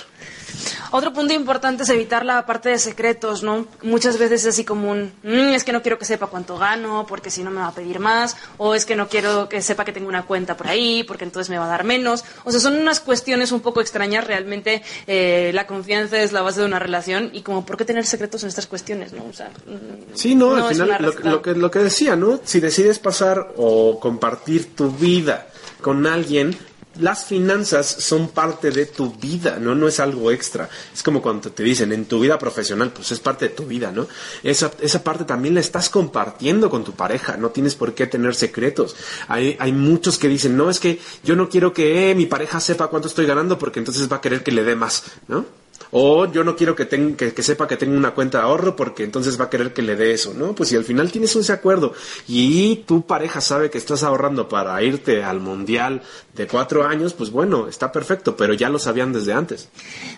Otro 0.91 1.11
punto 1.13 1.33
importante 1.33 1.83
es 1.83 1.89
evitar 1.89 2.25
la 2.25 2.45
parte 2.45 2.69
de 2.69 2.79
secretos, 2.79 3.43
¿no? 3.43 3.65
Muchas 3.81 4.17
veces 4.17 4.41
es 4.41 4.49
así 4.49 4.63
como 4.63 4.91
un, 4.91 5.11
"Mm, 5.23 5.53
es 5.55 5.63
que 5.63 5.71
no 5.71 5.81
quiero 5.81 5.97
que 5.97 6.05
sepa 6.05 6.27
cuánto 6.27 6.57
gano, 6.57 7.05
porque 7.07 7.31
si 7.31 7.43
no 7.43 7.49
me 7.51 7.61
va 7.61 7.67
a 7.67 7.71
pedir 7.73 7.99
más, 7.99 8.35
o 8.57 8.75
es 8.75 8.85
que 8.85 8.95
no 8.95 9.07
quiero 9.07 9.49
que 9.49 9.61
sepa 9.61 9.85
que 9.85 9.91
tengo 9.91 10.07
una 10.07 10.23
cuenta 10.23 10.55
por 10.55 10.67
ahí, 10.67 11.03
porque 11.03 11.23
entonces 11.23 11.49
me 11.49 11.57
va 11.57 11.65
a 11.65 11.69
dar 11.69 11.83
menos. 11.83 12.23
O 12.43 12.51
sea, 12.51 12.59
son 12.59 12.75
unas 12.75 12.99
cuestiones 12.99 13.51
un 13.51 13.61
poco 13.61 13.81
extrañas. 13.81 14.25
Realmente 14.25 14.83
eh, 15.07 15.51
la 15.53 15.65
confianza 15.67 16.21
es 16.21 16.31
la 16.31 16.41
base 16.41 16.59
de 16.59 16.65
una 16.65 16.79
relación 16.79 17.29
y 17.33 17.41
como, 17.41 17.65
¿por 17.65 17.77
qué 17.77 17.85
tener 17.85 18.05
secretos 18.05 18.43
en 18.43 18.49
estas 18.49 18.67
cuestiones, 18.67 19.13
no? 19.13 19.25
O 19.25 19.33
sea, 19.33 19.49
mm, 19.65 20.15
Sí, 20.15 20.35
no, 20.35 20.55
al 20.55 20.71
es 20.71 20.77
final 20.77 21.01
lo 21.23 21.41
que, 21.41 21.53
lo 21.55 21.71
que 21.71 21.79
decía, 21.79 22.15
¿no? 22.15 22.39
Si 22.43 22.59
decides 22.59 22.99
pasar 22.99 23.53
o 23.57 23.99
compartir 23.99 24.75
tu 24.75 24.91
vida 24.91 25.47
con 25.81 26.05
alguien, 26.07 26.55
las 26.99 27.25
finanzas 27.25 27.87
son 27.87 28.29
parte 28.29 28.71
de 28.71 28.85
tu 28.85 29.13
vida, 29.13 29.57
¿no? 29.59 29.75
No 29.75 29.87
es 29.87 29.99
algo 29.99 30.31
extra. 30.31 30.69
Es 30.93 31.01
como 31.01 31.21
cuando 31.21 31.51
te 31.51 31.63
dicen, 31.63 31.91
en 31.91 32.05
tu 32.05 32.19
vida 32.19 32.37
profesional, 32.37 32.91
pues 32.91 33.11
es 33.11 33.19
parte 33.19 33.49
de 33.49 33.55
tu 33.55 33.65
vida, 33.65 33.91
¿no? 33.91 34.07
Esa, 34.43 34.71
esa 34.79 35.03
parte 35.03 35.25
también 35.25 35.55
la 35.55 35.59
estás 35.59 35.89
compartiendo 35.89 36.69
con 36.69 36.83
tu 36.83 36.93
pareja, 36.93 37.37
no 37.37 37.49
tienes 37.49 37.75
por 37.75 37.93
qué 37.93 38.07
tener 38.07 38.35
secretos. 38.35 38.95
Hay, 39.27 39.55
hay 39.59 39.71
muchos 39.71 40.17
que 40.17 40.27
dicen, 40.27 40.55
no, 40.55 40.69
es 40.69 40.79
que 40.79 40.99
yo 41.23 41.35
no 41.35 41.49
quiero 41.49 41.73
que 41.73 42.11
eh, 42.11 42.15
mi 42.15 42.25
pareja 42.25 42.59
sepa 42.59 42.87
cuánto 42.87 43.07
estoy 43.07 43.25
ganando 43.25 43.57
porque 43.57 43.79
entonces 43.79 44.11
va 44.11 44.17
a 44.17 44.21
querer 44.21 44.43
que 44.43 44.51
le 44.51 44.63
dé 44.63 44.75
más, 44.75 45.03
¿no? 45.27 45.62
O 45.91 46.25
yo 46.31 46.43
no 46.43 46.55
quiero 46.55 46.75
que, 46.75 46.85
ten- 46.85 47.15
que, 47.15 47.33
que 47.33 47.43
sepa 47.43 47.67
que 47.67 47.77
tengo 47.77 47.95
una 47.95 48.11
cuenta 48.15 48.39
de 48.39 48.43
ahorro 48.45 48.75
porque 48.75 49.03
entonces 49.03 49.39
va 49.39 49.45
a 49.45 49.49
querer 49.49 49.73
que 49.73 49.81
le 49.81 49.95
dé 49.95 50.13
eso, 50.13 50.33
¿no? 50.33 50.53
Pues 50.55 50.69
si 50.69 50.75
al 50.75 50.83
final 50.85 51.11
tienes 51.11 51.35
ese 51.35 51.53
acuerdo 51.53 51.93
y 52.27 52.77
tu 52.87 53.05
pareja 53.05 53.41
sabe 53.41 53.69
que 53.69 53.77
estás 53.77 54.01
ahorrando 54.03 54.47
para 54.49 54.81
irte 54.81 55.23
al 55.23 55.39
mundial 55.39 56.01
de 56.33 56.47
cuatro 56.47 56.85
años, 56.87 57.13
pues 57.13 57.29
bueno, 57.29 57.67
está 57.67 57.91
perfecto, 57.91 58.35
pero 58.35 58.53
ya 58.55 58.69
lo 58.69 58.79
sabían 58.79 59.13
desde 59.13 59.33
antes. 59.33 59.69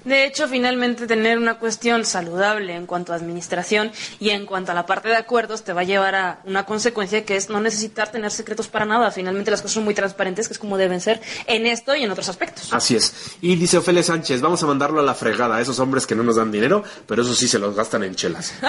De 0.05 0.25
hecho, 0.25 0.47
finalmente 0.47 1.07
tener 1.07 1.37
una 1.37 1.59
cuestión 1.59 2.05
saludable 2.05 2.73
en 2.73 2.85
cuanto 2.85 3.11
a 3.11 3.17
administración 3.17 3.91
y 4.19 4.29
en 4.29 4.45
cuanto 4.45 4.71
a 4.71 4.75
la 4.75 4.85
parte 4.85 5.09
de 5.09 5.17
acuerdos 5.17 5.63
te 5.63 5.73
va 5.73 5.81
a 5.81 5.83
llevar 5.83 6.15
a 6.15 6.39
una 6.45 6.65
consecuencia 6.65 7.25
que 7.25 7.35
es 7.35 7.49
no 7.49 7.59
necesitar 7.59 8.11
tener 8.11 8.31
secretos 8.31 8.67
para 8.69 8.85
nada. 8.85 9.11
Finalmente 9.11 9.51
las 9.51 9.61
cosas 9.61 9.73
son 9.75 9.83
muy 9.83 9.93
transparentes, 9.93 10.47
que 10.47 10.53
es 10.53 10.59
como 10.59 10.77
deben 10.77 11.01
ser 11.01 11.21
en 11.47 11.65
esto 11.65 11.95
y 11.95 12.03
en 12.03 12.11
otros 12.11 12.29
aspectos. 12.29 12.71
Así 12.71 12.95
es. 12.95 13.35
Y 13.41 13.55
dice 13.57 13.77
Ofelia 13.77 14.03
Sánchez, 14.03 14.39
vamos 14.39 14.63
a 14.63 14.67
mandarlo 14.67 15.01
a 15.01 15.03
la 15.03 15.15
fregada 15.15 15.44
a 15.51 15.61
esos 15.61 15.79
hombres 15.79 16.05
que 16.07 16.15
no 16.15 16.23
nos 16.23 16.35
dan 16.35 16.51
dinero, 16.51 16.83
pero 17.07 17.21
eso 17.23 17.33
sí 17.35 17.47
se 17.47 17.59
los 17.59 17.75
gastan 17.75 18.03
en 18.03 18.15
chelas. 18.15 18.53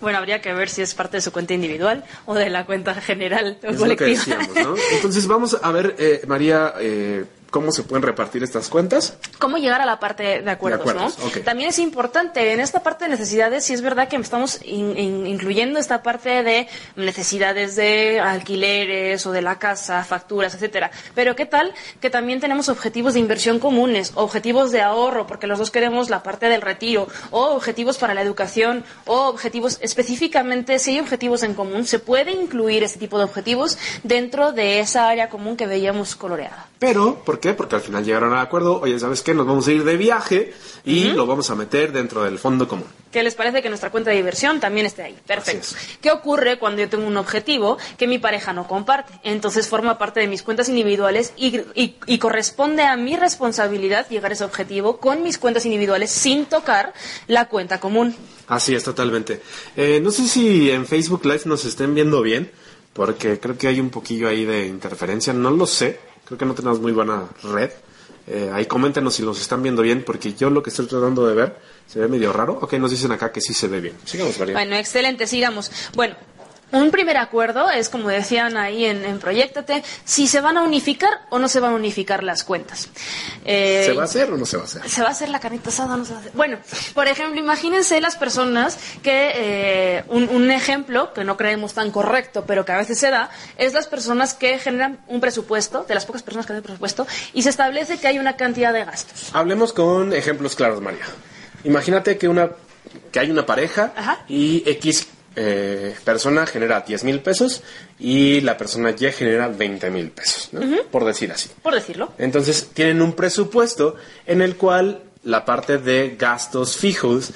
Bueno, 0.00 0.18
habría 0.18 0.40
que 0.40 0.52
ver 0.54 0.68
si 0.70 0.82
es 0.82 0.94
parte 0.94 1.16
de 1.18 1.20
su 1.20 1.30
cuenta 1.32 1.52
individual 1.52 2.04
o 2.24 2.34
de 2.34 2.48
la 2.48 2.64
cuenta 2.64 2.94
general 2.94 3.58
o 3.62 3.66
Es 3.66 3.78
lo 3.80 3.86
que 3.88 3.96
colectiva. 3.96 4.36
decíamos, 4.38 4.54
¿no? 4.56 4.74
Entonces 4.92 5.26
vamos 5.26 5.58
a 5.60 5.70
ver, 5.72 5.94
eh, 5.98 6.22
María, 6.26 6.74
eh, 6.78 7.24
cómo 7.50 7.72
se 7.72 7.82
pueden 7.82 8.02
repartir 8.02 8.42
estas 8.42 8.68
cuentas. 8.68 9.14
¿Cómo 9.38 9.58
llegar 9.58 9.80
a 9.80 9.86
la 9.86 9.98
parte 9.98 10.40
de 10.42 10.50
acuerdos, 10.50 10.84
De 10.84 10.90
acuerdos, 10.90 11.18
no? 11.18 11.26
ok. 11.26 11.44
También 11.44 11.70
es 11.70 11.78
importante, 11.78 12.52
en 12.52 12.60
esta 12.60 12.82
parte 12.82 13.04
de 13.04 13.10
necesidades, 13.10 13.64
sí 13.64 13.74
es 13.74 13.82
verdad 13.82 14.08
que 14.08 14.16
estamos 14.16 14.60
in- 14.64 14.96
in- 14.96 15.26
incluyendo 15.26 15.78
esta 15.78 16.02
parte 16.02 16.42
de 16.42 16.68
necesidades 16.96 17.76
de 17.76 18.20
alquileres 18.20 19.26
o 19.26 19.32
de 19.32 19.42
la 19.42 19.58
casa, 19.58 20.04
facturas, 20.04 20.54
etcétera. 20.54 20.90
Pero 21.14 21.34
¿qué 21.36 21.46
tal 21.46 21.74
que 22.00 22.10
también 22.10 22.40
tenemos 22.40 22.68
objetivos 22.68 23.14
de 23.14 23.20
inversión 23.20 23.58
comunes, 23.58 24.12
objetivos 24.14 24.70
de 24.70 24.82
ahorro, 24.82 25.26
porque 25.26 25.46
los 25.46 25.58
dos 25.58 25.70
queremos 25.70 26.10
la 26.10 26.22
parte 26.22 26.48
del 26.48 26.62
retiro, 26.62 27.08
o 27.30 27.46
objetivos 27.54 27.98
para 27.98 28.14
la 28.14 28.22
educación, 28.22 28.84
o 29.06 29.26
objetivos 29.28 29.78
específicamente, 29.80 30.78
si 30.78 30.92
hay 30.92 31.00
objetivos 31.00 31.42
en 31.42 31.54
común, 31.54 31.86
se 31.86 31.98
puede 31.98 32.32
incluir 32.32 32.82
este 32.84 32.98
tipo 32.98 33.18
de 33.18 33.24
objetivos 33.24 33.78
dentro 34.02 34.52
de 34.52 34.80
esa 34.80 35.08
área 35.08 35.28
común 35.28 35.56
que 35.56 35.66
veíamos 35.66 36.14
coloreada. 36.16 36.66
Pero, 36.78 37.22
¿por 37.40 37.50
qué? 37.50 37.54
Porque 37.54 37.76
al 37.76 37.80
final 37.80 38.04
llegaron 38.04 38.32
al 38.34 38.40
acuerdo, 38.40 38.80
oye, 38.80 38.98
¿sabes 38.98 39.22
qué? 39.22 39.32
Nos 39.32 39.46
vamos 39.46 39.66
a 39.66 39.72
ir 39.72 39.82
de 39.82 39.96
viaje 39.96 40.52
y 40.84 41.04
lo 41.12 41.26
vamos 41.26 41.48
a 41.50 41.54
meter 41.54 41.90
dentro 41.90 42.22
del 42.22 42.38
fondo 42.38 42.68
común. 42.68 42.84
¿Qué 43.10 43.22
les 43.22 43.34
parece 43.34 43.62
que 43.62 43.68
nuestra 43.70 43.90
cuenta 43.90 44.10
de 44.10 44.16
diversión 44.16 44.60
también 44.60 44.84
esté 44.86 45.02
ahí? 45.02 45.16
Perfecto. 45.26 45.68
Así 45.74 45.96
¿Qué 46.02 46.10
ocurre 46.12 46.58
cuando 46.58 46.82
yo 46.82 46.88
tengo 46.90 47.06
un 47.06 47.16
objetivo 47.16 47.78
que 47.96 48.06
mi 48.06 48.18
pareja 48.18 48.52
no 48.52 48.68
comparte? 48.68 49.12
Entonces 49.24 49.68
forma 49.68 49.96
parte 49.98 50.20
de 50.20 50.26
mis 50.28 50.42
cuentas 50.42 50.68
individuales 50.68 51.32
y, 51.36 51.56
y- 51.74 51.96
y 52.06 52.18
corresponde 52.18 52.82
a 52.84 52.96
mi 52.96 53.16
responsabilidad 53.16 54.06
llegar 54.10 54.30
a 54.30 54.34
ese 54.34 54.44
objetivo 54.44 54.98
con 54.98 55.22
mis 55.22 55.38
cuentas 55.38 55.64
individuales 55.64 56.10
sin 56.10 56.44
tocar 56.44 56.92
la 57.26 57.48
cuenta 57.48 57.80
común. 57.80 58.14
Así 58.48 58.74
es, 58.74 58.84
totalmente. 58.84 59.40
Eh, 59.76 59.98
no 60.02 60.10
sé 60.10 60.28
si 60.28 60.70
en 60.70 60.86
Facebook 60.86 61.24
Live 61.24 61.42
nos 61.46 61.64
estén 61.64 61.94
viendo 61.94 62.20
bien, 62.22 62.50
porque 62.92 63.40
creo 63.40 63.56
que 63.56 63.66
hay 63.68 63.80
un 63.80 63.90
poquillo 63.90 64.28
ahí 64.28 64.44
de 64.44 64.66
interferencia, 64.66 65.32
no 65.32 65.50
lo 65.50 65.66
sé, 65.66 65.98
creo 66.30 66.38
que 66.38 66.46
no 66.46 66.54
tenemos 66.54 66.80
muy 66.80 66.92
buena 66.92 67.24
red. 67.42 67.70
Eh, 68.28 68.48
ahí 68.52 68.66
coméntenos 68.66 69.14
si 69.14 69.24
los 69.24 69.40
están 69.40 69.64
viendo 69.64 69.82
bien, 69.82 70.04
porque 70.04 70.32
yo 70.34 70.48
lo 70.48 70.62
que 70.62 70.70
estoy 70.70 70.86
tratando 70.86 71.26
de 71.26 71.34
ver 71.34 71.56
se 71.88 71.98
ve 71.98 72.06
medio 72.06 72.32
raro. 72.32 72.56
Ok, 72.62 72.74
nos 72.74 72.92
dicen 72.92 73.10
acá 73.10 73.32
que 73.32 73.40
sí 73.40 73.52
se 73.52 73.66
ve 73.66 73.80
bien. 73.80 73.96
Sigamos, 74.04 74.38
María. 74.38 74.54
Bueno, 74.54 74.76
excelente, 74.76 75.26
sigamos. 75.26 75.72
Bueno, 75.96 76.14
un 76.72 76.90
primer 76.90 77.16
acuerdo 77.16 77.70
es, 77.70 77.88
como 77.88 78.08
decían 78.08 78.56
ahí 78.56 78.84
en, 78.84 79.04
en 79.04 79.18
Proyectate, 79.18 79.82
si 80.04 80.26
se 80.26 80.40
van 80.40 80.56
a 80.56 80.62
unificar 80.62 81.10
o 81.30 81.38
no 81.38 81.48
se 81.48 81.60
van 81.60 81.72
a 81.72 81.74
unificar 81.76 82.22
las 82.22 82.44
cuentas. 82.44 82.88
Eh, 83.44 83.82
¿Se 83.86 83.92
va 83.92 84.02
a 84.02 84.04
hacer 84.04 84.30
o 84.30 84.36
no 84.36 84.46
se 84.46 84.56
va 84.56 84.62
a 84.62 84.66
hacer? 84.66 84.88
¿Se 84.88 85.02
va 85.02 85.08
a 85.08 85.10
hacer 85.10 85.28
la 85.28 85.40
carnita 85.40 85.70
asada 85.70 85.94
o 85.94 85.96
no 85.96 86.04
se 86.04 86.12
va 86.12 86.18
a 86.18 86.20
hacer? 86.20 86.32
Bueno, 86.34 86.58
por 86.94 87.08
ejemplo, 87.08 87.40
imagínense 87.40 88.00
las 88.00 88.16
personas 88.16 88.78
que, 89.02 89.32
eh, 89.34 90.04
un, 90.08 90.28
un 90.28 90.50
ejemplo 90.50 91.12
que 91.12 91.24
no 91.24 91.36
creemos 91.36 91.74
tan 91.74 91.90
correcto, 91.90 92.44
pero 92.46 92.64
que 92.64 92.72
a 92.72 92.78
veces 92.78 92.98
se 92.98 93.10
da, 93.10 93.30
es 93.56 93.72
las 93.72 93.86
personas 93.86 94.34
que 94.34 94.58
generan 94.58 95.00
un 95.08 95.20
presupuesto, 95.20 95.84
de 95.88 95.94
las 95.94 96.06
pocas 96.06 96.22
personas 96.22 96.46
que 96.46 96.52
hacen 96.52 96.62
presupuesto, 96.62 97.06
y 97.32 97.42
se 97.42 97.50
establece 97.50 97.98
que 97.98 98.06
hay 98.06 98.18
una 98.18 98.36
cantidad 98.36 98.72
de 98.72 98.84
gastos. 98.84 99.30
Hablemos 99.32 99.72
con 99.72 100.12
ejemplos 100.12 100.56
claros, 100.56 100.80
María. 100.80 101.04
Imagínate 101.64 102.16
que 102.16 102.28
una 102.28 102.50
que 103.12 103.20
hay 103.20 103.30
una 103.30 103.44
pareja 103.44 103.92
Ajá. 103.96 104.24
y 104.28 104.62
X 104.66 105.06
eh, 105.36 105.94
persona 106.04 106.46
genera 106.46 106.80
10 106.80 107.04
mil 107.04 107.20
pesos 107.20 107.62
y 107.98 108.40
la 108.40 108.56
persona 108.56 108.90
Y 108.98 109.12
genera 109.12 109.48
20 109.48 109.90
mil 109.90 110.10
pesos, 110.10 110.48
¿no? 110.52 110.60
por 110.90 111.04
decir 111.04 111.30
así. 111.30 111.50
Por 111.62 111.74
decirlo. 111.74 112.12
Entonces 112.18 112.70
tienen 112.74 113.00
un 113.00 113.12
presupuesto 113.12 113.96
en 114.26 114.42
el 114.42 114.56
cual 114.56 115.02
la 115.24 115.44
parte 115.44 115.78
de 115.78 116.16
gastos 116.18 116.76
fijos 116.76 117.32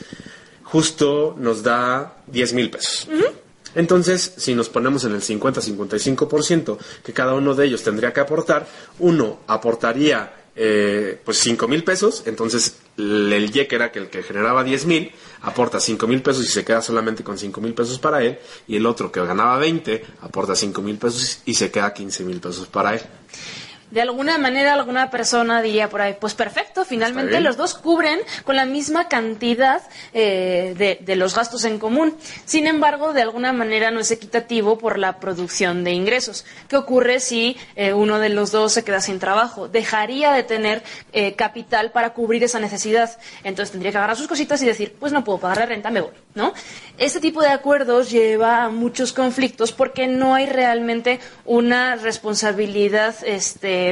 justo 0.62 1.36
nos 1.38 1.62
da 1.62 2.16
10 2.26 2.52
mil 2.54 2.70
pesos. 2.70 3.08
Entonces, 3.74 4.34
si 4.36 4.54
nos 4.54 4.68
ponemos 4.68 5.04
en 5.04 5.14
el 5.14 5.20
50-55% 5.20 6.78
que 7.04 7.12
cada 7.12 7.34
uno 7.34 7.54
de 7.54 7.66
ellos 7.66 7.82
tendría 7.82 8.12
que 8.12 8.20
aportar, 8.20 8.66
uno 9.00 9.40
aportaría 9.46 10.32
eh, 10.56 11.20
pues 11.24 11.38
5 11.38 11.66
mil 11.66 11.82
pesos, 11.82 12.22
entonces 12.26 12.76
el 12.96 13.50
Y 13.54 13.66
que 13.66 13.74
era 13.74 13.90
que 13.90 13.98
el 13.98 14.08
que 14.08 14.22
generaba 14.22 14.64
10 14.64 14.86
mil 14.86 15.12
aporta 15.42 15.80
5 15.80 16.06
mil 16.06 16.22
pesos 16.22 16.44
y 16.44 16.48
se 16.48 16.64
queda 16.64 16.80
solamente 16.80 17.22
con 17.24 17.38
5 17.38 17.60
mil 17.60 17.74
pesos 17.74 17.98
para 17.98 18.22
él, 18.22 18.38
y 18.66 18.76
el 18.76 18.86
otro 18.86 19.10
que 19.10 19.20
ganaba 19.24 19.58
20 19.58 20.04
aporta 20.22 20.54
5 20.54 20.80
mil 20.82 20.96
pesos 20.96 21.40
y 21.44 21.54
se 21.54 21.70
queda 21.70 21.92
15 21.92 22.24
mil 22.24 22.40
pesos 22.40 22.66
para 22.66 22.94
él. 22.94 23.00
De 23.94 24.02
alguna 24.02 24.38
manera, 24.38 24.74
alguna 24.74 25.08
persona 25.08 25.62
diría 25.62 25.88
por 25.88 26.02
ahí, 26.02 26.16
pues 26.20 26.34
perfecto, 26.34 26.84
finalmente 26.84 27.40
los 27.40 27.56
dos 27.56 27.74
cubren 27.74 28.18
con 28.42 28.56
la 28.56 28.66
misma 28.66 29.06
cantidad 29.06 29.82
eh, 30.12 30.74
de, 30.76 30.98
de 31.00 31.14
los 31.14 31.36
gastos 31.36 31.64
en 31.64 31.78
común. 31.78 32.16
Sin 32.44 32.66
embargo, 32.66 33.12
de 33.12 33.22
alguna 33.22 33.52
manera 33.52 33.92
no 33.92 34.00
es 34.00 34.10
equitativo 34.10 34.78
por 34.78 34.98
la 34.98 35.20
producción 35.20 35.84
de 35.84 35.92
ingresos. 35.92 36.44
¿Qué 36.66 36.76
ocurre 36.76 37.20
si 37.20 37.56
eh, 37.76 37.92
uno 37.92 38.18
de 38.18 38.30
los 38.30 38.50
dos 38.50 38.72
se 38.72 38.82
queda 38.82 39.00
sin 39.00 39.20
trabajo? 39.20 39.68
Dejaría 39.68 40.32
de 40.32 40.42
tener 40.42 40.82
eh, 41.12 41.36
capital 41.36 41.92
para 41.92 42.14
cubrir 42.14 42.42
esa 42.42 42.58
necesidad. 42.58 43.16
Entonces 43.44 43.70
tendría 43.70 43.92
que 43.92 43.98
agarrar 43.98 44.16
sus 44.16 44.26
cositas 44.26 44.60
y 44.60 44.66
decir, 44.66 44.96
pues 44.98 45.12
no 45.12 45.22
puedo 45.22 45.38
pagar 45.38 45.58
la 45.58 45.66
renta, 45.66 45.92
me 45.92 46.00
voy. 46.00 46.10
¿no? 46.34 46.52
Este 46.98 47.20
tipo 47.20 47.42
de 47.42 47.48
acuerdos 47.48 48.10
lleva 48.10 48.64
a 48.64 48.68
muchos 48.68 49.12
conflictos 49.12 49.72
porque 49.72 50.06
no 50.06 50.34
hay 50.34 50.46
realmente 50.46 51.20
una 51.44 51.96
responsabilidad 51.96 53.14
este, 53.24 53.83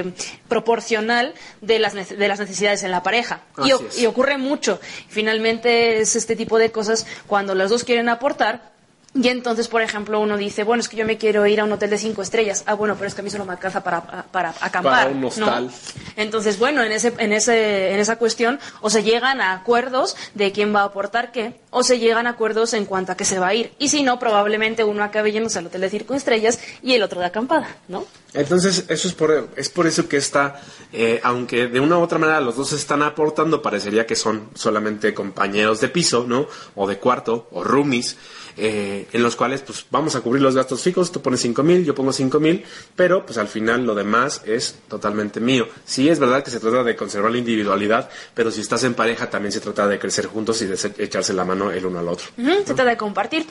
proporcional 0.49 1.35
de 1.61 1.79
las, 1.79 1.95
de 1.95 2.29
las 2.29 2.39
necesidades 2.39 2.83
en 2.83 2.91
la 2.91 3.03
pareja. 3.03 3.41
Y, 3.65 4.07
ocurre 4.07 4.39
mucho. 4.39 4.81
Finalmente 5.09 6.01
es 6.01 6.17
este 6.17 6.37
tipo 6.37 6.59
de 6.59 6.71
cosas 6.71 7.07
cuando 7.27 7.55
los 7.55 7.71
dos 7.71 7.85
quieren 7.85 8.09
aportar. 8.09 8.73
Y 9.15 9.29
entonces, 9.29 9.69
por 9.69 9.83
ejemplo, 9.83 10.21
uno 10.21 10.39
dice, 10.39 10.65
bueno, 10.65 10.81
es 10.81 10.89
que 10.89 10.97
yo 10.97 11.05
me 11.05 11.19
quiero 11.19 11.47
ir 11.47 11.61
a 11.61 11.65
un 11.65 11.73
hotel 11.73 11.91
de 11.91 11.99
cinco 11.99 12.23
estrellas. 12.23 12.63
Ah, 12.65 12.73
bueno, 12.73 12.95
pero 12.95 13.09
es 13.09 13.15
que 13.15 13.21
a 13.21 13.25
mí 13.25 13.29
solo 13.29 13.45
me 13.45 13.53
alcanza 13.53 13.85
para, 13.85 14.01
para 14.01 14.55
acampar. 14.59 14.83
Para 14.83 15.11
un 15.11 15.21
¿no? 15.21 15.29
hostal. 15.29 15.71
Entonces, 16.17 16.59
bueno, 16.59 16.83
en, 16.83 16.93
ese, 16.93 17.13
en, 17.19 17.33
ese, 17.35 17.93
en 17.93 18.01
esa 18.01 18.17
cuestión 18.17 18.59
o 18.81 18.89
se 18.89 19.03
llegan 19.03 19.43
a 19.43 19.53
acuerdos 19.53 20.17
de 20.33 20.51
quién 20.53 20.75
va 20.75 20.81
a 20.81 20.85
aportar 20.85 21.31
qué, 21.31 21.61
o 21.69 21.83
se 21.83 21.99
llegan 21.99 22.27
a 22.27 22.31
acuerdos 22.31 22.73
en 22.73 22.87
cuanto 22.87 23.13
a 23.13 23.17
qué 23.17 23.27
se 23.27 23.39
va 23.39 23.49
a 23.49 23.55
ir. 23.55 23.75
Y 23.79 23.89
si 23.89 24.03
no, 24.03 24.19
probablemente 24.19 24.83
uno 24.83 25.05
acabe 25.05 25.31
yéndose 25.31 25.59
al 25.59 25.67
hotel 25.67 25.83
de 25.83 25.91
cinco 25.91 26.15
estrellas 26.15 26.59
y 26.83 26.95
el 26.95 27.03
otro 27.03 27.21
de 27.21 27.27
acampada, 27.27 27.77
¿no? 27.89 28.07
Entonces, 28.35 28.87
eso 28.89 29.09
es 29.09 29.15
por, 29.15 29.49
es 29.57 29.69
por 29.69 29.87
eso 29.87 30.09
que 30.09 30.17
está, 30.17 30.61
eh, 30.93 31.21
aunque 31.23 31.67
de 31.69 31.81
una 31.81 31.99
u 31.99 32.03
otra 32.03 32.19
manera 32.19 32.41
los 32.41 32.57
dos 32.57 32.73
están 32.73 33.03
aportando, 33.03 33.61
parecería 33.61 34.07
que 34.07 34.17
son 34.17 34.49
solamente 34.55 35.13
compañeros 35.13 35.81
de 35.83 35.89
piso, 35.89 36.25
¿no? 36.27 36.47
O 36.75 36.89
de 36.89 36.97
cuarto, 36.99 37.49
o 37.53 37.63
roomies, 37.63 38.17
eh, 38.57 39.07
en 39.13 39.23
los 39.23 39.37
cuales, 39.37 39.61
pues, 39.61 39.85
vamos 39.91 40.15
a 40.15 40.23
cubrir 40.23 40.43
los 40.43 40.55
gastos 40.55 40.83
fijos, 40.83 41.13
tú 41.13 41.21
pones 41.21 41.41
cinco 41.41 41.63
mil, 41.63 41.85
yo 41.85 41.95
pongo 41.95 42.13
cinco 42.13 42.41
mil, 42.41 42.65
pero, 42.97 43.25
pues, 43.27 43.37
al 43.37 43.49
final 43.49 43.85
lo 43.85 43.95
demás 43.95 44.41
es 44.47 44.77
totalmente 44.89 45.39
mío. 45.41 45.69
Sí, 45.85 46.09
es 46.09 46.19
verdad 46.19 46.43
que 46.43 46.51
se 46.51 46.61
trata 46.61 46.83
de 46.85 46.97
conservar 46.97 47.33
la 47.33 47.39
individualidad, 47.39 48.09
pero 48.35 48.51
si 48.51 48.63
estás 48.63 48.83
en 48.85 48.95
pareja 48.95 49.29
también 49.29 49.53
se 49.53 49.61
trata 49.61 49.87
de 49.87 49.99
crecer 49.99 50.27
juntos 50.27 50.61
y 50.63 50.67
de 50.67 50.77
se- 50.79 50.95
echarse 50.99 51.35
la 51.35 51.45
mano 51.45 51.71
el 51.71 51.85
uno 51.85 51.99
al 51.99 52.09
otro. 52.09 52.29
Se 52.37 52.65
trata 52.65 52.85
de 52.87 52.97
compartir. 52.97 53.47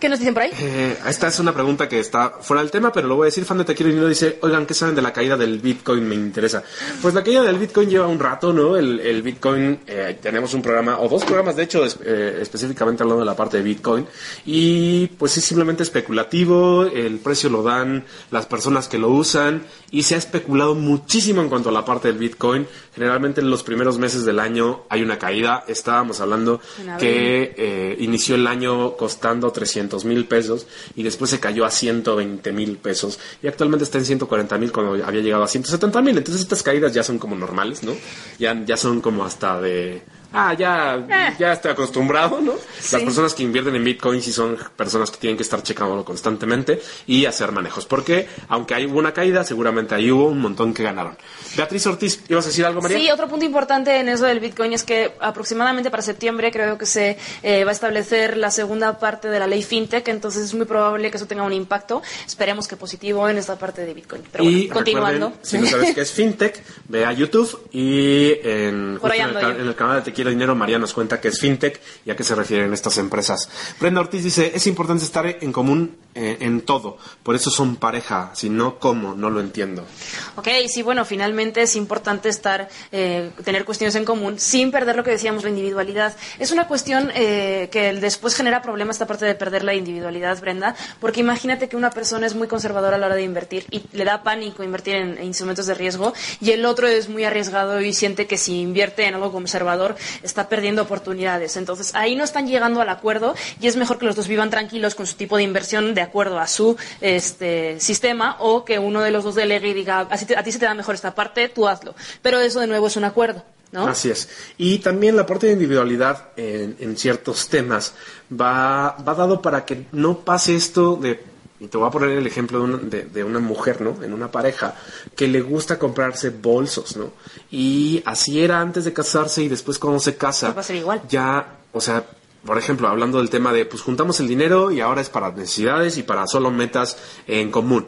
¿Qué 0.00 0.08
nos 0.08 0.20
dicen 0.20 0.32
por 0.32 0.44
ahí? 0.44 0.52
Eh, 0.60 0.96
esta 1.08 1.26
es 1.26 1.40
una 1.40 1.52
pregunta 1.52 1.88
que 1.88 1.98
está 1.98 2.30
fuera 2.40 2.62
del 2.62 2.70
tema, 2.70 2.92
pero 2.92 3.08
lo 3.08 3.16
voy 3.16 3.24
a 3.24 3.26
decir. 3.26 3.44
Fan 3.44 3.58
de 3.58 3.64
Te 3.64 3.74
Quiero 3.74 3.90
Dinero 3.90 4.08
dice, 4.08 4.38
oigan, 4.42 4.64
¿qué 4.64 4.72
saben 4.72 4.94
de 4.94 5.02
la 5.02 5.12
caída 5.12 5.36
del 5.36 5.58
Bitcoin? 5.58 6.08
Me 6.08 6.14
interesa. 6.14 6.62
Pues 7.02 7.14
la 7.14 7.24
caída 7.24 7.42
del 7.42 7.58
Bitcoin 7.58 7.90
lleva 7.90 8.06
un 8.06 8.20
rato, 8.20 8.52
¿no? 8.52 8.76
El, 8.76 9.00
el 9.00 9.22
Bitcoin, 9.22 9.80
eh, 9.88 10.16
tenemos 10.22 10.54
un 10.54 10.62
programa, 10.62 11.00
o 11.00 11.08
dos 11.08 11.24
programas, 11.24 11.56
de 11.56 11.64
hecho, 11.64 11.84
es- 11.84 11.98
eh, 12.04 12.38
específicamente 12.40 13.02
hablando 13.02 13.24
de 13.24 13.26
la 13.26 13.34
parte 13.34 13.56
de 13.56 13.64
Bitcoin. 13.64 14.06
Y 14.46 15.08
pues 15.18 15.36
es 15.36 15.44
simplemente 15.44 15.82
especulativo, 15.82 16.84
el 16.86 17.18
precio 17.18 17.50
lo 17.50 17.64
dan 17.64 18.04
las 18.30 18.46
personas 18.46 18.86
que 18.86 18.98
lo 18.98 19.08
usan, 19.08 19.64
y 19.90 20.04
se 20.04 20.14
ha 20.14 20.18
especulado 20.18 20.76
muchísimo 20.76 21.42
en 21.42 21.48
cuanto 21.48 21.70
a 21.70 21.72
la 21.72 21.84
parte 21.84 22.06
del 22.06 22.18
Bitcoin. 22.18 22.68
Generalmente 22.94 23.40
en 23.40 23.50
los 23.50 23.62
primeros 23.64 23.98
meses 23.98 24.24
del 24.24 24.38
año 24.38 24.84
hay 24.90 25.02
una 25.02 25.18
caída. 25.18 25.64
Estábamos 25.66 26.20
hablando 26.20 26.60
que 26.98 27.54
eh, 27.56 27.96
inició 27.98 28.34
el 28.36 28.46
año 28.46 28.96
costando 28.96 29.50
300 29.50 29.87
mil 30.04 30.26
pesos 30.26 30.66
y 30.94 31.02
después 31.02 31.30
se 31.30 31.40
cayó 31.40 31.64
a 31.64 31.70
120 31.70 32.52
mil 32.52 32.76
pesos 32.76 33.18
y 33.42 33.46
actualmente 33.46 33.84
está 33.84 33.98
en 33.98 34.04
140 34.04 34.58
mil 34.58 34.72
cuando 34.72 35.04
había 35.04 35.20
llegado 35.20 35.42
a 35.44 35.48
170 35.48 36.02
mil. 36.02 36.18
Entonces 36.18 36.42
estas 36.42 36.62
caídas 36.62 36.92
ya 36.94 37.02
son 37.02 37.18
como 37.18 37.36
normales, 37.36 37.82
¿no? 37.82 37.92
Ya, 38.38 38.62
ya 38.64 38.76
son 38.76 39.00
como 39.00 39.24
hasta 39.24 39.60
de... 39.60 40.02
Ah, 40.32 40.54
ya, 40.54 40.96
Eh. 40.96 41.34
ya 41.38 41.52
estoy 41.52 41.72
acostumbrado, 41.72 42.40
¿no? 42.40 42.52
Sí. 42.78 42.96
Las 42.96 43.02
personas 43.02 43.34
que 43.34 43.42
invierten 43.42 43.74
en 43.74 43.84
Bitcoin 43.84 44.20
sí 44.22 44.32
son 44.32 44.56
personas 44.76 45.10
que 45.10 45.18
tienen 45.18 45.36
que 45.36 45.42
estar 45.42 45.62
checándolo 45.62 46.04
constantemente 46.04 46.80
y 47.06 47.24
hacer 47.24 47.52
manejos. 47.52 47.86
Porque 47.86 48.28
aunque 48.48 48.74
hay 48.74 48.84
una 48.86 49.12
caída, 49.12 49.44
seguramente 49.44 49.94
ahí 49.94 50.10
hubo 50.10 50.28
un 50.28 50.40
montón 50.40 50.74
que 50.74 50.82
ganaron. 50.82 51.16
Beatriz 51.56 51.86
Ortiz, 51.86 52.22
¿ibas 52.28 52.44
a 52.44 52.48
decir 52.48 52.64
algo, 52.66 52.80
María? 52.82 52.98
Sí, 52.98 53.10
otro 53.10 53.28
punto 53.28 53.44
importante 53.44 53.98
en 53.98 54.08
eso 54.08 54.26
del 54.26 54.40
Bitcoin 54.40 54.72
es 54.72 54.84
que 54.84 55.12
aproximadamente 55.20 55.90
para 55.90 56.02
septiembre 56.02 56.50
creo 56.52 56.76
que 56.76 56.86
se 56.86 57.16
eh, 57.42 57.64
va 57.64 57.70
a 57.70 57.74
establecer 57.74 58.36
la 58.36 58.50
segunda 58.50 58.98
parte 58.98 59.28
de 59.28 59.38
la 59.38 59.46
ley 59.46 59.62
FinTech, 59.62 60.06
entonces 60.08 60.44
es 60.44 60.54
muy 60.54 60.66
probable 60.66 61.10
que 61.10 61.16
eso 61.16 61.26
tenga 61.26 61.42
un 61.42 61.52
impacto, 61.52 62.02
esperemos 62.26 62.68
que 62.68 62.76
positivo 62.76 63.28
en 63.28 63.38
esta 63.38 63.58
parte 63.58 63.84
de 63.84 63.94
Bitcoin. 63.94 64.22
Pero 64.30 64.44
y 64.44 64.66
bueno, 64.66 64.74
continuando. 64.74 65.32
si 65.42 65.58
no 65.58 65.66
sabes 65.66 65.94
qué 65.94 66.02
es 66.02 66.12
FinTech, 66.12 66.62
ve 66.88 67.04
a 67.04 67.12
YouTube 67.12 67.68
y 67.72 68.32
en, 68.42 69.00
el, 69.02 69.60
en 69.60 69.68
el 69.68 69.74
canal 69.74 69.96
de 69.96 70.02
Quiero 70.18 70.30
Dinero, 70.32 70.56
María 70.56 70.80
nos 70.80 70.94
cuenta 70.94 71.20
qué 71.20 71.28
es 71.28 71.38
FinTech 71.38 71.80
y 72.04 72.10
a 72.10 72.16
qué 72.16 72.24
se 72.24 72.34
refieren 72.34 72.72
estas 72.72 72.98
empresas. 72.98 73.48
Brenda 73.78 74.00
Ortiz 74.00 74.24
dice, 74.24 74.50
es 74.52 74.66
importante 74.66 75.04
estar 75.04 75.24
en 75.24 75.52
común 75.52 75.96
eh, 76.16 76.38
en 76.40 76.62
todo, 76.62 76.98
por 77.22 77.36
eso 77.36 77.52
son 77.52 77.76
pareja, 77.76 78.32
si 78.34 78.50
no, 78.50 78.80
¿cómo? 78.80 79.14
No 79.14 79.30
lo 79.30 79.38
entiendo. 79.40 79.86
Ok, 80.34 80.48
sí, 80.66 80.82
bueno, 80.82 81.04
finalmente 81.04 81.62
es 81.62 81.76
importante 81.76 82.28
estar, 82.28 82.68
eh, 82.90 83.30
tener 83.44 83.64
cuestiones 83.64 83.94
en 83.94 84.04
común 84.04 84.40
sin 84.40 84.72
perder 84.72 84.96
lo 84.96 85.04
que 85.04 85.12
decíamos, 85.12 85.44
la 85.44 85.50
individualidad. 85.50 86.16
Es 86.40 86.50
una 86.50 86.66
cuestión 86.66 87.12
eh, 87.14 87.68
que 87.70 87.92
después 87.92 88.34
genera 88.34 88.60
problemas 88.60 88.96
esta 88.96 89.06
parte 89.06 89.24
de 89.24 89.36
perder 89.36 89.62
la 89.62 89.74
individualidad, 89.74 90.40
Brenda, 90.40 90.74
porque 90.98 91.20
imagínate 91.20 91.68
que 91.68 91.76
una 91.76 91.90
persona 91.90 92.26
es 92.26 92.34
muy 92.34 92.48
conservadora 92.48 92.96
a 92.96 92.98
la 92.98 93.06
hora 93.06 93.14
de 93.14 93.22
invertir 93.22 93.66
y 93.70 93.84
le 93.92 94.04
da 94.04 94.24
pánico 94.24 94.64
invertir 94.64 94.96
en 94.96 95.22
instrumentos 95.22 95.66
de 95.66 95.74
riesgo 95.74 96.12
y 96.40 96.50
el 96.50 96.64
otro 96.64 96.88
es 96.88 97.08
muy 97.08 97.22
arriesgado 97.22 97.80
y 97.80 97.92
siente 97.92 98.26
que 98.26 98.36
si 98.36 98.60
invierte 98.60 99.06
en 99.06 99.14
algo 99.14 99.30
conservador 99.30 99.94
está 100.22 100.48
perdiendo 100.48 100.82
oportunidades. 100.82 101.56
Entonces 101.56 101.94
ahí 101.94 102.16
no 102.16 102.24
están 102.24 102.46
llegando 102.46 102.80
al 102.80 102.88
acuerdo 102.88 103.34
y 103.60 103.66
es 103.66 103.76
mejor 103.76 103.98
que 103.98 104.06
los 104.06 104.16
dos 104.16 104.28
vivan 104.28 104.50
tranquilos 104.50 104.94
con 104.94 105.06
su 105.06 105.14
tipo 105.16 105.36
de 105.36 105.42
inversión 105.42 105.94
de 105.94 106.02
acuerdo 106.02 106.38
a 106.38 106.46
su 106.46 106.76
este, 107.00 107.80
sistema 107.80 108.36
o 108.40 108.64
que 108.64 108.78
uno 108.78 109.00
de 109.00 109.10
los 109.10 109.24
dos 109.24 109.34
delegue 109.34 109.68
y 109.68 109.74
diga, 109.74 110.06
"Así 110.10 110.26
te- 110.26 110.36
a 110.36 110.42
ti 110.42 110.52
se 110.52 110.58
te 110.58 110.64
da 110.66 110.74
mejor 110.74 110.94
esta 110.94 111.14
parte, 111.14 111.48
tú 111.48 111.66
hazlo. 111.68 111.94
Pero 112.22 112.38
eso 112.40 112.60
de 112.60 112.66
nuevo 112.66 112.86
es 112.86 112.96
un 112.96 113.04
acuerdo. 113.04 113.44
¿no? 113.70 113.86
Así 113.86 114.08
es. 114.10 114.30
Y 114.56 114.78
también 114.78 115.14
la 115.14 115.26
parte 115.26 115.46
de 115.46 115.52
individualidad 115.52 116.28
en, 116.38 116.74
en 116.80 116.96
ciertos 116.96 117.48
temas 117.50 117.92
va, 118.32 118.96
va 119.06 119.14
dado 119.14 119.42
para 119.42 119.66
que 119.66 119.84
no 119.92 120.20
pase 120.20 120.56
esto 120.56 120.96
de, 120.96 121.22
y 121.60 121.66
te 121.66 121.76
voy 121.76 121.88
a 121.88 121.90
poner 121.90 122.10
el 122.10 122.26
ejemplo 122.26 122.58
de 122.58 122.64
una, 122.64 122.76
de, 122.78 123.04
de 123.04 123.24
una 123.24 123.40
mujer, 123.40 123.80
¿no? 123.80 124.02
En 124.02 124.12
una 124.12 124.30
pareja 124.30 124.74
que 125.16 125.26
le 125.26 125.40
gusta 125.40 125.78
comprarse 125.78 126.30
bolsos, 126.30 126.96
¿no? 126.96 127.12
Y 127.50 128.02
así 128.06 128.40
era 128.40 128.60
antes 128.60 128.84
de 128.84 128.92
casarse 128.92 129.42
y 129.42 129.48
después 129.48 129.78
cuando 129.78 129.98
se 129.98 130.16
casa. 130.16 130.52
Va 130.52 130.60
a 130.60 130.64
ser 130.64 130.76
igual. 130.76 131.02
Ya, 131.08 131.58
o 131.72 131.80
sea, 131.80 132.04
por 132.44 132.58
ejemplo, 132.58 132.88
hablando 132.88 133.18
del 133.18 133.30
tema 133.30 133.52
de, 133.52 133.64
pues 133.66 133.82
juntamos 133.82 134.20
el 134.20 134.28
dinero 134.28 134.70
y 134.70 134.80
ahora 134.80 135.00
es 135.00 135.10
para 135.10 135.30
necesidades 135.32 135.98
y 135.98 136.02
para 136.02 136.26
solo 136.26 136.50
metas 136.50 136.96
en 137.26 137.50
común 137.50 137.86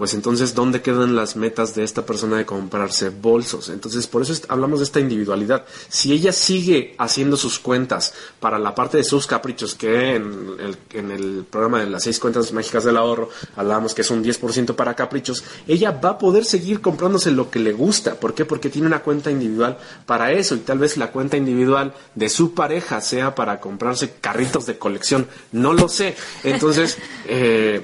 pues 0.00 0.14
entonces, 0.14 0.54
¿dónde 0.54 0.80
quedan 0.80 1.14
las 1.14 1.36
metas 1.36 1.74
de 1.74 1.84
esta 1.84 2.06
persona 2.06 2.38
de 2.38 2.46
comprarse 2.46 3.10
bolsos? 3.10 3.68
Entonces, 3.68 4.06
por 4.06 4.22
eso 4.22 4.32
hablamos 4.48 4.78
de 4.78 4.86
esta 4.86 4.98
individualidad. 4.98 5.66
Si 5.90 6.14
ella 6.14 6.32
sigue 6.32 6.94
haciendo 6.96 7.36
sus 7.36 7.58
cuentas 7.58 8.14
para 8.40 8.58
la 8.58 8.74
parte 8.74 8.96
de 8.96 9.04
sus 9.04 9.26
caprichos, 9.26 9.74
que 9.74 10.14
en 10.14 11.10
el, 11.10 11.44
programa 11.44 11.80
de 11.80 11.90
las 11.90 12.04
seis 12.04 12.18
cuentas 12.18 12.50
mágicas 12.50 12.84
del 12.84 12.96
ahorro 12.96 13.28
hablábamos 13.56 13.92
que 13.92 14.00
es 14.00 14.10
un 14.10 14.24
10% 14.24 14.74
para 14.74 14.94
caprichos, 14.94 15.44
ella 15.68 15.90
va 15.90 16.12
a 16.12 16.18
poder 16.18 16.46
seguir 16.46 16.80
comprándose 16.80 17.30
lo 17.30 17.50
que 17.50 17.58
le 17.58 17.74
gusta. 17.74 18.14
¿Por 18.14 18.32
qué? 18.32 18.46
Porque 18.46 18.70
tiene 18.70 18.86
una 18.86 19.02
cuenta 19.02 19.30
individual 19.30 19.76
para 20.06 20.32
eso 20.32 20.54
y 20.54 20.60
tal 20.60 20.78
vez 20.78 20.96
la 20.96 21.12
cuenta 21.12 21.36
individual 21.36 21.92
de 22.14 22.30
su 22.30 22.54
pareja 22.54 23.02
sea 23.02 23.34
para 23.34 23.60
comprarse 23.60 24.14
carritos 24.18 24.64
de 24.64 24.78
colección. 24.78 25.26
No 25.52 25.74
lo 25.74 25.90
sé. 25.90 26.16
Entonces, 26.42 26.96
eh, 27.28 27.82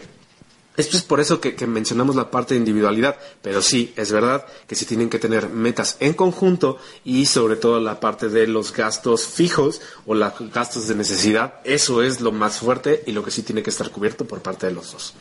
esto 0.76 0.96
es 0.96 1.02
por 1.02 1.20
eso 1.20 1.40
que, 1.40 1.54
mencionamos 1.66 2.16
la 2.16 2.30
parte 2.30 2.54
de 2.54 2.60
individualidad, 2.60 3.16
pero 3.42 3.62
sí, 3.62 3.92
es 3.96 4.12
verdad 4.12 4.44
que 4.66 4.74
sí 4.74 4.84
tienen 4.84 5.10
que 5.10 5.18
tener 5.18 5.48
metas 5.48 5.96
en 6.00 6.14
conjunto 6.14 6.78
y 7.04 7.26
sobre 7.26 7.56
todo 7.56 7.80
la 7.80 8.00
parte 8.00 8.28
de 8.28 8.46
los 8.46 8.72
gastos 8.72 9.26
fijos 9.26 9.80
o 10.06 10.14
los 10.14 10.32
gastos 10.52 10.88
de 10.88 10.94
necesidad, 10.94 11.54
eso 11.64 12.02
es 12.02 12.20
lo 12.20 12.32
más 12.32 12.58
fuerte 12.58 13.02
y 13.06 13.12
lo 13.12 13.24
que 13.24 13.30
sí 13.30 13.42
tiene 13.42 13.62
que 13.62 13.70
estar 13.70 13.90
cubierto 13.90 14.26
por 14.26 14.40
parte 14.40 14.66
de 14.66 14.72
los 14.72 14.92
dos. 14.92 15.14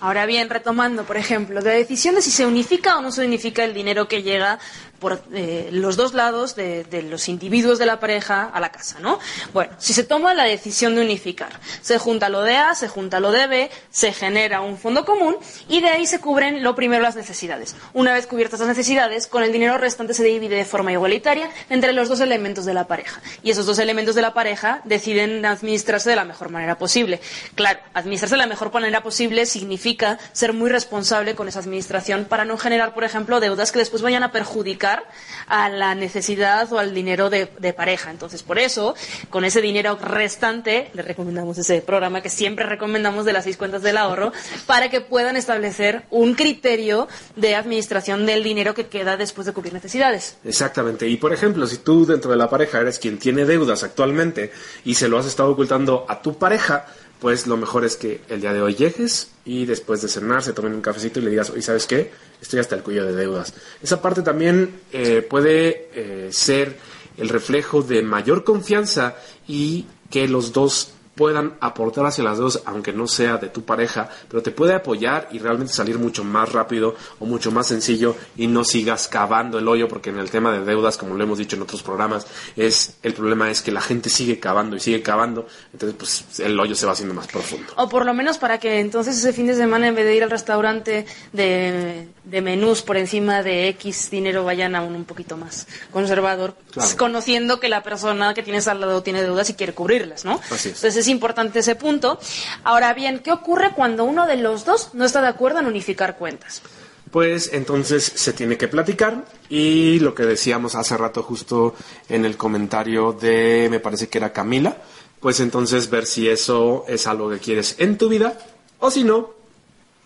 Ahora 0.00 0.26
bien, 0.26 0.50
retomando, 0.50 1.04
por 1.04 1.16
ejemplo, 1.16 1.60
la 1.60 1.70
decisión 1.70 2.14
de 2.14 2.22
si 2.22 2.30
se 2.30 2.46
unifica 2.46 2.98
o 2.98 3.02
no 3.02 3.10
se 3.10 3.24
unifica 3.24 3.64
el 3.64 3.74
dinero 3.74 4.08
que 4.08 4.22
llega 4.22 4.58
por 4.98 5.22
eh, 5.32 5.68
los 5.72 5.96
dos 5.96 6.14
lados 6.14 6.56
de, 6.56 6.86
los 7.08 7.28
individuos 7.28 7.78
de 7.78 7.86
la 7.86 8.00
pareja 8.00 8.44
a 8.44 8.60
la 8.60 8.70
casa, 8.70 8.98
¿no? 9.00 9.18
Bueno, 9.52 9.72
si 9.78 9.92
se 9.92 10.04
toma 10.04 10.34
la 10.34 10.44
decisión 10.44 10.94
de 10.94 11.02
unificar, 11.02 11.60
se 11.82 11.98
junta 11.98 12.28
lo 12.28 12.42
de 12.42 12.56
A, 12.56 12.74
se 12.74 12.88
junta 12.88 13.20
lo 13.20 13.30
de 13.30 13.46
B, 13.46 13.70
se 13.90 14.12
genera 14.12 14.60
un 14.60 14.78
fondo 14.78 15.04
común 15.04 15.36
y 15.68 15.80
de 15.80 15.88
ahí 15.88 16.06
se 16.06 16.20
cubren 16.20 16.62
lo 16.62 16.74
primero 16.74 17.02
las 17.02 17.16
necesidades. 17.16 17.76
Una 17.92 18.14
vez 18.14 18.26
cubiertas 18.26 18.60
las 18.60 18.68
necesidades, 18.68 19.26
con 19.26 19.42
el 19.42 19.52
dinero 19.52 19.78
restante 19.78 20.14
se 20.14 20.24
divide 20.24 20.56
de 20.56 20.64
forma 20.64 20.92
igualitaria 20.92 21.50
entre 21.68 21.92
los 21.92 22.08
dos 22.08 22.20
elementos 22.20 22.64
de 22.64 22.74
la 22.74 22.86
pareja. 22.86 23.20
Y 23.42 23.50
esos 23.50 23.66
dos 23.66 23.78
elementos 23.78 24.14
de 24.14 24.22
la 24.22 24.34
pareja 24.34 24.80
deciden 24.84 25.44
administrarse 25.44 26.10
de 26.10 26.16
la 26.16 26.24
mejor 26.24 26.50
manera 26.50 26.78
posible. 26.78 27.20
Claro, 27.54 27.80
administrarse 27.94 28.34
de 28.34 28.42
la 28.42 28.46
mejor 28.46 28.72
manera 28.72 29.02
posible 29.02 29.46
significa 29.46 29.85
ser 30.32 30.52
muy 30.52 30.70
responsable 30.70 31.34
con 31.34 31.48
esa 31.48 31.60
administración 31.60 32.24
para 32.24 32.44
no 32.44 32.58
generar, 32.58 32.94
por 32.94 33.04
ejemplo, 33.04 33.38
deudas 33.40 33.70
que 33.70 33.78
después 33.78 34.02
vayan 34.02 34.22
a 34.22 34.32
perjudicar 34.32 35.04
a 35.46 35.68
la 35.68 35.94
necesidad 35.94 36.72
o 36.72 36.78
al 36.78 36.94
dinero 36.94 37.30
de, 37.30 37.46
pareja. 37.76 38.10
Entonces, 38.10 38.42
por 38.42 38.58
eso, 38.58 38.94
con 39.28 39.44
ese 39.44 39.60
dinero 39.60 39.98
restante, 40.00 40.90
le 40.94 41.02
recomendamos 41.02 41.58
ese 41.58 41.82
programa 41.82 42.22
que 42.22 42.30
siempre 42.30 42.64
recomendamos 42.64 43.24
de 43.24 43.32
las 43.32 43.44
seis 43.44 43.56
cuentas 43.56 43.82
del 43.82 43.96
ahorro, 43.96 44.32
para 44.66 44.88
que 44.88 45.00
puedan 45.00 45.36
establecer 45.36 46.04
un 46.10 46.34
criterio 46.34 47.06
de 47.34 47.54
administración 47.54 48.24
del 48.24 48.42
dinero 48.42 48.74
que 48.74 48.86
queda 48.86 49.16
después 49.16 49.46
de 49.46 49.52
cubrir 49.52 49.74
necesidades. 49.74 50.38
Exactamente. 50.44 51.06
Y, 51.08 51.16
por 51.18 51.32
ejemplo, 51.32 51.66
si 51.66 51.78
tú 51.78 52.06
dentro 52.06 52.30
de 52.30 52.36
la 52.36 52.48
pareja 52.48 52.80
eres 52.80 52.98
quien 52.98 53.18
tiene 53.18 53.44
deudas 53.44 53.82
actualmente 53.82 54.52
y 54.84 54.94
se 54.94 55.08
lo 55.08 55.18
has 55.18 55.26
estado 55.26 55.50
ocultando 55.50 56.06
a 56.08 56.22
tu 56.22 56.38
pareja, 56.38 56.86
pues 57.20 57.46
lo 57.46 57.56
mejor 57.56 57.84
es 57.84 57.96
que 57.96 58.20
el 58.28 58.40
día 58.40 58.52
de 58.52 58.60
hoy 58.60 58.74
llegues 58.74 59.30
y 59.44 59.64
después 59.64 60.02
de 60.02 60.08
cenar 60.08 60.42
se 60.42 60.52
tomen 60.52 60.74
un 60.74 60.80
cafecito 60.80 61.20
y 61.20 61.22
le 61.22 61.30
digas, 61.30 61.50
oye, 61.50 61.62
¿sabes 61.62 61.86
qué? 61.86 62.10
Estoy 62.40 62.60
hasta 62.60 62.76
el 62.76 62.82
cuello 62.82 63.06
de 63.06 63.14
deudas. 63.14 63.54
Esa 63.82 64.02
parte 64.02 64.22
también 64.22 64.80
eh, 64.92 65.22
puede 65.22 65.88
eh, 65.94 66.28
ser 66.30 66.76
el 67.16 67.28
reflejo 67.28 67.82
de 67.82 68.02
mayor 68.02 68.44
confianza 68.44 69.16
y 69.48 69.86
que 70.10 70.28
los 70.28 70.52
dos 70.52 70.90
puedan 71.16 71.54
aportar 71.60 72.06
hacia 72.06 72.22
las 72.22 72.38
dos, 72.38 72.62
aunque 72.66 72.92
no 72.92 73.08
sea 73.08 73.38
de 73.38 73.48
tu 73.48 73.64
pareja, 73.64 74.08
pero 74.28 74.42
te 74.42 74.50
puede 74.50 74.74
apoyar 74.74 75.28
y 75.32 75.38
realmente 75.38 75.72
salir 75.72 75.98
mucho 75.98 76.22
más 76.22 76.52
rápido 76.52 76.94
o 77.18 77.24
mucho 77.24 77.50
más 77.50 77.66
sencillo 77.66 78.14
y 78.36 78.46
no 78.46 78.64
sigas 78.64 79.08
cavando 79.08 79.58
el 79.58 79.66
hoyo, 79.66 79.88
porque 79.88 80.10
en 80.10 80.18
el 80.18 80.30
tema 80.30 80.52
de 80.52 80.64
deudas, 80.64 80.98
como 80.98 81.14
lo 81.14 81.24
hemos 81.24 81.38
dicho 81.38 81.56
en 81.56 81.62
otros 81.62 81.82
programas, 81.82 82.26
es 82.54 82.96
el 83.02 83.14
problema 83.14 83.50
es 83.50 83.62
que 83.62 83.72
la 83.72 83.80
gente 83.80 84.10
sigue 84.10 84.38
cavando 84.38 84.76
y 84.76 84.80
sigue 84.80 85.02
cavando, 85.02 85.48
entonces 85.72 85.96
pues 85.98 86.40
el 86.40 86.58
hoyo 86.60 86.74
se 86.74 86.84
va 86.84 86.92
haciendo 86.92 87.14
más 87.14 87.26
profundo. 87.26 87.72
O 87.76 87.88
por 87.88 88.04
lo 88.04 88.12
menos 88.12 88.36
para 88.36 88.58
que 88.58 88.80
entonces 88.80 89.16
ese 89.16 89.32
fin 89.32 89.46
de 89.46 89.54
semana 89.54 89.88
en 89.88 89.94
vez 89.94 90.04
de 90.04 90.16
ir 90.16 90.22
al 90.22 90.30
restaurante 90.30 91.06
de, 91.32 92.08
menús 92.42 92.82
por 92.82 92.98
encima 92.98 93.42
de 93.42 93.68
X 93.68 94.10
dinero 94.10 94.44
vayan 94.44 94.74
a 94.74 94.82
un 94.82 95.04
poquito 95.06 95.38
más 95.38 95.66
conservador, 95.90 96.54
conociendo 96.98 97.58
que 97.58 97.70
la 97.70 97.82
persona 97.82 98.34
que 98.34 98.42
tienes 98.42 98.68
al 98.68 98.80
lado 98.80 99.02
tiene 99.02 99.22
deudas 99.22 99.48
y 99.48 99.54
quiere 99.54 99.72
cubrirlas, 99.72 100.26
¿no? 100.26 100.40
Así 100.50 100.68
es. 100.68 100.76
Entonces 100.76 101.05
es 101.06 101.08
importante 101.08 101.60
ese 101.60 101.76
punto. 101.76 102.18
Ahora 102.64 102.92
bien, 102.92 103.20
¿qué 103.20 103.32
ocurre 103.32 103.72
cuando 103.74 104.04
uno 104.04 104.26
de 104.26 104.36
los 104.36 104.64
dos 104.64 104.90
no 104.94 105.04
está 105.04 105.22
de 105.22 105.28
acuerdo 105.28 105.60
en 105.60 105.66
unificar 105.66 106.16
cuentas? 106.16 106.62
Pues 107.10 107.50
entonces 107.52 108.04
se 108.04 108.32
tiene 108.32 108.58
que 108.58 108.66
platicar 108.66 109.24
y 109.48 110.00
lo 110.00 110.14
que 110.14 110.24
decíamos 110.24 110.74
hace 110.74 110.96
rato 110.96 111.22
justo 111.22 111.74
en 112.08 112.24
el 112.24 112.36
comentario 112.36 113.12
de, 113.12 113.68
me 113.70 113.78
parece 113.78 114.08
que 114.08 114.18
era 114.18 114.32
Camila, 114.32 114.76
pues 115.20 115.38
entonces 115.38 115.88
ver 115.88 116.04
si 116.04 116.28
eso 116.28 116.84
es 116.88 117.06
algo 117.06 117.30
que 117.30 117.38
quieres 117.38 117.76
en 117.78 117.96
tu 117.96 118.08
vida 118.08 118.36
o 118.80 118.90
si 118.90 119.04
no, 119.04 119.30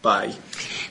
bye. 0.02 0.36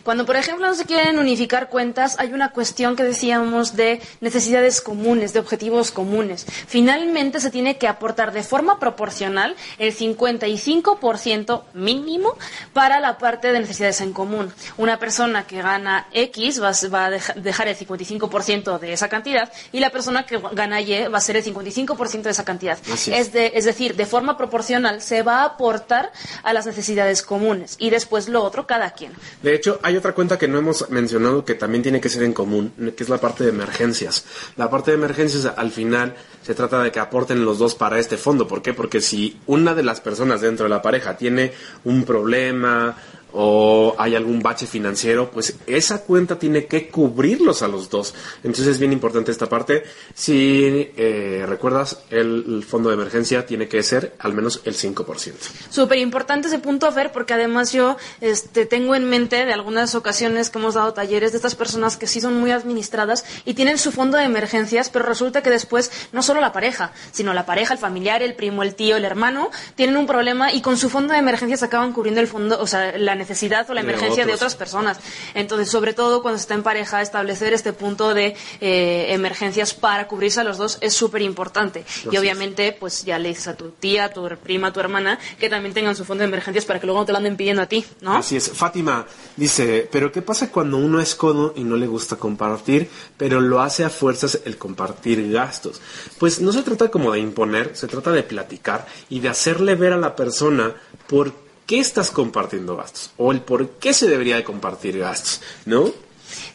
Cuando, 0.03 0.26
por 0.26 0.36
ejemplo, 0.36 0.67
no 0.67 0.74
se 0.74 0.86
quieren 0.86 1.20
unificar 1.20 1.70
cuentas, 1.70 2.17
hay 2.20 2.34
una 2.34 2.51
cuestión 2.51 2.95
que 2.95 3.03
decíamos 3.03 3.76
de 3.76 4.01
necesidades 4.22 4.82
comunes, 4.82 5.34
de 5.34 5.39
objetivos 5.39 5.91
comunes. 5.91 6.45
Finalmente, 6.67 7.39
se 7.39 7.51
tiene 7.51 7.78
que 7.78 7.88
aportar 7.88 8.32
de 8.32 8.43
forma 8.43 8.80
proporcional 8.80 9.55
el 9.78 9.95
55% 9.95 11.63
mínimo 11.74 12.36
para 12.74 12.99
la 12.99 13.17
parte 13.17 13.51
de 13.51 13.59
necesidades 13.59 14.01
en 14.01 14.13
común. 14.13 14.53
Una 14.78 14.99
persona 14.99 15.45
que 15.45 15.61
gana 15.61 16.07
X 16.11 16.61
va, 16.61 16.70
a 16.70 17.09
dejar 17.09 17.67
el 17.67 17.78
55% 17.78 18.80
de 18.80 18.93
esa 18.93 19.09
cantidad 19.09 19.51
y 19.72 19.80
la 19.80 19.89
persona 19.89 20.26
que 20.26 20.39
gana 20.53 20.82
Y 20.82 21.07
va 21.07 21.17
a 21.17 21.22
ser 21.22 21.38
el 21.38 21.43
55% 21.43 22.22
de 22.22 22.30
esa 22.30 22.45
cantidad. 22.45 22.78
Es, 22.88 23.32
es 23.34 23.65
decir, 23.65 23.95
de 23.95 24.05
forma 24.05 24.38
proporcional 24.38 25.01
se 25.01 25.24
va 25.24 25.41
a 25.41 25.45
aportar 25.45 26.11
a 26.43 26.53
las 26.53 26.65
necesidades 26.65 27.22
comunes 27.22 27.76
y 27.80 27.89
después 27.89 28.30
lo 28.30 28.43
otro 28.43 28.67
cada 28.67 28.91
quien. 28.91 29.13
De 29.41 29.53
hecho, 29.60 29.80
hay 29.84 29.95
otra 29.95 30.14
cuenta 30.14 30.38
que 30.38 30.47
no 30.47 30.57
hemos 30.57 30.89
mencionado 30.89 31.45
que 31.45 31.55
también 31.55 31.84
tiene 31.84 32.01
que 32.01 32.10
ser 32.10 32.24
en 32.24 32.34
común, 32.34 32.74
que 32.95 33.03
es 33.03 33.10
la 33.10 33.20
parte 33.20 33.43
de 33.43 33.51
emergencias. 33.51 34.26
La 34.57 34.70
parte 34.70 34.91
de 34.91 34.97
emergencias 34.97 35.45
al 35.55 35.72
final 35.72 36.16
se 36.41 36.55
trata 36.55 36.82
de 36.82 36.91
que 36.91 36.99
aporten 36.99 37.45
los 37.45 37.60
dos 37.60 37.76
para 37.76 37.99
este 37.99 38.18
fondo. 38.18 38.47
¿Por 38.47 38.62
qué? 38.62 38.74
Porque 38.74 39.01
si 39.01 39.39
una 39.45 39.76
de 39.76 39.84
las 39.84 40.01
personas 40.01 40.41
dentro 40.41 40.64
de 40.64 40.70
la 40.70 40.82
pareja 40.82 41.16
tiene 41.16 41.53
un 41.84 42.03
problema, 42.03 42.95
o 43.34 43.95
hay 43.97 44.15
algún 44.15 44.39
bache 44.39 44.65
financiero, 44.65 45.30
pues 45.32 45.55
esa 45.67 46.03
cuenta 46.03 46.39
tiene 46.39 46.65
que 46.65 46.88
cubrirlos 46.89 47.61
a 47.61 47.67
los 47.67 47.89
dos. 47.89 48.13
Entonces 48.43 48.67
es 48.67 48.80
bien 48.80 48.93
importante 48.93 49.32
esta 49.32 49.47
parte. 49.47 49.84
Si 50.13 50.91
eh, 50.95 51.45
recuerdas, 51.47 52.03
el, 52.09 52.63
fondo 52.67 52.89
de 52.89 52.95
emergencia 52.95 53.45
tiene 53.45 53.67
que 53.67 53.82
ser 53.84 54.15
al 54.19 54.34
menos 54.34 54.61
el 54.65 54.75
5%. 54.75 55.34
Súper 55.69 55.97
importante 55.99 56.47
ese 56.47 56.59
punto, 56.59 56.91
Fer, 56.91 57.11
porque 57.11 57.34
además 57.34 57.71
yo 57.71 57.97
este, 58.21 58.65
tengo 58.65 58.95
en 58.95 59.09
mente 59.09 59.45
de 59.45 59.53
algunas 59.53 59.95
ocasiones 59.95 60.49
que 60.49 60.59
hemos 60.59 60.73
dado 60.73 60.93
talleres 60.93 61.32
de 61.32 61.38
estas 61.38 61.55
personas 61.55 61.97
que 61.97 62.07
sí 62.07 62.21
son 62.21 62.39
muy 62.39 62.51
administradas 62.51 63.25
y 63.45 63.53
tienen 63.53 63.77
su 63.77 63.91
fondo 63.91 64.17
de 64.17 64.23
emergencias, 64.23 64.89
pero 64.89 65.05
resulta 65.05 65.41
que 65.41 65.49
después 65.49 65.91
no 66.11 66.21
solo 66.23 66.41
la 66.41 66.51
pareja, 66.51 66.91
sino 67.11 67.34
la 67.34 67.45
pareja, 67.45 67.73
el 67.73 67.80
familiar, 67.80 68.21
el 68.21 68.36
primo, 68.36 68.63
el 68.63 68.75
tío, 68.75 68.97
el 68.97 69.05
hermano, 69.05 69.49
tienen 69.75 69.97
un 69.97 70.07
problema 70.07 70.51
y 70.51 70.61
con 70.61 70.77
su 70.77 70.89
fondo 70.89 71.13
de 71.13 71.19
emergencias 71.19 71.63
acaban 71.63 71.93
cubriendo 71.93 72.21
el 72.21 72.27
fondo, 72.27 72.59
o 72.59 72.67
sea, 72.67 72.97
la 72.97 73.15
necesidad 73.20 73.70
o 73.70 73.74
la 73.76 73.82
emergencia 73.82 74.26
de, 74.26 74.34
otras 74.34 74.55
personas. 74.55 74.99
Entonces, 75.36 75.70
sobre 75.70 75.93
todo 75.93 76.22
cuando 76.22 76.38
se 76.38 76.43
está 76.43 76.55
en 76.55 76.63
pareja, 76.63 77.01
establecer 77.01 77.53
este 77.53 77.74
punto 77.74 78.13
de 78.13 78.36
eh, 78.61 79.07
emergencias 79.09 79.74
para 79.74 80.07
cubrirse 80.07 80.39
a 80.39 80.43
los 80.43 80.57
dos 80.57 80.78
es 80.82 80.93
súper 80.93 81.22
importante. 81.22 81.86
Y 82.11 82.17
obviamente, 82.17 82.76
pues 82.80 83.05
ya 83.05 83.20
le 83.20 83.30
dices 83.30 83.49
a 83.49 83.55
tu 83.55 83.70
tía, 83.72 84.05
a 84.05 84.09
tu 84.09 84.28
prima, 84.38 84.70
a 84.70 84.74
tu 84.74 84.80
hermana, 84.80 85.20
que 85.39 85.49
también 85.49 85.74
tengan 85.74 85.95
su 85.95 86.05
fondo 86.05 86.24
de 86.24 86.30
emergencias 86.30 86.65
para 86.65 86.80
que 86.80 86.88
luego 86.88 87.01
no 87.01 87.05
te 87.05 87.11
lo 87.11 87.17
anden 87.17 87.38
pidiendo 87.38 87.61
a 87.61 87.65
ti, 87.67 87.86
¿no? 88.01 88.15
Así 88.15 88.36
es. 88.36 88.49
Fátima 88.49 89.05
dice, 89.36 89.88
pero 89.91 90.11
¿qué 90.11 90.22
pasa 90.22 90.51
cuando 90.51 90.78
uno 90.78 90.99
es 90.99 91.15
codo 91.15 91.53
y 91.55 91.63
no 91.63 91.76
le 91.76 91.88
gusta 91.88 92.15
compartir, 92.15 92.89
pero 93.17 93.41
lo 93.41 93.61
hace 93.61 93.84
a 93.84 93.89
fuerzas 93.89 94.39
el 94.45 94.57
compartir 94.57 95.32
gastos? 95.32 95.82
Pues 96.17 96.39
no 96.41 96.51
se 96.51 96.63
trata 96.63 96.89
como 96.89 97.11
de 97.11 97.20
imponer, 97.20 97.76
se 97.76 97.88
trata 97.88 98.11
de 98.11 98.24
platicar 98.24 98.88
y 99.09 99.20
de 99.20 99.30
hacerle 99.30 99.76
ver 99.76 99.93
a 99.93 99.97
la 99.97 100.15
persona 100.15 100.74
por 101.07 101.49
qué 101.70 101.78
estás 101.78 102.09
compartiendo 102.09 102.76
gastos 102.76 103.11
o 103.15 103.32
el 103.32 103.41
por 103.41 103.70
qué 103.78 103.93
se 103.93 104.09
debería 104.09 104.38
de 104.38 104.43
compartir 104.43 104.97
gastos, 104.97 105.39
¿no? 105.67 105.91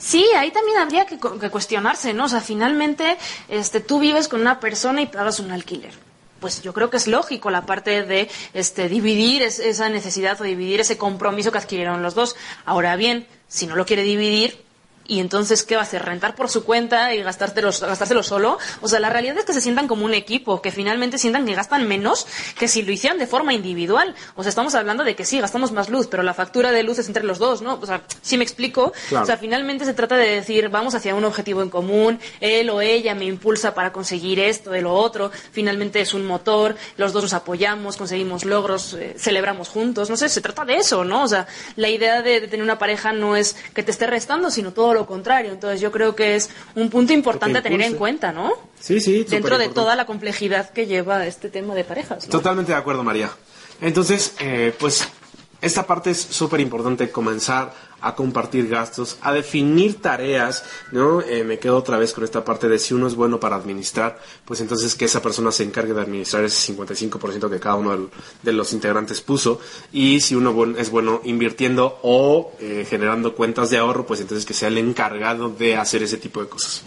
Sí, 0.00 0.26
ahí 0.36 0.50
también 0.50 0.78
habría 0.78 1.06
que, 1.06 1.18
cuestionarse, 1.50 2.12
¿no? 2.12 2.24
O 2.24 2.28
sea, 2.28 2.40
finalmente 2.40 3.16
este, 3.48 3.78
tú 3.78 4.00
vives 4.00 4.26
con 4.26 4.40
una 4.40 4.58
persona 4.58 5.02
y 5.02 5.06
pagas 5.06 5.38
un 5.38 5.52
alquiler. 5.52 5.92
Pues 6.40 6.62
yo 6.62 6.74
creo 6.74 6.90
que 6.90 6.96
es 6.96 7.06
lógico 7.06 7.48
la 7.52 7.64
parte 7.64 8.02
de 8.02 8.28
este, 8.54 8.88
dividir 8.88 9.42
esa 9.42 9.88
necesidad 9.88 10.40
o 10.40 10.44
dividir 10.44 10.80
ese 10.80 10.98
compromiso 10.98 11.52
que 11.52 11.58
adquirieron 11.58 12.02
los 12.02 12.16
dos. 12.16 12.34
Ahora 12.64 12.96
bien, 12.96 13.28
si 13.46 13.68
no 13.68 13.76
lo 13.76 13.86
quiere 13.86 14.02
dividir, 14.02 14.63
y 15.06 15.20
entonces, 15.20 15.64
¿qué 15.64 15.74
va 15.74 15.82
a 15.82 15.84
hacer? 15.84 16.04
¿Rentar 16.04 16.34
por 16.34 16.48
su 16.48 16.64
cuenta 16.64 17.14
y 17.14 17.22
gastárselo, 17.22 17.68
gastárselo 17.68 18.22
solo? 18.22 18.58
O 18.80 18.88
sea, 18.88 19.00
la 19.00 19.10
realidad 19.10 19.36
es 19.38 19.44
que 19.44 19.52
se 19.52 19.60
sientan 19.60 19.86
como 19.86 20.04
un 20.04 20.14
equipo, 20.14 20.62
que 20.62 20.70
finalmente 20.70 21.18
sientan 21.18 21.44
que 21.44 21.54
gastan 21.54 21.86
menos 21.86 22.26
que 22.58 22.68
si 22.68 22.82
lo 22.82 22.92
hicieran 22.92 23.18
de 23.18 23.26
forma 23.26 23.52
individual. 23.52 24.14
O 24.34 24.42
sea, 24.42 24.48
estamos 24.48 24.74
hablando 24.74 25.04
de 25.04 25.14
que 25.14 25.24
sí, 25.24 25.40
gastamos 25.40 25.72
más 25.72 25.90
luz, 25.90 26.06
pero 26.06 26.22
la 26.22 26.32
factura 26.32 26.72
de 26.72 26.82
luz 26.82 26.98
es 26.98 27.08
entre 27.08 27.24
los 27.24 27.38
dos, 27.38 27.60
¿no? 27.60 27.78
O 27.80 27.86
sea, 27.86 28.02
si 28.22 28.38
me 28.38 28.44
explico, 28.44 28.92
o 29.20 29.26
sea, 29.26 29.36
finalmente 29.36 29.84
se 29.84 29.94
trata 29.94 30.16
de 30.16 30.28
decir, 30.28 30.68
vamos 30.70 30.94
hacia 30.94 31.14
un 31.14 31.24
objetivo 31.24 31.62
en 31.62 31.68
común, 31.68 32.18
él 32.40 32.70
o 32.70 32.80
ella 32.80 33.14
me 33.14 33.26
impulsa 33.26 33.74
para 33.74 33.92
conseguir 33.92 34.40
esto, 34.40 34.70
de 34.70 34.80
lo 34.80 34.94
otro, 34.94 35.30
finalmente 35.52 36.00
es 36.00 36.14
un 36.14 36.24
motor, 36.26 36.76
los 36.96 37.12
dos 37.12 37.24
nos 37.24 37.34
apoyamos, 37.34 37.96
conseguimos 37.96 38.44
logros, 38.44 38.94
eh, 38.94 39.14
celebramos 39.18 39.68
juntos, 39.68 40.08
no 40.08 40.16
sé, 40.16 40.28
se 40.28 40.40
trata 40.40 40.64
de 40.64 40.76
eso, 40.76 41.04
¿no? 41.04 41.24
O 41.24 41.28
sea, 41.28 41.46
la 41.76 41.88
idea 41.90 42.22
de, 42.22 42.40
de 42.40 42.48
tener 42.48 42.64
una 42.64 42.78
pareja 42.78 43.12
no 43.12 43.36
es 43.36 43.56
que 43.74 43.82
te 43.82 43.90
esté 43.90 44.06
restando, 44.06 44.50
sino 44.50 44.72
todo 44.72 44.93
lo 44.94 45.06
contrario. 45.06 45.52
Entonces 45.52 45.80
yo 45.80 45.92
creo 45.92 46.16
que 46.16 46.36
es 46.36 46.50
un 46.74 46.88
punto 46.88 47.12
importante 47.12 47.58
a 47.58 47.62
tener 47.62 47.82
en 47.82 47.96
cuenta, 47.96 48.32
¿no? 48.32 48.52
Sí, 48.80 49.00
sí. 49.00 49.24
Dentro 49.24 49.58
de 49.58 49.68
toda 49.68 49.96
la 49.96 50.06
complejidad 50.06 50.70
que 50.70 50.86
lleva 50.86 51.26
este 51.26 51.50
tema 51.50 51.74
de 51.74 51.84
parejas. 51.84 52.26
Totalmente 52.28 52.72
de 52.72 52.78
acuerdo, 52.78 53.04
María. 53.04 53.30
Entonces, 53.80 54.34
eh, 54.40 54.74
pues 54.78 55.06
esta 55.60 55.86
parte 55.86 56.10
es 56.10 56.20
súper 56.20 56.60
importante 56.60 57.10
comenzar 57.10 57.72
a 58.04 58.14
compartir 58.14 58.68
gastos, 58.68 59.16
a 59.22 59.32
definir 59.32 60.00
tareas, 60.00 60.62
¿no? 60.92 61.22
Eh, 61.22 61.42
me 61.42 61.58
quedo 61.58 61.76
otra 61.78 61.96
vez 61.96 62.12
con 62.12 62.22
esta 62.22 62.44
parte 62.44 62.68
de 62.68 62.78
si 62.78 62.92
uno 62.92 63.06
es 63.06 63.14
bueno 63.14 63.40
para 63.40 63.56
administrar, 63.56 64.18
pues 64.44 64.60
entonces 64.60 64.94
que 64.94 65.06
esa 65.06 65.22
persona 65.22 65.50
se 65.50 65.64
encargue 65.64 65.94
de 65.94 66.02
administrar 66.02 66.44
ese 66.44 66.74
55% 66.74 67.50
que 67.50 67.58
cada 67.58 67.76
uno 67.76 68.10
de 68.42 68.52
los 68.52 68.74
integrantes 68.74 69.22
puso 69.22 69.58
y 69.90 70.20
si 70.20 70.34
uno 70.34 70.74
es 70.76 70.90
bueno 70.90 71.22
invirtiendo 71.24 71.98
o 72.02 72.52
eh, 72.60 72.86
generando 72.88 73.34
cuentas 73.34 73.70
de 73.70 73.78
ahorro, 73.78 74.04
pues 74.04 74.20
entonces 74.20 74.44
que 74.44 74.52
sea 74.52 74.68
el 74.68 74.76
encargado 74.76 75.48
de 75.48 75.76
hacer 75.76 76.02
ese 76.02 76.18
tipo 76.18 76.42
de 76.42 76.48
cosas. 76.48 76.82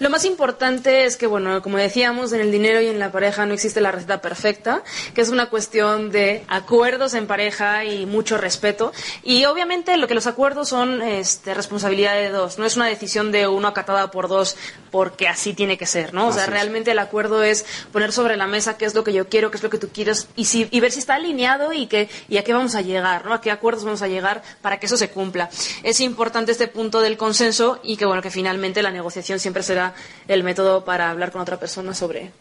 Lo 0.00 0.10
más 0.10 0.24
importante 0.24 1.04
es 1.04 1.16
que, 1.16 1.28
bueno, 1.28 1.62
como 1.62 1.78
decíamos, 1.78 2.32
en 2.32 2.40
el 2.40 2.50
dinero 2.50 2.80
y 2.80 2.88
en 2.88 2.98
la 2.98 3.12
pareja 3.12 3.46
no 3.46 3.54
existe 3.54 3.80
la 3.80 3.92
receta 3.92 4.20
perfecta, 4.20 4.82
que 5.14 5.20
es 5.20 5.28
una 5.28 5.48
cuestión 5.50 6.10
de 6.10 6.44
acuerdos 6.48 7.14
en 7.14 7.28
pareja 7.28 7.84
y 7.84 8.06
mucho 8.06 8.38
respeto 8.38 8.92
y 9.22 9.44
obviamente 9.44 9.96
lo 9.96 10.08
que 10.08 10.14
los 10.14 10.26
acuerdos 10.32 10.68
son 10.68 11.02
este, 11.02 11.54
responsabilidad 11.54 12.14
de 12.14 12.30
dos, 12.30 12.58
no 12.58 12.64
es 12.64 12.76
una 12.76 12.86
decisión 12.86 13.30
de 13.32 13.46
uno 13.46 13.68
acatada 13.68 14.10
por 14.10 14.28
dos 14.28 14.56
porque 14.90 15.28
así 15.28 15.54
tiene 15.54 15.78
que 15.78 15.86
ser, 15.86 16.14
¿no? 16.14 16.28
O 16.28 16.32
sea, 16.32 16.46
realmente 16.46 16.90
el 16.90 16.98
acuerdo 16.98 17.42
es 17.42 17.64
poner 17.92 18.12
sobre 18.12 18.36
la 18.36 18.46
mesa 18.46 18.76
qué 18.76 18.84
es 18.84 18.94
lo 18.94 19.04
que 19.04 19.12
yo 19.12 19.28
quiero, 19.28 19.50
qué 19.50 19.58
es 19.58 19.62
lo 19.62 19.70
que 19.70 19.78
tú 19.78 19.88
quieres 19.88 20.28
y, 20.36 20.46
si, 20.46 20.68
y 20.70 20.80
ver 20.80 20.92
si 20.92 21.00
está 21.00 21.14
alineado 21.14 21.72
y, 21.72 21.86
que, 21.86 22.08
y 22.28 22.38
a 22.38 22.44
qué 22.44 22.52
vamos 22.52 22.74
a 22.74 22.80
llegar, 22.80 23.24
¿no? 23.24 23.34
A 23.34 23.40
qué 23.40 23.50
acuerdos 23.50 23.84
vamos 23.84 24.02
a 24.02 24.08
llegar 24.08 24.42
para 24.62 24.80
que 24.80 24.86
eso 24.86 24.96
se 24.96 25.10
cumpla. 25.10 25.50
Es 25.82 26.00
importante 26.00 26.52
este 26.52 26.68
punto 26.68 27.00
del 27.00 27.16
consenso 27.16 27.80
y 27.82 27.96
que, 27.96 28.06
bueno, 28.06 28.22
que 28.22 28.30
finalmente 28.30 28.82
la 28.82 28.90
negociación 28.90 29.38
siempre 29.38 29.62
será 29.62 29.94
el 30.28 30.42
método 30.42 30.84
para 30.84 31.10
hablar 31.10 31.32
con 31.32 31.40
otra 31.40 31.58
persona 31.58 31.94
sobre 31.94 32.32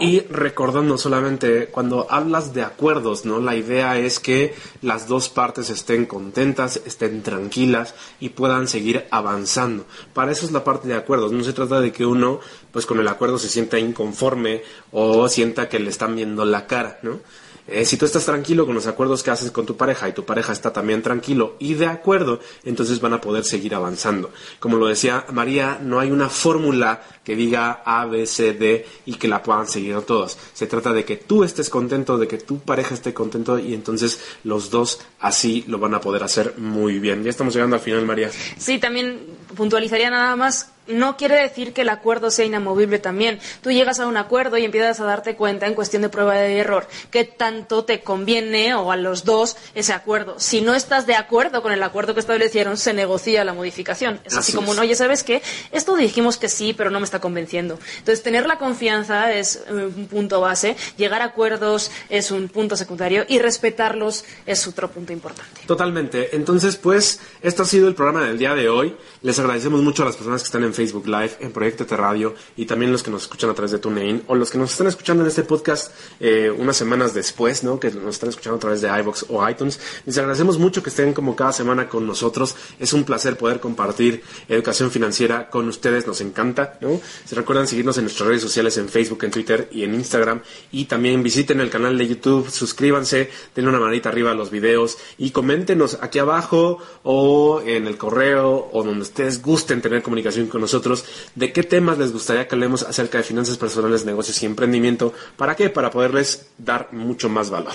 Y 0.00 0.20
recordando 0.20 0.98
solamente, 0.98 1.68
cuando 1.68 2.06
hablas 2.10 2.54
de 2.54 2.62
acuerdos, 2.62 3.24
¿no? 3.24 3.40
La 3.40 3.54
idea 3.54 3.98
es 3.98 4.18
que 4.18 4.54
las 4.82 5.06
dos 5.06 5.28
partes 5.28 5.70
estén 5.70 6.06
contentas, 6.06 6.80
estén 6.84 7.22
tranquilas 7.22 7.94
y 8.20 8.30
puedan 8.30 8.68
seguir 8.68 9.06
avanzando. 9.10 9.86
Para 10.12 10.32
eso 10.32 10.46
es 10.46 10.52
la 10.52 10.64
parte 10.64 10.88
de 10.88 10.94
acuerdos. 10.94 11.32
No 11.32 11.44
se 11.44 11.52
trata 11.52 11.80
de 11.80 11.92
que 11.92 12.04
uno, 12.04 12.40
pues 12.72 12.86
con 12.86 12.98
el 12.98 13.08
acuerdo 13.08 13.38
se 13.38 13.48
sienta 13.48 13.78
inconforme 13.78 14.62
o 14.92 15.28
sienta 15.28 15.68
que 15.68 15.78
le 15.78 15.90
están 15.90 16.16
viendo 16.16 16.44
la 16.44 16.66
cara, 16.66 16.98
¿no? 17.02 17.20
Eh, 17.66 17.86
si 17.86 17.96
tú 17.96 18.04
estás 18.04 18.26
tranquilo 18.26 18.66
con 18.66 18.74
los 18.74 18.86
acuerdos 18.86 19.22
que 19.22 19.30
haces 19.30 19.50
con 19.50 19.64
tu 19.64 19.76
pareja 19.76 20.08
y 20.08 20.12
tu 20.12 20.24
pareja 20.24 20.52
está 20.52 20.72
también 20.72 21.02
tranquilo 21.02 21.56
y 21.58 21.74
de 21.74 21.86
acuerdo, 21.86 22.40
entonces 22.62 23.00
van 23.00 23.14
a 23.14 23.20
poder 23.20 23.44
seguir 23.44 23.74
avanzando. 23.74 24.30
Como 24.60 24.76
lo 24.76 24.86
decía 24.86 25.24
María, 25.32 25.78
no 25.80 25.98
hay 25.98 26.10
una 26.10 26.28
fórmula 26.28 27.02
que 27.24 27.34
diga 27.34 27.82
A, 27.86 28.04
B, 28.04 28.26
C, 28.26 28.52
D 28.52 28.86
y 29.06 29.14
que 29.14 29.28
la 29.28 29.42
puedan 29.42 29.66
seguir 29.66 29.98
todos. 30.02 30.36
Se 30.52 30.66
trata 30.66 30.92
de 30.92 31.06
que 31.06 31.16
tú 31.16 31.42
estés 31.42 31.70
contento, 31.70 32.18
de 32.18 32.28
que 32.28 32.36
tu 32.36 32.58
pareja 32.58 32.94
esté 32.94 33.14
contento 33.14 33.58
y 33.58 33.72
entonces 33.72 34.20
los 34.44 34.70
dos 34.70 35.00
así 35.20 35.64
lo 35.66 35.78
van 35.78 35.94
a 35.94 36.00
poder 36.00 36.22
hacer 36.22 36.58
muy 36.58 36.98
bien. 36.98 37.24
Ya 37.24 37.30
estamos 37.30 37.54
llegando 37.54 37.76
al 37.76 37.82
final, 37.82 38.04
María. 38.04 38.30
Sí, 38.58 38.78
también 38.78 39.20
puntualizaría 39.56 40.10
nada 40.10 40.36
más 40.36 40.73
no 40.86 41.16
quiere 41.16 41.40
decir 41.40 41.72
que 41.72 41.82
el 41.82 41.88
acuerdo 41.88 42.30
sea 42.30 42.44
inamovible 42.44 42.98
también. 42.98 43.40
Tú 43.62 43.70
llegas 43.70 44.00
a 44.00 44.06
un 44.06 44.16
acuerdo 44.16 44.58
y 44.58 44.64
empiezas 44.64 45.00
a 45.00 45.04
darte 45.04 45.36
cuenta 45.36 45.66
en 45.66 45.74
cuestión 45.74 46.02
de 46.02 46.08
prueba 46.08 46.34
de 46.34 46.58
error 46.58 46.86
que 47.10 47.24
tanto 47.24 47.84
te 47.84 48.00
conviene 48.00 48.74
o 48.74 48.92
a 48.92 48.96
los 48.96 49.24
dos 49.24 49.56
ese 49.74 49.92
acuerdo. 49.92 50.36
Si 50.38 50.60
no 50.60 50.74
estás 50.74 51.06
de 51.06 51.14
acuerdo 51.14 51.62
con 51.62 51.72
el 51.72 51.82
acuerdo 51.82 52.14
que 52.14 52.20
establecieron, 52.20 52.76
se 52.76 52.92
negocia 52.92 53.44
la 53.44 53.52
modificación. 53.52 54.20
Es 54.24 54.36
así, 54.36 54.52
como, 54.52 54.74
no, 54.74 54.84
ya 54.84 54.94
sabes 54.94 55.22
que 55.22 55.42
esto 55.72 55.96
dijimos 55.96 56.36
que 56.36 56.48
sí, 56.48 56.74
pero 56.74 56.90
no 56.90 57.00
me 57.00 57.04
está 57.04 57.20
convenciendo. 57.20 57.78
Entonces, 57.98 58.22
tener 58.22 58.46
la 58.46 58.58
confianza 58.58 59.32
es 59.32 59.62
un 59.70 60.06
punto 60.06 60.40
base, 60.40 60.76
llegar 60.96 61.22
a 61.22 61.26
acuerdos 61.26 61.90
es 62.08 62.30
un 62.30 62.48
punto 62.48 62.76
secundario 62.76 63.24
y 63.28 63.38
respetarlos 63.38 64.24
es 64.46 64.66
otro 64.66 64.90
punto 64.90 65.12
importante. 65.12 65.62
Totalmente. 65.66 66.36
Entonces, 66.36 66.76
pues, 66.76 67.20
esto 67.42 67.62
ha 67.62 67.66
sido 67.66 67.88
el 67.88 67.94
programa 67.94 68.26
del 68.26 68.38
día 68.38 68.54
de 68.54 68.68
hoy. 68.68 68.96
Les 69.22 69.38
agradecemos 69.38 69.80
mucho 69.82 70.02
a 70.02 70.06
las 70.06 70.16
personas 70.16 70.42
que 70.42 70.46
están 70.46 70.64
en 70.64 70.73
Facebook 70.74 71.06
Live, 71.06 71.36
en 71.40 71.52
Proyecto 71.52 71.84
Radio 71.96 72.34
y 72.56 72.66
también 72.66 72.92
los 72.92 73.02
que 73.02 73.10
nos 73.10 73.22
escuchan 73.22 73.50
a 73.50 73.54
través 73.54 73.70
de 73.70 73.78
TuneIn 73.78 74.24
o 74.26 74.34
los 74.34 74.50
que 74.50 74.58
nos 74.58 74.72
están 74.72 74.86
escuchando 74.86 75.22
en 75.22 75.28
este 75.28 75.42
podcast 75.42 75.92
eh, 76.20 76.50
unas 76.50 76.76
semanas 76.76 77.14
después, 77.14 77.64
¿no? 77.64 77.78
Que 77.80 77.90
nos 77.90 78.14
están 78.16 78.30
escuchando 78.30 78.56
a 78.56 78.60
través 78.60 78.80
de 78.80 78.88
iBox 78.88 79.26
o 79.28 79.48
iTunes. 79.48 79.80
Les 80.06 80.16
agradecemos 80.18 80.58
mucho 80.58 80.82
que 80.82 80.90
estén 80.90 81.12
como 81.12 81.36
cada 81.36 81.52
semana 81.52 81.88
con 81.88 82.06
nosotros. 82.06 82.56
Es 82.78 82.92
un 82.92 83.04
placer 83.04 83.36
poder 83.36 83.60
compartir 83.60 84.22
educación 84.48 84.90
financiera 84.90 85.50
con 85.50 85.68
ustedes. 85.68 86.06
Nos 86.06 86.20
encanta, 86.20 86.78
¿no? 86.80 87.00
Se 87.24 87.34
recuerdan 87.34 87.66
seguirnos 87.66 87.98
en 87.98 88.04
nuestras 88.04 88.28
redes 88.28 88.42
sociales, 88.42 88.76
en 88.78 88.88
Facebook, 88.88 89.24
en 89.24 89.30
Twitter 89.30 89.68
y 89.72 89.84
en 89.84 89.94
Instagram. 89.94 90.42
Y 90.72 90.86
también 90.86 91.22
visiten 91.22 91.60
el 91.60 91.70
canal 91.70 91.96
de 91.96 92.06
YouTube, 92.06 92.50
suscríbanse, 92.50 93.30
denle 93.54 93.70
una 93.70 93.80
manita 93.80 94.08
arriba 94.08 94.32
a 94.32 94.34
los 94.34 94.50
videos 94.50 94.98
y 95.18 95.30
coméntenos 95.30 95.98
aquí 96.00 96.18
abajo 96.18 96.78
o 97.02 97.62
en 97.64 97.86
el 97.86 97.96
correo 97.96 98.70
o 98.72 98.82
donde 98.82 99.02
ustedes 99.02 99.42
gusten 99.42 99.80
tener 99.80 100.02
comunicación 100.02 100.46
con 100.46 100.60
nosotros 100.64 101.04
de 101.34 101.52
qué 101.52 101.62
temas 101.62 101.98
les 101.98 102.12
gustaría 102.12 102.48
que 102.48 102.54
hablemos 102.54 102.82
acerca 102.82 103.18
de 103.18 103.24
finanzas 103.24 103.56
personales, 103.56 104.04
negocios 104.04 104.42
y 104.42 104.46
emprendimiento. 104.46 105.12
¿Para 105.36 105.54
qué? 105.54 105.70
Para 105.70 105.90
poderles 105.90 106.48
dar 106.58 106.92
mucho 106.92 107.28
más 107.28 107.50
valor. 107.50 107.72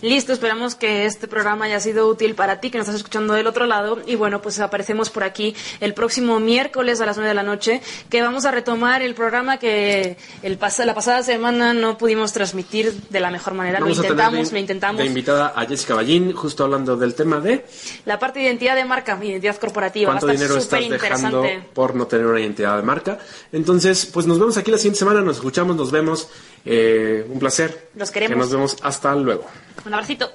Listo, 0.00 0.32
esperamos 0.32 0.74
que 0.74 1.04
este 1.04 1.28
programa 1.28 1.66
haya 1.66 1.80
sido 1.80 2.08
útil 2.08 2.34
para 2.34 2.60
ti, 2.60 2.70
que 2.70 2.78
nos 2.78 2.86
estás 2.86 3.00
escuchando 3.00 3.34
del 3.34 3.46
otro 3.46 3.66
lado. 3.66 4.00
Y 4.06 4.16
bueno, 4.16 4.40
pues 4.42 4.58
aparecemos 4.60 5.10
por 5.10 5.24
aquí 5.24 5.54
el 5.80 5.94
próximo 5.94 6.40
miércoles 6.40 7.00
a 7.00 7.06
las 7.06 7.16
9 7.16 7.28
de 7.28 7.34
la 7.34 7.42
noche, 7.42 7.82
que 8.08 8.22
vamos 8.22 8.44
a 8.44 8.50
retomar 8.50 9.02
el 9.02 9.14
programa 9.14 9.58
que 9.58 10.16
el 10.42 10.58
la 10.84 10.94
pasada 10.94 11.22
semana 11.22 11.74
no 11.74 11.98
pudimos 11.98 12.32
transmitir 12.32 12.92
de 13.10 13.20
la 13.20 13.30
mejor 13.30 13.54
manera. 13.54 13.80
lo 13.80 13.88
intentamos, 13.88 14.52
lo 14.52 14.58
intentamos. 14.58 14.98
De 15.00 15.06
invitada 15.06 15.52
a 15.54 15.66
Jessica 15.66 15.94
Ballín, 15.94 16.32
justo 16.32 16.64
hablando 16.64 16.96
del 16.96 17.14
tema 17.14 17.40
de... 17.40 17.64
La 18.04 18.18
parte 18.18 18.38
de 18.38 18.46
identidad 18.46 18.76
de 18.76 18.84
marca, 18.84 19.18
identidad 19.22 19.56
corporativa. 19.56 20.10
¿Cuánto 20.10 20.28
dinero 20.28 20.56
estás 20.56 20.88
dejando 20.88 21.44
por 21.74 21.94
no 21.94 22.06
tener 22.06 22.26
una 22.30 22.40
identidad 22.40 22.76
de 22.76 22.82
marca? 22.82 23.18
Entonces, 23.52 24.06
pues 24.06 24.26
nos 24.26 24.38
vemos 24.38 24.56
aquí 24.56 24.70
la 24.70 24.78
siguiente 24.78 24.98
semana, 24.98 25.20
nos 25.20 25.36
escuchamos, 25.36 25.76
nos 25.76 25.90
vemos. 25.90 26.28
Eh, 26.64 27.26
un 27.28 27.38
placer. 27.38 27.90
Los 27.94 28.10
queremos. 28.10 28.34
Que 28.34 28.38
nos 28.38 28.52
vemos 28.52 28.76
hasta 28.82 29.14
luego. 29.14 29.46
Un 29.86 29.94
abracito. 29.94 30.30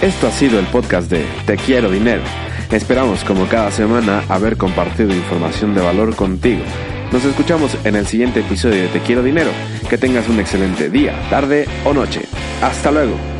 Esto 0.00 0.26
ha 0.26 0.32
sido 0.32 0.58
el 0.58 0.66
podcast 0.66 1.08
de 1.08 1.24
Te 1.46 1.56
Quiero 1.56 1.88
Dinero. 1.88 2.22
Esperamos 2.72 3.22
como 3.22 3.46
cada 3.46 3.70
semana 3.70 4.24
haber 4.28 4.56
compartido 4.56 5.14
información 5.14 5.74
de 5.76 5.80
valor 5.80 6.16
contigo. 6.16 6.64
Nos 7.12 7.24
escuchamos 7.24 7.76
en 7.84 7.94
el 7.94 8.06
siguiente 8.06 8.40
episodio 8.40 8.82
de 8.82 8.88
Te 8.88 9.00
Quiero 9.00 9.22
Dinero. 9.22 9.52
Que 9.88 9.98
tengas 9.98 10.28
un 10.28 10.40
excelente 10.40 10.90
día, 10.90 11.14
tarde 11.30 11.68
o 11.84 11.92
noche. 11.92 12.22
Hasta 12.60 12.90
luego. 12.90 13.31